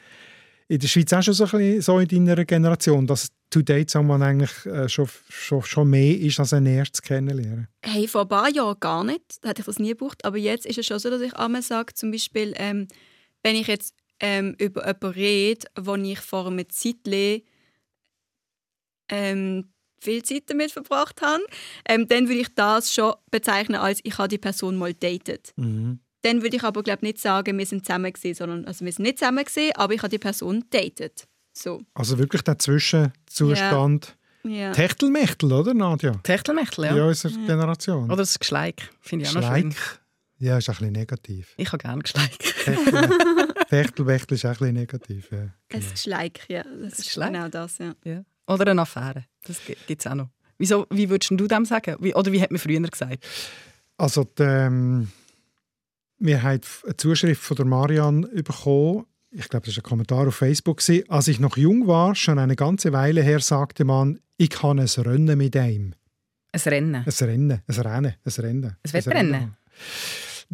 in 0.72 0.80
der 0.80 0.88
Schweiz 0.88 1.12
auch 1.12 1.22
schon 1.22 1.34
so, 1.34 1.44
ein 1.44 1.52
bisschen 1.52 1.82
so 1.82 2.00
in 2.00 2.26
deiner 2.26 2.46
Generation, 2.46 3.06
dass 3.06 3.28
To 3.50 3.62
Date 3.62 3.90
Someone 3.90 4.24
eigentlich 4.24 4.66
äh, 4.66 4.88
schon, 4.88 5.10
schon, 5.28 5.62
schon 5.64 5.90
mehr 5.90 6.18
ist 6.18 6.40
als 6.40 6.54
ein 6.54 6.66
erstes 6.66 7.02
Kennenlernen? 7.02 7.68
Hey, 7.82 8.08
vor 8.08 8.22
ein 8.22 8.30
paar 8.30 8.50
Jahren 8.50 8.80
gar 8.80 9.04
nicht. 9.04 9.22
Da 9.42 9.50
hätte 9.50 9.62
ich 9.62 9.66
das 9.66 9.80
nie 9.80 9.90
gebraucht. 9.90 10.24
Aber 10.24 10.38
jetzt 10.38 10.66
ist 10.66 10.78
es 10.78 10.86
schon 10.86 11.00
so, 11.00 11.10
dass 11.10 11.22
ich 11.22 11.36
einmal 11.36 11.62
sage, 11.62 11.94
zum 11.94 12.12
Beispiel, 12.12 12.54
ähm, 12.56 12.88
wenn 13.44 13.58
ich 13.58 13.68
jetzt 13.68 13.94
ähm, 14.22 14.56
über 14.60 14.88
jemanden 14.88 15.08
rede, 15.08 15.68
wo 15.78 15.96
ich 15.96 16.20
vor 16.20 16.48
einem 16.48 16.70
Zeitchen 16.70 17.42
ähm, 19.10 19.74
viel 20.00 20.24
Zeit 20.24 20.44
damit 20.48 20.72
verbracht 20.72 21.22
habe, 21.22 21.44
ähm, 21.86 22.08
dann 22.08 22.30
würde 22.30 22.42
ich 22.42 22.56
das 22.56 22.94
schon 22.94 23.14
bezeichnen 23.30 23.76
als 23.76 24.00
ich 24.04 24.18
habe 24.18 24.30
die 24.30 24.38
Person 24.38 24.78
mal 24.78 24.94
datet. 24.94 25.52
Dann 26.24 26.42
würde 26.44 26.56
ich 26.56 26.64
aber 26.64 26.84
glaube 26.84 27.06
nicht 27.06 27.20
sagen, 27.20 27.58
wir 27.58 27.66
sind 27.66 27.86
zusammen 27.86 28.14
gewesen, 28.14 28.36
sondern 28.36 28.66
also 28.66 28.86
wir 28.86 28.92
sind 28.92 29.04
nicht 29.04 29.20
zusammen 29.20 29.44
gewesen, 29.44 29.72
aber 29.76 29.94
ich 29.94 30.02
habe 30.02 30.10
die 30.10 30.20
Person 30.20 30.64
datet. 30.70 31.28
So. 31.54 31.82
Also 31.94 32.18
wirklich 32.18 32.42
der 32.44 32.60
Zwischenzustand. 32.60 34.16
Ja. 34.44 34.72
Techtelmechtel, 34.72 35.52
oder 35.54 35.74
Nadja? 35.74 36.14
Techtelmechtel, 36.24 36.86
ja. 36.86 36.96
In 36.96 37.02
unserer 37.02 37.34
Generation. 37.34 38.06
Oder 38.06 38.18
das 38.18 38.40
Geschleik, 38.40 38.90
finde 39.00 39.26
ich 39.26 39.30
auch 39.30 39.42
noch 39.42 39.54
schön. 39.54 39.72
Schleik. 39.72 40.02
Ja, 40.40 40.58
ist 40.58 40.70
ein 40.70 40.76
bisschen 40.76 40.94
negativ. 40.94 41.54
Ich 41.58 41.68
habe 41.68 41.78
gerne 41.78 42.02
Geschleik. 42.02 42.40
Techtelmechtel 43.70 44.36
ist 44.36 44.46
auch 44.46 44.50
ein 44.50 44.58
bisschen 44.58 44.74
negativ. 44.74 45.32
Ja. 45.32 45.54
Ein 45.72 45.86
Geschleik, 45.92 46.42
ja. 46.48 46.64
Das 46.64 46.98
ist 46.98 47.06
Geschleik? 47.06 47.34
genau 47.34 47.48
das, 47.50 47.78
ja. 47.78 47.94
Ja. 48.04 48.24
Oder 48.48 48.72
eine 48.72 48.82
Affäre, 48.82 49.26
das 49.44 49.62
gibt 49.66 50.02
es 50.02 50.08
auch 50.08 50.16
noch. 50.16 50.30
Wieso, 50.58 50.88
wie 50.90 51.10
würdest 51.10 51.32
du 51.32 51.48
dem 51.48 51.66
sagen? 51.66 51.96
Wie, 52.00 52.14
oder 52.16 52.32
wie 52.32 52.42
hat 52.42 52.52
man 52.52 52.60
früher 52.60 52.82
gesagt? 52.82 53.24
Also, 53.98 54.24
die, 54.24 54.44
ähm, 54.44 55.12
wir 56.22 56.44
haben 56.44 56.62
eine 56.86 56.98
Zuschrift 56.98 57.42
von 57.42 57.58
der 57.58 57.66
Marianne 57.66 58.28
bekommen. 58.28 59.06
Ich 59.32 59.50
glaube, 59.50 59.66
das 59.66 59.76
war 59.76 59.84
ein 59.84 59.90
Kommentar 59.90 60.28
auf 60.28 60.36
Facebook. 60.36 60.82
Als 61.08 61.28
ich 61.28 61.40
noch 61.40 61.58
jung 61.58 61.88
war, 61.88 62.16
schon 62.16 62.38
eine 62.38 62.56
ganze 62.56 62.94
Weile 62.94 63.24
her, 63.24 63.40
sagte 63.40 63.86
man, 63.86 64.20
ich 64.38 64.50
kann 64.50 64.78
es 64.80 65.04
rennen 65.04 65.38
mit 65.38 65.56
ihm. 65.56 65.96
Ein 66.54 66.62
Rennen. 66.62 66.96
Ein 66.96 67.04
Rennen, 67.06 67.62
ein 67.66 67.76
Rennen, 67.76 68.14
ein 68.24 68.32
Rennen. 68.44 68.78
Ein 68.84 68.94
Wettrennen? 68.94 69.58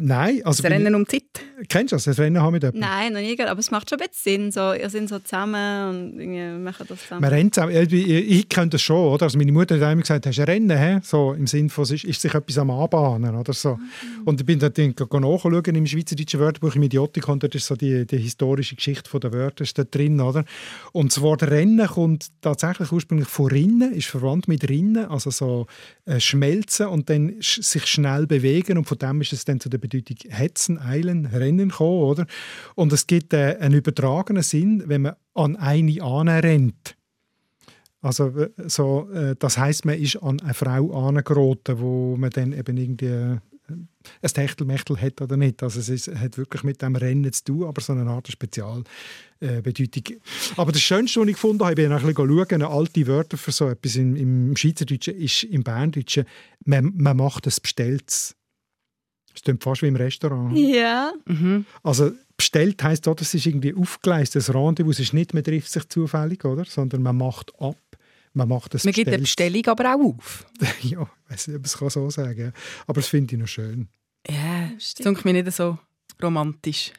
Nein, 0.00 0.42
also 0.44 0.62
Das 0.62 0.70
Rennen 0.70 0.94
um 0.94 1.04
die 1.04 1.18
Zeit. 1.18 1.68
kennst 1.68 1.90
du 1.90 1.96
das? 1.96 2.06
Ein 2.06 2.14
Rennen 2.14 2.40
haben 2.40 2.52
mit 2.52 2.62
jemandem? 2.62 2.88
Nein, 2.88 3.12
noch 3.14 3.20
nie 3.20 3.40
aber 3.42 3.58
es 3.58 3.72
macht 3.72 3.90
schon 3.90 3.98
ein 4.00 4.06
bisschen 4.06 4.52
Sinn. 4.52 4.52
So, 4.52 4.72
ihr 4.72 4.88
seid 4.88 5.08
so 5.08 5.18
zusammen 5.18 5.88
und 5.88 6.20
irgendwie 6.20 6.62
machen 6.62 6.86
das 6.88 7.02
zusammen. 7.02 7.22
Man 7.22 7.30
rennt 7.30 7.58
auch, 7.58 7.68
ich, 7.68 7.92
ich 7.92 8.48
kenne 8.48 8.68
das 8.68 8.80
schon, 8.80 9.12
oder? 9.12 9.24
Also 9.24 9.36
meine 9.38 9.50
Mutter 9.50 9.74
hat 9.74 9.92
immer 9.92 10.02
gesagt, 10.02 10.26
hast 10.26 10.38
du 10.38 10.42
ein 10.42 10.48
Rennen, 10.48 10.78
hä? 10.78 11.00
so 11.02 11.32
im 11.32 11.48
Sinne 11.48 11.68
von, 11.68 11.82
ist, 11.82 12.04
ist 12.04 12.20
sich 12.20 12.32
etwas 12.32 12.58
am 12.58 12.70
Anbahnen 12.70 13.34
oder 13.34 13.52
so. 13.52 13.76
Und 14.24 14.40
ich 14.40 14.46
bin 14.46 14.60
dann 14.60 14.72
nachschauen 14.76 15.74
im 15.74 15.86
Schweizerdeutschen 15.86 16.38
Wörterbuch 16.38 16.76
im 16.76 16.84
Idiotik 16.84 17.28
und 17.28 17.42
dort 17.42 17.56
ist 17.56 17.66
so 17.66 17.74
die, 17.74 18.06
die 18.06 18.18
historische 18.18 18.76
Geschichte 18.76 19.18
der 19.18 19.32
Wörter 19.32 19.64
ist 19.64 19.76
dort 19.76 19.92
drin, 19.92 20.20
oder? 20.20 20.44
Und 20.92 21.10
das 21.10 21.20
Wort 21.22 21.42
Rennen 21.42 21.88
kommt 21.88 22.28
tatsächlich 22.40 22.92
ursprünglich 22.92 23.28
von 23.28 23.46
Rinnen, 23.46 23.92
ist 23.92 24.06
verwandt 24.06 24.46
mit 24.46 24.68
Rinnen, 24.68 25.06
also 25.06 25.30
so 25.30 25.66
äh, 26.04 26.20
schmelzen 26.20 26.86
und 26.86 27.10
dann 27.10 27.42
sch 27.42 27.62
sich 27.62 27.86
schnell 27.86 28.28
bewegen 28.28 28.78
und 28.78 28.84
von 28.84 28.98
dem 28.98 29.20
ist 29.20 29.32
es 29.32 29.44
dann 29.44 29.58
zu 29.58 29.68
der 29.68 29.78
Bedeutung 29.88 30.30
hetzen, 30.30 30.78
eilen, 30.78 31.26
rennen 31.26 31.70
gekommen, 31.70 32.02
oder? 32.02 32.26
Und 32.74 32.92
es 32.92 33.06
gibt 33.06 33.32
äh, 33.32 33.56
einen 33.60 33.74
übertragenen 33.74 34.42
Sinn, 34.42 34.84
wenn 34.86 35.02
man 35.02 35.16
an 35.34 35.56
eine 35.56 36.02
anrennt. 36.02 36.96
Also 38.00 38.46
so, 38.66 39.10
äh, 39.10 39.34
das 39.38 39.58
heißt, 39.58 39.84
man 39.84 39.98
ist 39.98 40.16
an 40.16 40.40
eine 40.40 40.54
Frau 40.54 41.06
angeraten, 41.06 41.80
wo 41.80 42.16
man 42.16 42.30
dann 42.30 42.52
eben 42.52 42.76
irgendwie 42.76 43.06
äh, 43.06 43.38
ein 43.68 44.30
Techtelmechtel 44.32 45.00
hat 45.00 45.20
oder 45.20 45.36
nicht. 45.36 45.62
Also 45.62 45.80
es 45.80 45.88
ist, 45.88 46.08
hat 46.08 46.38
wirklich 46.38 46.62
mit 46.62 46.80
dem 46.80 46.96
Rennen 46.96 47.32
zu 47.32 47.44
tun, 47.44 47.64
aber 47.64 47.80
so 47.80 47.92
eine 47.92 48.08
Art 48.08 48.28
Spezialbedeutung. 48.28 48.86
Äh, 49.40 50.20
aber 50.56 50.72
das 50.72 50.80
Schönste, 50.80 51.20
was 51.20 51.28
ich 51.28 51.34
gefunden 51.34 51.60
habe, 51.60 51.72
ich 51.72 51.76
bin 51.76 51.92
ein 51.92 52.02
bisschen 52.02 52.62
alte 52.62 53.06
Wörter 53.06 53.36
für 53.36 53.52
so 53.52 53.68
etwas 53.68 53.96
im, 53.96 54.16
im 54.16 54.56
Schweizerdeutschen 54.56 55.14
ist 55.16 55.42
im 55.44 55.64
Berndeutschen, 55.64 56.24
man, 56.64 56.92
man 56.96 57.16
macht 57.16 57.46
es 57.46 57.60
bestellt. 57.60 58.36
Das 59.38 59.44
klingt 59.44 59.62
fast 59.62 59.82
wie 59.82 59.86
im 59.88 59.96
Restaurant. 59.96 60.56
Ja, 60.56 61.12
Mhm. 61.26 61.64
Also 61.82 62.12
bestellt 62.36 62.82
heisst 62.82 63.06
auch, 63.08 63.14
das 63.16 63.34
ist 63.34 63.46
irgendwie 63.46 63.74
aufgeleistet. 63.74 64.40
Das 64.48 64.54
Rendezvous 64.54 64.96
es 64.96 65.06
ist 65.06 65.12
nicht, 65.12 65.34
man 65.34 65.42
trifft 65.44 65.70
sich 65.70 65.88
zufällig, 65.88 66.44
oder? 66.44 66.64
sondern 66.64 67.02
man 67.02 67.16
macht 67.16 67.52
ab. 67.60 67.76
Man 68.34 68.48
macht 68.48 68.74
es 68.74 68.84
Man 68.84 68.92
gibt 68.92 69.08
eine. 69.08 69.18
Bestellung 69.18 69.66
aber 69.66 69.94
auch 69.94 70.00
auf. 70.14 70.46
ja, 70.82 71.02
ich 71.02 71.30
weiß 71.32 71.48
nicht, 71.48 71.56
ob 71.56 71.64
ich 71.66 71.72
es 71.72 71.78
kann 71.78 71.90
so 71.90 72.10
sagen 72.10 72.36
kann. 72.36 72.52
Aber 72.86 73.00
das 73.00 73.08
finde 73.08 73.34
ich 73.34 73.40
noch 73.40 73.48
schön. 73.48 73.88
Ja, 74.28 74.70
das 74.74 74.94
klingt 74.94 75.24
mir 75.24 75.32
nicht 75.32 75.50
so 75.52 75.78
romantisch. 76.22 76.92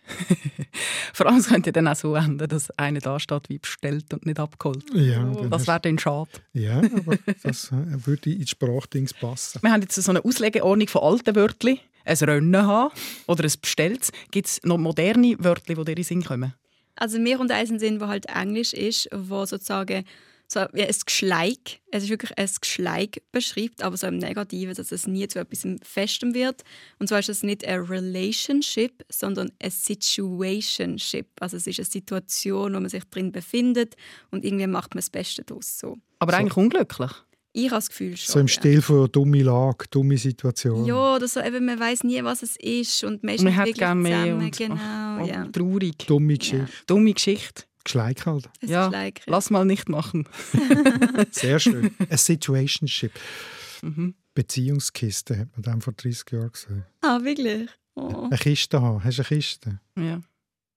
Vor 1.14 1.28
allem 1.28 1.38
es 1.40 1.48
könnte 1.48 1.72
dann 1.72 1.88
auch 1.88 1.96
so 1.96 2.16
enden, 2.16 2.48
dass 2.48 2.72
einer 2.72 3.00
da 3.00 3.20
steht 3.20 3.50
wie 3.50 3.60
bestellt 3.60 4.14
und 4.14 4.26
nicht 4.26 4.40
abgeholt. 4.40 4.84
Ja, 4.94 5.30
Oh. 5.30 5.46
Das 5.50 5.68
wäre 5.68 5.80
dann 5.82 6.00
schade. 6.00 6.30
ja 6.54 6.80
aber 6.80 7.18
das 7.44 7.72
äh, 7.72 8.06
würde 8.08 8.32
ins 8.32 8.50
Sprachdings 8.52 9.14
passen. 9.14 9.60
Wir 9.62 9.72
haben 9.72 9.82
jetzt 9.82 9.96
so 9.96 10.10
eine 10.12 10.24
Auslegeordnung 10.24 10.88
von 10.88 11.02
alten 11.04 11.36
Wörtern. 11.36 11.78
Ein 12.10 12.18
Rennen 12.18 12.66
haben 12.66 12.94
oder 13.28 13.44
ein 13.44 13.54
Bestelltes. 13.62 14.12
Gibt 14.32 14.48
es 14.48 14.60
noch 14.64 14.78
moderne 14.78 15.36
Wörter, 15.40 15.76
die 15.76 15.76
dir 15.76 15.92
in 15.92 15.96
den 15.96 16.04
Sinn 16.04 16.24
kommen? 16.24 16.54
also 17.00 17.20
mir 17.20 17.40
und 17.40 17.52
eins 17.52 17.70
Sinn, 17.80 18.02
wo 18.02 18.08
halt 18.08 18.26
Englisch 18.28 18.74
ist, 18.74 19.10
wo 19.14 19.46
sozusagen 19.46 20.04
so 20.52 20.62
wie 20.74 20.82
ein 20.82 20.96
Geschleik, 21.06 21.80
es 21.92 22.04
ist 22.04 22.10
wirklich 22.10 22.36
ein 22.36 22.50
Geschleik 22.60 23.22
beschreibt, 23.32 23.84
aber 23.84 23.98
so 23.98 24.08
im 24.08 24.18
Negativen, 24.18 24.74
dass 24.74 24.92
es 24.92 25.06
nie 25.06 25.28
zu 25.28 25.38
etwas 25.38 25.64
Festem 25.84 26.34
wird. 26.34 26.64
Und 26.98 27.08
zwar 27.08 27.20
ist 27.20 27.30
es 27.30 27.44
nicht 27.44 27.64
ein 27.66 27.82
Relationship, 27.82 29.06
sondern 29.10 29.52
ein 29.62 29.70
Situationship. 29.70 31.28
Also 31.40 31.58
es 31.58 31.68
ist 31.68 31.80
eine 31.80 31.86
Situation, 31.86 32.74
wo 32.74 32.80
man 32.80 32.90
sich 32.90 33.04
drin 33.06 33.32
befindet 33.32 33.96
und 34.32 34.44
irgendwie 34.44 34.66
macht 34.66 34.96
man 34.96 35.02
das 35.02 35.12
Beste 35.12 35.44
daraus. 35.44 35.78
So. 35.78 35.98
Aber 36.18 36.34
eigentlich 36.34 36.58
unglücklich. 36.58 37.12
Ich 37.52 37.66
habe 37.66 37.78
das 37.78 37.90
Gefühl 37.90 38.16
schon. 38.16 38.34
So 38.34 38.40
im 38.40 38.48
ja. 38.48 38.54
Stil 38.54 38.82
von 38.82 39.12
dumme 39.12 39.42
Lage, 39.42 39.86
dumme 39.90 40.18
Situation. 40.18 40.86
Ja, 40.86 41.16
oder 41.16 41.28
so, 41.28 41.40
eben, 41.40 41.66
man 41.66 41.80
weiß 41.80 42.04
nie, 42.04 42.24
was 42.24 42.44
es 42.44 42.56
ist 42.58 43.04
und 43.04 43.24
man 43.24 43.36
ist 43.36 43.44
Man 43.44 43.56
hat 43.56 43.74
gerne 43.74 44.02
mehr 44.02 44.24
zusammen. 44.24 44.46
und 44.46 44.58
genau, 44.58 45.24
oh, 45.24 45.26
ja. 45.26 45.46
traurig. 45.46 45.98
Dumme 46.06 46.38
Geschichte. 46.38 46.68
Dumme 46.86 47.14
Geschichte. 47.14 47.64
Geschleik 47.84 48.26
halt. 48.26 48.50
Es 48.62 48.70
Ja, 48.70 48.88
like, 48.88 49.22
Lass 49.26 49.50
mal 49.50 49.66
nicht 49.66 49.90
machen. 49.90 50.28
Sehr 51.32 51.60
schön. 51.60 51.92
Ein 52.10 52.18
Situationship. 52.18 53.12
Mhm. 53.82 54.14
Beziehungskiste 54.36 55.38
hat 55.38 55.48
man 55.54 55.64
dann 55.64 55.82
vor 55.82 55.94
30 55.94 56.32
Jahren 56.32 56.52
gesehen. 56.52 56.86
Ah, 57.02 57.20
wirklich? 57.24 57.70
Oh. 57.96 58.28
Eine 58.30 58.38
Kiste 58.38 58.82
haben. 58.82 59.04
Hast 59.04 59.18
du 59.18 59.22
eine 59.24 59.28
Kiste? 59.28 59.80
Ja. 59.98 60.22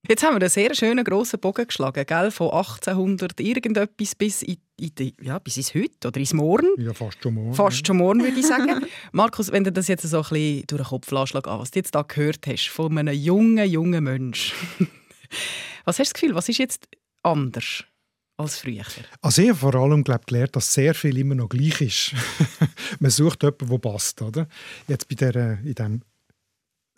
Jetzt 0.09 0.24
haben 0.24 0.34
wir 0.34 0.40
einen 0.40 0.50
sehr 0.50 0.74
schönen 0.74 1.05
grossen 1.05 1.38
Bogen 1.38 1.64
geschlagen, 1.64 2.05
gell? 2.05 2.32
von 2.32 2.50
1800 2.50 3.38
irgendetwas 3.38 4.16
bis, 4.16 4.42
in, 4.42 4.57
in 4.80 4.92
die, 4.96 5.14
ja, 5.22 5.38
bis 5.38 5.57
ins 5.57 5.74
Heute 5.74 6.09
oder 6.09 6.18
ins 6.18 6.32
Morgen. 6.32 6.66
Ja, 6.76 6.92
fast 6.92 7.22
schon 7.22 7.34
morgen. 7.34 7.55
Fast 7.55 7.86
schon 7.86 7.98
morgen, 7.98 8.20
würde 8.20 8.38
ich 8.38 8.46
sagen. 8.46 8.84
Markus, 9.12 9.53
wenn 9.53 9.62
du 9.62 9.70
das 9.70 9.86
jetzt 9.86 10.03
so 10.03 10.16
ein 10.16 10.22
bisschen 10.22 10.66
durch 10.66 10.82
den 10.82 10.88
Kopf 10.88 11.11
lässt, 11.12 11.36
an, 11.36 11.61
was 11.61 11.70
du 11.70 11.78
jetzt 11.78 11.94
da 11.94 12.03
gehört 12.03 12.44
hast 12.48 12.68
von 12.68 12.98
einem 12.98 13.14
jungen, 13.14 13.70
jungen 13.70 14.03
Mensch, 14.03 14.53
was 15.84 16.00
hast 16.00 16.11
du 16.11 16.12
das 16.12 16.14
Gefühl, 16.14 16.34
was 16.34 16.48
ist 16.48 16.59
jetzt 16.59 16.88
anders 17.22 17.84
als 18.36 18.59
früher? 18.59 18.84
Also 19.20 19.40
ich 19.40 19.50
habe 19.50 19.59
vor 19.59 19.74
allem 19.76 20.03
glaub, 20.03 20.26
gelernt, 20.26 20.57
dass 20.57 20.72
sehr 20.72 20.94
viel 20.94 21.16
immer 21.16 21.36
noch 21.36 21.48
gleich 21.48 21.80
ist. 21.80 22.14
Man 22.98 23.12
sucht 23.12 23.44
jemanden, 23.44 23.68
der 23.68 23.78
passt. 23.78 24.20
Oder? 24.20 24.48
Jetzt 24.88 25.09
bei 25.09 25.14
der, 25.14 25.61
in 25.61 25.74
diesem 25.76 26.03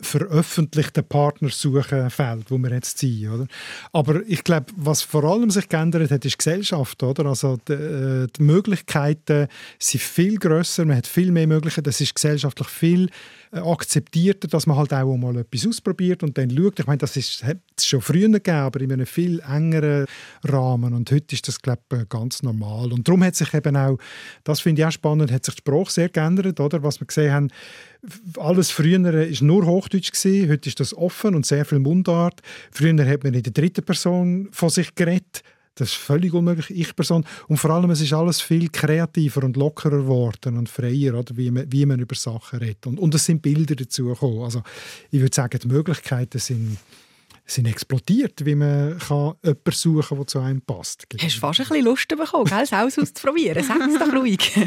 veröffentlichten 0.05 1.03
Partnersuchenfeld, 1.03 2.49
wo 2.49 2.57
wir 2.57 2.71
jetzt 2.71 2.97
sind. 2.99 3.29
Oder? 3.29 3.47
Aber 3.91 4.21
ich 4.27 4.43
glaube, 4.43 4.67
was 4.75 5.01
vor 5.01 5.23
allem 5.23 5.49
sich 5.49 5.67
geändert 5.67 6.11
hat, 6.11 6.25
ist 6.25 6.33
die 6.33 6.37
Gesellschaft. 6.37 7.03
Oder? 7.03 7.25
Also 7.25 7.57
die, 7.67 7.73
äh, 7.73 8.27
die 8.27 8.43
Möglichkeiten 8.43 9.47
sind 9.79 10.01
viel 10.01 10.37
grösser, 10.37 10.85
man 10.85 10.97
hat 10.97 11.07
viel 11.07 11.31
mehr 11.31 11.47
Möglichkeiten. 11.47 11.89
Es 11.89 12.01
ist 12.01 12.15
gesellschaftlich 12.15 12.67
viel 12.69 13.09
akzeptierter, 13.55 14.47
dass 14.47 14.67
man 14.67 14.77
halt 14.77 14.93
auch 14.93 15.15
mal 15.17 15.37
etwas 15.37 15.67
ausprobiert 15.67 16.23
und 16.23 16.37
dann 16.37 16.49
schaut. 16.49 16.79
Ich 16.79 16.87
meine, 16.87 16.97
das 16.97 17.15
ist, 17.17 17.43
hat 17.43 17.57
es 17.77 17.85
schon 17.85 18.01
früher 18.01 18.29
gegeben, 18.29 18.57
aber 18.57 18.81
in 18.81 18.91
einem 18.91 19.05
viel 19.05 19.39
engeren 19.41 20.05
Rahmen. 20.43 20.93
Und 20.93 21.11
heute 21.11 21.35
ist 21.35 21.47
das, 21.47 21.61
glaube 21.61 21.81
ich, 21.93 22.09
ganz 22.09 22.43
normal. 22.43 22.91
Und 22.91 23.07
darum 23.07 23.23
hat 23.23 23.35
sich 23.35 23.53
eben 23.53 23.75
auch, 23.77 23.97
das 24.43 24.59
finde 24.59 24.81
ich 24.81 24.85
auch 24.85 24.91
spannend, 24.91 25.31
hat 25.31 25.45
sich 25.45 25.55
die 25.55 25.59
Sprache 25.59 25.91
sehr 25.91 26.09
geändert. 26.09 26.59
Oder? 26.59 26.83
Was 26.83 26.99
wir 26.99 27.07
gesehen 27.07 27.31
haben, 27.31 27.47
alles 28.37 28.71
früher 28.71 29.01
war 29.03 29.43
nur 29.45 29.65
Hochdeutsch 29.65 30.11
gewesen, 30.11 30.49
heute 30.49 30.69
ist 30.69 30.79
das 30.79 30.93
offen 30.93 31.35
und 31.35 31.45
sehr 31.45 31.65
viel 31.65 31.79
Mundart. 31.79 32.41
Früher 32.71 33.05
hat 33.07 33.23
man 33.23 33.33
in 33.33 33.43
der 33.43 33.53
dritten 33.53 33.83
Person 33.83 34.49
von 34.51 34.69
sich 34.69 34.93
geredet. 34.95 35.43
Das 35.75 35.89
ist 35.89 35.95
völlig 35.95 36.33
unmöglich, 36.33 36.69
Ich-Person. 36.69 37.25
Und 37.47 37.57
vor 37.57 37.69
allem, 37.71 37.89
es 37.91 37.99
ist 37.99 38.13
alles 38.13 38.39
viel 38.39 38.69
kreativer 38.69 39.43
und 39.43 39.57
lockerer 39.57 39.97
geworden 39.97 40.57
und 40.57 40.69
freier, 40.69 41.15
oder, 41.15 41.35
wie, 41.35 41.51
man, 41.51 41.69
wie 41.71 41.85
man 41.85 41.99
über 41.99 42.15
Sachen 42.15 42.59
redet. 42.59 42.87
Und, 42.87 42.97
und 42.97 43.13
es 43.13 43.25
sind 43.25 43.41
Bilder 43.41 43.75
dazu 43.75 44.05
gekommen. 44.05 44.43
Also, 44.43 44.63
ich 45.11 45.19
würde 45.19 45.35
sagen, 45.35 45.59
die 45.61 45.67
Möglichkeiten 45.67 46.39
sind, 46.39 46.77
sind 47.45 47.67
explodiert, 47.67 48.45
wie 48.45 48.55
man 48.55 48.97
kann 48.99 49.33
jemanden 49.43 49.71
suchen 49.71 50.07
kann, 50.07 50.17
der 50.17 50.27
zu 50.27 50.39
einem 50.39 50.61
passt. 50.61 51.05
Hast 51.19 51.35
du 51.35 51.39
fast 51.39 51.59
ein 51.59 51.67
bisschen 51.67 51.85
Lust 51.85 52.07
bekommen, 52.07 52.45
gell, 52.45 52.59
das 52.59 52.71
Haus 52.71 52.97
auszuprobieren? 52.97 53.63
Sag 53.67 53.81
es 53.81 53.99
doch 53.99 54.13
ruhig. 54.13 54.57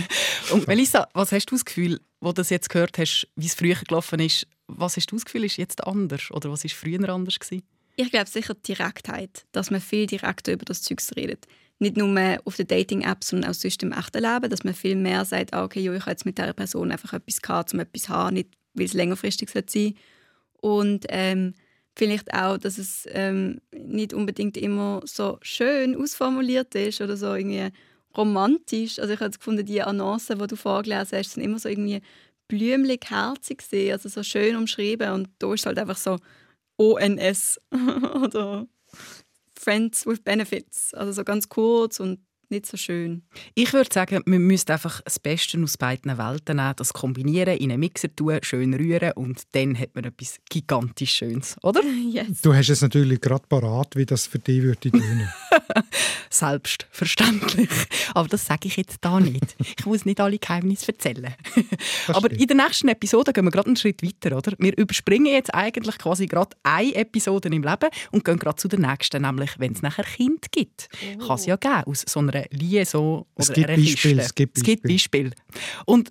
Und 0.52 0.66
Melissa, 0.66 1.08
was 1.14 1.32
hast 1.32 1.46
du 1.46 1.54
das 1.54 1.64
Gefühl, 1.64 2.00
wo 2.20 2.28
du 2.28 2.34
das 2.34 2.50
jetzt 2.50 2.68
gehört 2.68 2.98
hast, 2.98 3.26
wie 3.34 3.46
es 3.46 3.54
früher 3.54 3.76
gelaufen 3.76 4.20
ist, 4.20 4.46
was 4.66 4.96
hast 4.96 5.10
du 5.10 5.16
das 5.16 5.24
Gefühl, 5.24 5.44
ist 5.44 5.56
jetzt 5.56 5.86
anders? 5.86 6.30
Oder 6.30 6.50
was 6.50 6.64
war 6.64 6.70
früher 6.70 7.08
anders? 7.08 7.38
Gewesen? 7.38 7.62
Ich 8.00 8.12
glaube 8.12 8.30
sicher 8.30 8.54
die 8.54 8.74
Direktheit, 8.74 9.44
dass 9.50 9.72
man 9.72 9.80
viel 9.80 10.06
direkter 10.06 10.52
über 10.52 10.64
das 10.64 10.82
Zeug 10.82 11.00
redet. 11.16 11.48
Nicht 11.80 11.96
nur 11.96 12.38
auf 12.44 12.54
den 12.54 12.68
Dating-Apps, 12.68 13.26
sondern 13.26 13.50
auch 13.50 13.54
sonst 13.54 13.82
im 13.82 13.90
echten 13.90 14.22
Leben, 14.22 14.48
dass 14.48 14.62
man 14.62 14.72
viel 14.72 14.94
mehr 14.94 15.24
sagt, 15.24 15.52
ah, 15.52 15.64
okay, 15.64 15.80
jo, 15.80 15.92
ich 15.92 16.02
habe 16.02 16.12
jetzt 16.12 16.24
mit 16.24 16.38
dieser 16.38 16.52
Person 16.52 16.92
einfach 16.92 17.12
etwas 17.12 17.42
gehabt, 17.42 17.74
um 17.74 17.80
etwas 17.80 18.02
zu 18.02 18.10
haben, 18.10 18.34
nicht 18.34 18.50
weil 18.74 18.86
es 18.86 18.92
längerfristig 18.92 19.50
sein 19.50 19.64
soll. 19.66 19.94
Und 20.60 21.06
ähm, 21.08 21.54
vielleicht 21.96 22.32
auch, 22.32 22.56
dass 22.56 22.78
es 22.78 23.04
ähm, 23.10 23.60
nicht 23.72 24.14
unbedingt 24.14 24.56
immer 24.56 25.00
so 25.04 25.40
schön 25.42 25.96
ausformuliert 25.96 26.76
ist 26.76 27.00
oder 27.00 27.16
so 27.16 27.34
irgendwie 27.34 27.70
romantisch. 28.16 29.00
Also 29.00 29.14
ich 29.14 29.18
habe 29.18 29.36
gefunden, 29.36 29.66
die 29.66 29.82
Annoncen, 29.82 30.38
die 30.38 30.46
du 30.46 30.54
vorgelesen 30.54 31.18
hast, 31.18 31.32
sind 31.32 31.42
immer 31.42 31.58
so 31.58 31.68
irgendwie 31.68 32.00
blümlich, 32.46 33.00
herzig 33.08 33.58
gesehen, 33.58 33.90
also 33.90 34.08
so 34.08 34.22
schön 34.22 34.54
umschrieben 34.54 35.10
und 35.10 35.28
da 35.40 35.52
ist 35.52 35.66
halt 35.66 35.80
einfach 35.80 35.96
so 35.96 36.18
ONS 36.78 37.60
oder 38.22 38.66
Friends 39.58 40.06
with 40.06 40.20
Benefits, 40.20 40.94
also 40.94 41.12
so 41.12 41.24
ganz 41.24 41.48
kurz 41.48 42.00
und 42.00 42.20
nicht 42.50 42.66
so 42.66 42.76
schön. 42.76 43.22
Ich 43.54 43.72
würde 43.72 43.90
sagen, 43.92 44.22
man 44.24 44.40
müsste 44.40 44.72
einfach 44.72 45.02
das 45.02 45.18
Beste 45.18 45.62
aus 45.62 45.76
beiden 45.76 46.16
Welten 46.16 46.56
nehmen, 46.56 46.74
das 46.76 46.92
kombinieren, 46.92 47.58
in 47.58 47.70
einen 47.70 47.80
Mixer 47.80 48.14
tun, 48.14 48.38
schön 48.42 48.74
rühren 48.74 49.12
und 49.12 49.42
dann 49.52 49.78
hat 49.78 49.94
man 49.94 50.04
etwas 50.04 50.38
gigantisch 50.48 51.12
Schönes, 51.12 51.56
oder? 51.62 51.82
Yes. 52.08 52.40
Du 52.40 52.54
hast 52.54 52.70
es 52.70 52.80
natürlich 52.80 53.20
gerade 53.20 53.44
parat, 53.48 53.94
wie 53.94 54.06
das 54.06 54.26
für 54.26 54.38
dich 54.38 54.62
würde 54.62 54.90
tönen. 54.90 55.28
Selbstverständlich. 56.30 57.68
Aber 58.14 58.28
das 58.28 58.46
sage 58.46 58.68
ich 58.68 58.76
jetzt 58.76 58.98
da 59.00 59.20
nicht. 59.20 59.56
Ich 59.78 59.86
muss 59.86 60.04
nicht 60.04 60.20
alle 60.20 60.38
Geheimnisse 60.38 60.92
erzählen. 60.92 61.34
Aber 62.08 62.30
in 62.30 62.46
der 62.46 62.56
nächsten 62.56 62.88
Episode 62.88 63.32
gehen 63.32 63.44
wir 63.44 63.50
gerade 63.50 63.66
einen 63.68 63.76
Schritt 63.76 64.02
weiter, 64.02 64.36
oder? 64.36 64.52
Wir 64.58 64.76
überspringen 64.76 65.32
jetzt 65.32 65.54
eigentlich 65.54 65.98
quasi 65.98 66.26
gerade 66.26 66.56
eine 66.62 66.94
Episode 66.94 67.48
im 67.48 67.62
Leben 67.62 67.90
und 68.12 68.24
gehen 68.24 68.38
gerade 68.38 68.56
zu 68.56 68.68
der 68.68 68.78
nächsten, 68.78 69.22
nämlich 69.22 69.58
wenn 69.58 69.72
es 69.72 69.82
nachher 69.82 70.04
Kind 70.04 70.50
gibt. 70.52 70.88
Kann 71.18 71.36
es 71.36 71.46
ja 71.46 71.56
geben, 71.56 71.84
aus 71.86 72.04
so 72.06 72.20
einer 72.20 72.44
Liaison 72.50 73.20
oder 73.20 73.26
Es 73.36 73.52
gibt 73.52 73.68
einer 73.68 73.76
Beispiele, 73.76 74.14
Kiste. 74.14 74.26
es 74.26 74.34
gibt 74.34 74.56
Es 74.58 74.62
gibt 74.62 74.82
Beispiele. 74.84 75.30
Und 75.86 76.10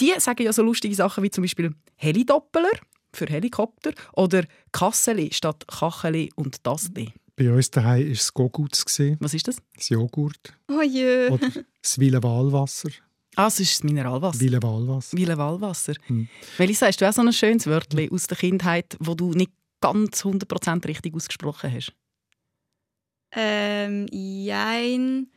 die 0.00 0.12
sagen 0.18 0.42
ja 0.42 0.52
so 0.52 0.62
lustige 0.62 0.94
Sachen 0.94 1.24
wie 1.24 1.30
zum 1.30 1.42
Beispiel 1.42 1.74
Helidoppler 1.96 2.70
für 3.12 3.26
Helikopter 3.26 3.92
oder 4.12 4.44
Kasseli 4.72 5.30
statt 5.32 5.64
Kacheli 5.66 6.30
und 6.36 6.66
Dasli. 6.66 7.12
Bei 7.38 7.52
uns 7.52 7.70
daheim 7.70 8.04
war 8.04 8.12
es 8.12 8.34
Goguts, 8.34 8.84
Was 9.20 9.32
ist 9.32 9.46
das? 9.46 9.58
das 9.76 9.88
Joghurt. 9.90 10.52
Oh 10.68 10.82
je. 10.82 11.28
Oder 11.28 11.50
das 11.80 11.98
Wielenwalwasser. 11.98 12.90
Ah, 13.36 13.46
es 13.46 13.60
ist 13.60 13.74
das 13.74 13.84
Mineralwasser. 13.84 14.40
Wielenwalwasser. 14.40 15.16
Wielenwalwasser. 15.16 15.94
Hm. 16.08 16.28
Melissa, 16.58 16.86
hast 16.86 17.00
du 17.00 17.08
auch 17.08 17.12
so 17.12 17.22
ein 17.22 17.32
schönes 17.32 17.68
Wörtchen 17.68 18.10
aus 18.10 18.26
der 18.26 18.36
Kindheit, 18.36 18.96
wo 18.98 19.14
du 19.14 19.30
nicht 19.34 19.52
ganz 19.80 20.24
100% 20.24 20.84
richtig 20.88 21.14
ausgesprochen 21.14 21.72
hast? 21.72 21.92
Ähm, 23.30 24.06
jein. 24.10 25.28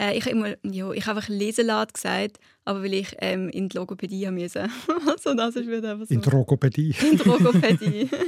Äh, 0.00 0.16
ich 0.16 0.24
habe 0.24 0.30
immer, 0.30 0.54
ich 0.62 1.06
habe 1.06 1.18
einfach 1.18 1.28
Leselad 1.28 1.92
gesagt, 1.92 2.38
aber 2.64 2.82
weil 2.82 2.94
ich 2.94 3.14
ähm, 3.18 3.50
in 3.50 3.68
die 3.68 3.76
Logopädie 3.76 4.26
haben 4.26 4.36
müssen. 4.36 4.72
also 5.06 5.34
das 5.34 5.56
ist 5.56 5.68
wieder 5.68 5.92
einfach 5.92 6.06
so. 6.06 6.14
In 6.14 6.22
Drogopädie. 6.22 6.94
in 7.02 7.18
die 7.18 7.28
Logopädie. 7.28 8.08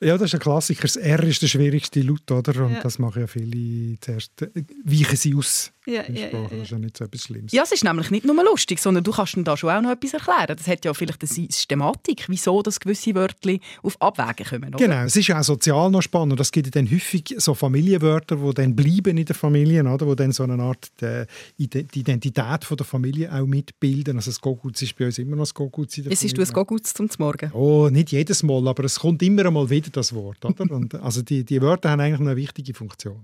Ja, 0.00 0.18
das 0.18 0.26
ist 0.30 0.34
ein 0.34 0.40
Klassiker. 0.40 0.82
Das 0.82 0.96
R 0.96 1.22
ist 1.24 1.42
der 1.42 1.46
schwierigste 1.48 2.00
Laut, 2.02 2.30
oder? 2.30 2.64
Und 2.66 2.72
Ja. 2.74 2.80
das 2.82 2.98
machen 2.98 3.20
ja 3.22 3.26
viele 3.26 3.98
zuerst. 4.00 4.42
äh, 4.42 4.48
Weichen 4.84 5.16
sie 5.16 5.34
aus 5.34 5.72
ja, 5.86 6.02
ja, 6.08 6.28
ja, 6.28 6.48
Das 6.48 6.52
ist 6.52 6.70
ja. 6.70 6.78
nicht 6.78 6.96
so 6.96 7.04
etwas 7.04 7.22
Schlimmes. 7.22 7.52
Ja, 7.52 7.62
es 7.62 7.72
ist 7.72 7.84
nämlich 7.84 8.10
nicht 8.10 8.24
nur 8.24 8.42
lustig, 8.42 8.78
sondern 8.78 9.04
du 9.04 9.12
kannst 9.12 9.36
da 9.44 9.56
schon 9.56 9.70
auch 9.70 9.82
noch 9.82 9.90
etwas 9.90 10.14
erklären. 10.14 10.56
Das 10.56 10.66
hat 10.66 10.84
ja 10.84 10.94
vielleicht 10.94 11.22
eine 11.22 11.28
Systematik, 11.28 12.24
wieso 12.28 12.62
dass 12.62 12.80
gewisse 12.80 13.14
Wörter 13.14 13.56
auf 13.82 14.00
Abwägen 14.00 14.46
kommen. 14.46 14.74
Oder? 14.74 14.78
Genau, 14.78 15.04
es 15.04 15.16
ist 15.16 15.26
ja 15.26 15.38
auch 15.38 15.44
sozial 15.44 15.90
noch 15.90 16.02
spannend. 16.02 16.40
Es 16.40 16.50
gibt 16.50 16.68
ja 16.68 16.70
dann 16.70 16.90
häufig 16.90 17.34
so 17.36 17.54
Familienwörter, 17.54 18.36
die 18.36 18.54
dann 18.54 18.74
bleiben 18.74 19.18
in 19.18 19.26
der 19.26 19.34
Familie, 19.34 19.84
oder? 19.84 20.06
wo 20.06 20.14
dann 20.14 20.32
so 20.32 20.44
eine 20.44 20.62
Art 20.62 20.90
äh, 21.02 21.26
die 21.58 21.68
Identität 21.94 22.64
von 22.64 22.76
der 22.76 22.86
Familie 22.86 23.32
auch 23.32 23.46
mitbilden. 23.46 24.16
Also 24.16 24.30
das 24.30 24.40
Gogutz 24.40 24.80
ist 24.82 24.96
bei 24.96 25.06
uns 25.06 25.18
immer 25.18 25.36
noch 25.36 25.42
das 25.42 25.54
Gogutz 25.54 25.98
in 25.98 26.04
der 26.04 26.12
Es 26.12 26.22
ist 26.24 26.36
du 26.36 26.42
ein 26.42 26.52
Gogutz 26.52 26.94
zum 26.94 27.08
Morgen. 27.18 27.52
Oh, 27.52 27.88
nicht 27.90 28.12
jedes 28.12 28.42
Mal, 28.42 28.66
aber 28.66 28.84
es 28.84 28.98
kommt 28.98 29.22
immer 29.22 29.44
einmal 29.44 29.68
wieder 29.68 29.90
das 29.90 30.14
Wort. 30.14 30.44
Oder? 30.44 30.70
Und, 30.70 30.94
also 30.94 31.22
die, 31.22 31.44
die 31.44 31.60
Wörter 31.60 31.90
haben 31.90 32.00
eigentlich 32.00 32.20
eine 32.20 32.36
wichtige 32.36 32.74
Funktion. 32.74 33.20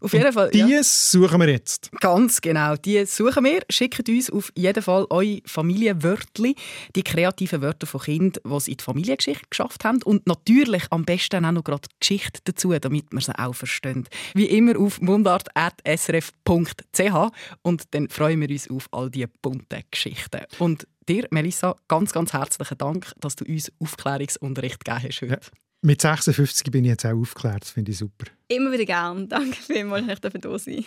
Auf 0.00 0.12
jeden 0.12 0.32
Fall. 0.32 0.50
Die 0.50 0.58
ja. 0.58 0.82
suchen 0.82 1.40
wir 1.40 1.48
jetzt. 1.48 1.90
Ganz 2.00 2.40
genau, 2.40 2.76
die 2.76 3.04
suchen 3.06 3.44
wir. 3.44 3.62
Schickt 3.70 4.08
uns 4.08 4.30
auf 4.30 4.52
jeden 4.54 4.82
Fall 4.82 5.06
eure 5.10 5.40
Familienwörtli, 5.46 6.54
die 6.94 7.02
kreativen 7.02 7.62
Wörter 7.62 7.86
von 7.86 8.00
Kindern, 8.00 8.42
die 8.44 8.54
es 8.54 8.68
in 8.68 8.76
die 8.76 8.84
Familiengeschichte 8.84 9.46
geschafft 9.48 9.84
haben. 9.84 10.02
Und 10.02 10.26
natürlich 10.26 10.84
am 10.90 11.04
besten 11.04 11.44
auch 11.44 11.52
noch 11.52 11.64
gerade 11.64 11.88
Geschichte 11.98 12.40
dazu, 12.44 12.72
damit 12.78 13.06
wir 13.10 13.20
sie 13.20 13.38
auch 13.38 13.54
verstehen. 13.54 14.06
Wie 14.34 14.46
immer 14.46 14.78
auf 14.78 15.00
mundart.srf.ch 15.00 17.32
und 17.62 17.94
dann 17.94 18.08
freuen 18.08 18.40
wir 18.40 18.50
uns 18.50 18.70
auf 18.70 18.88
all 18.92 19.10
diese 19.10 19.28
bunten 19.40 19.82
Geschichten. 19.90 20.42
Und 20.58 20.86
dir, 21.08 21.26
Melissa, 21.30 21.76
ganz, 21.88 22.12
ganz 22.12 22.32
herzlichen 22.32 22.78
Dank, 22.78 23.12
dass 23.20 23.36
du 23.36 23.44
uns 23.44 23.72
Aufklärungsunterricht 23.80 24.84
gegeben 24.84 25.02
hast 25.02 25.22
heute. 25.22 25.32
Ja. 25.32 25.38
Mit 25.82 26.00
56 26.00 26.70
bin 26.70 26.84
ich 26.84 26.90
jetzt 26.90 27.06
auch 27.06 27.12
aufgeklärt. 27.12 27.62
Das 27.62 27.70
finde 27.70 27.92
ich 27.92 27.98
super. 27.98 28.26
Immer 28.48 28.70
wieder 28.72 28.84
gern. 28.84 29.28
Danke 29.28 29.56
vielmals, 29.56 30.20
dass 30.20 30.34
ich 30.34 30.40
da 30.40 30.58
sein 30.58 30.84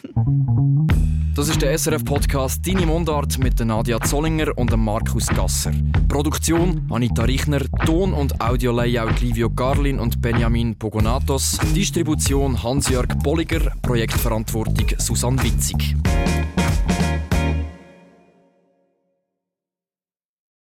Das 1.35 1.49
ist 1.49 1.61
der 1.61 1.77
SRF-Podcast 1.77 2.65
«Deine 2.65 2.85
Mundart» 2.85 3.37
mit 3.37 3.59
Nadia 3.59 3.99
Zollinger 3.99 4.57
und 4.57 4.75
Markus 4.77 5.27
Gasser. 5.27 5.73
Produktion 6.07 6.87
Anita 6.89 7.23
Richner, 7.23 7.59
Ton- 7.85 8.13
und 8.13 8.39
Audio-Layout 8.39 9.19
Livio 9.19 9.49
Garlin 9.49 9.99
und 9.99 10.21
Benjamin 10.21 10.77
Pogonatos, 10.79 11.57
Distribution 11.75 12.63
Hans-Jörg 12.63 13.09
Bolliger, 13.21 13.73
Projektverantwortung 13.81 14.97
Susanne 14.97 15.43
Witzig. 15.43 15.95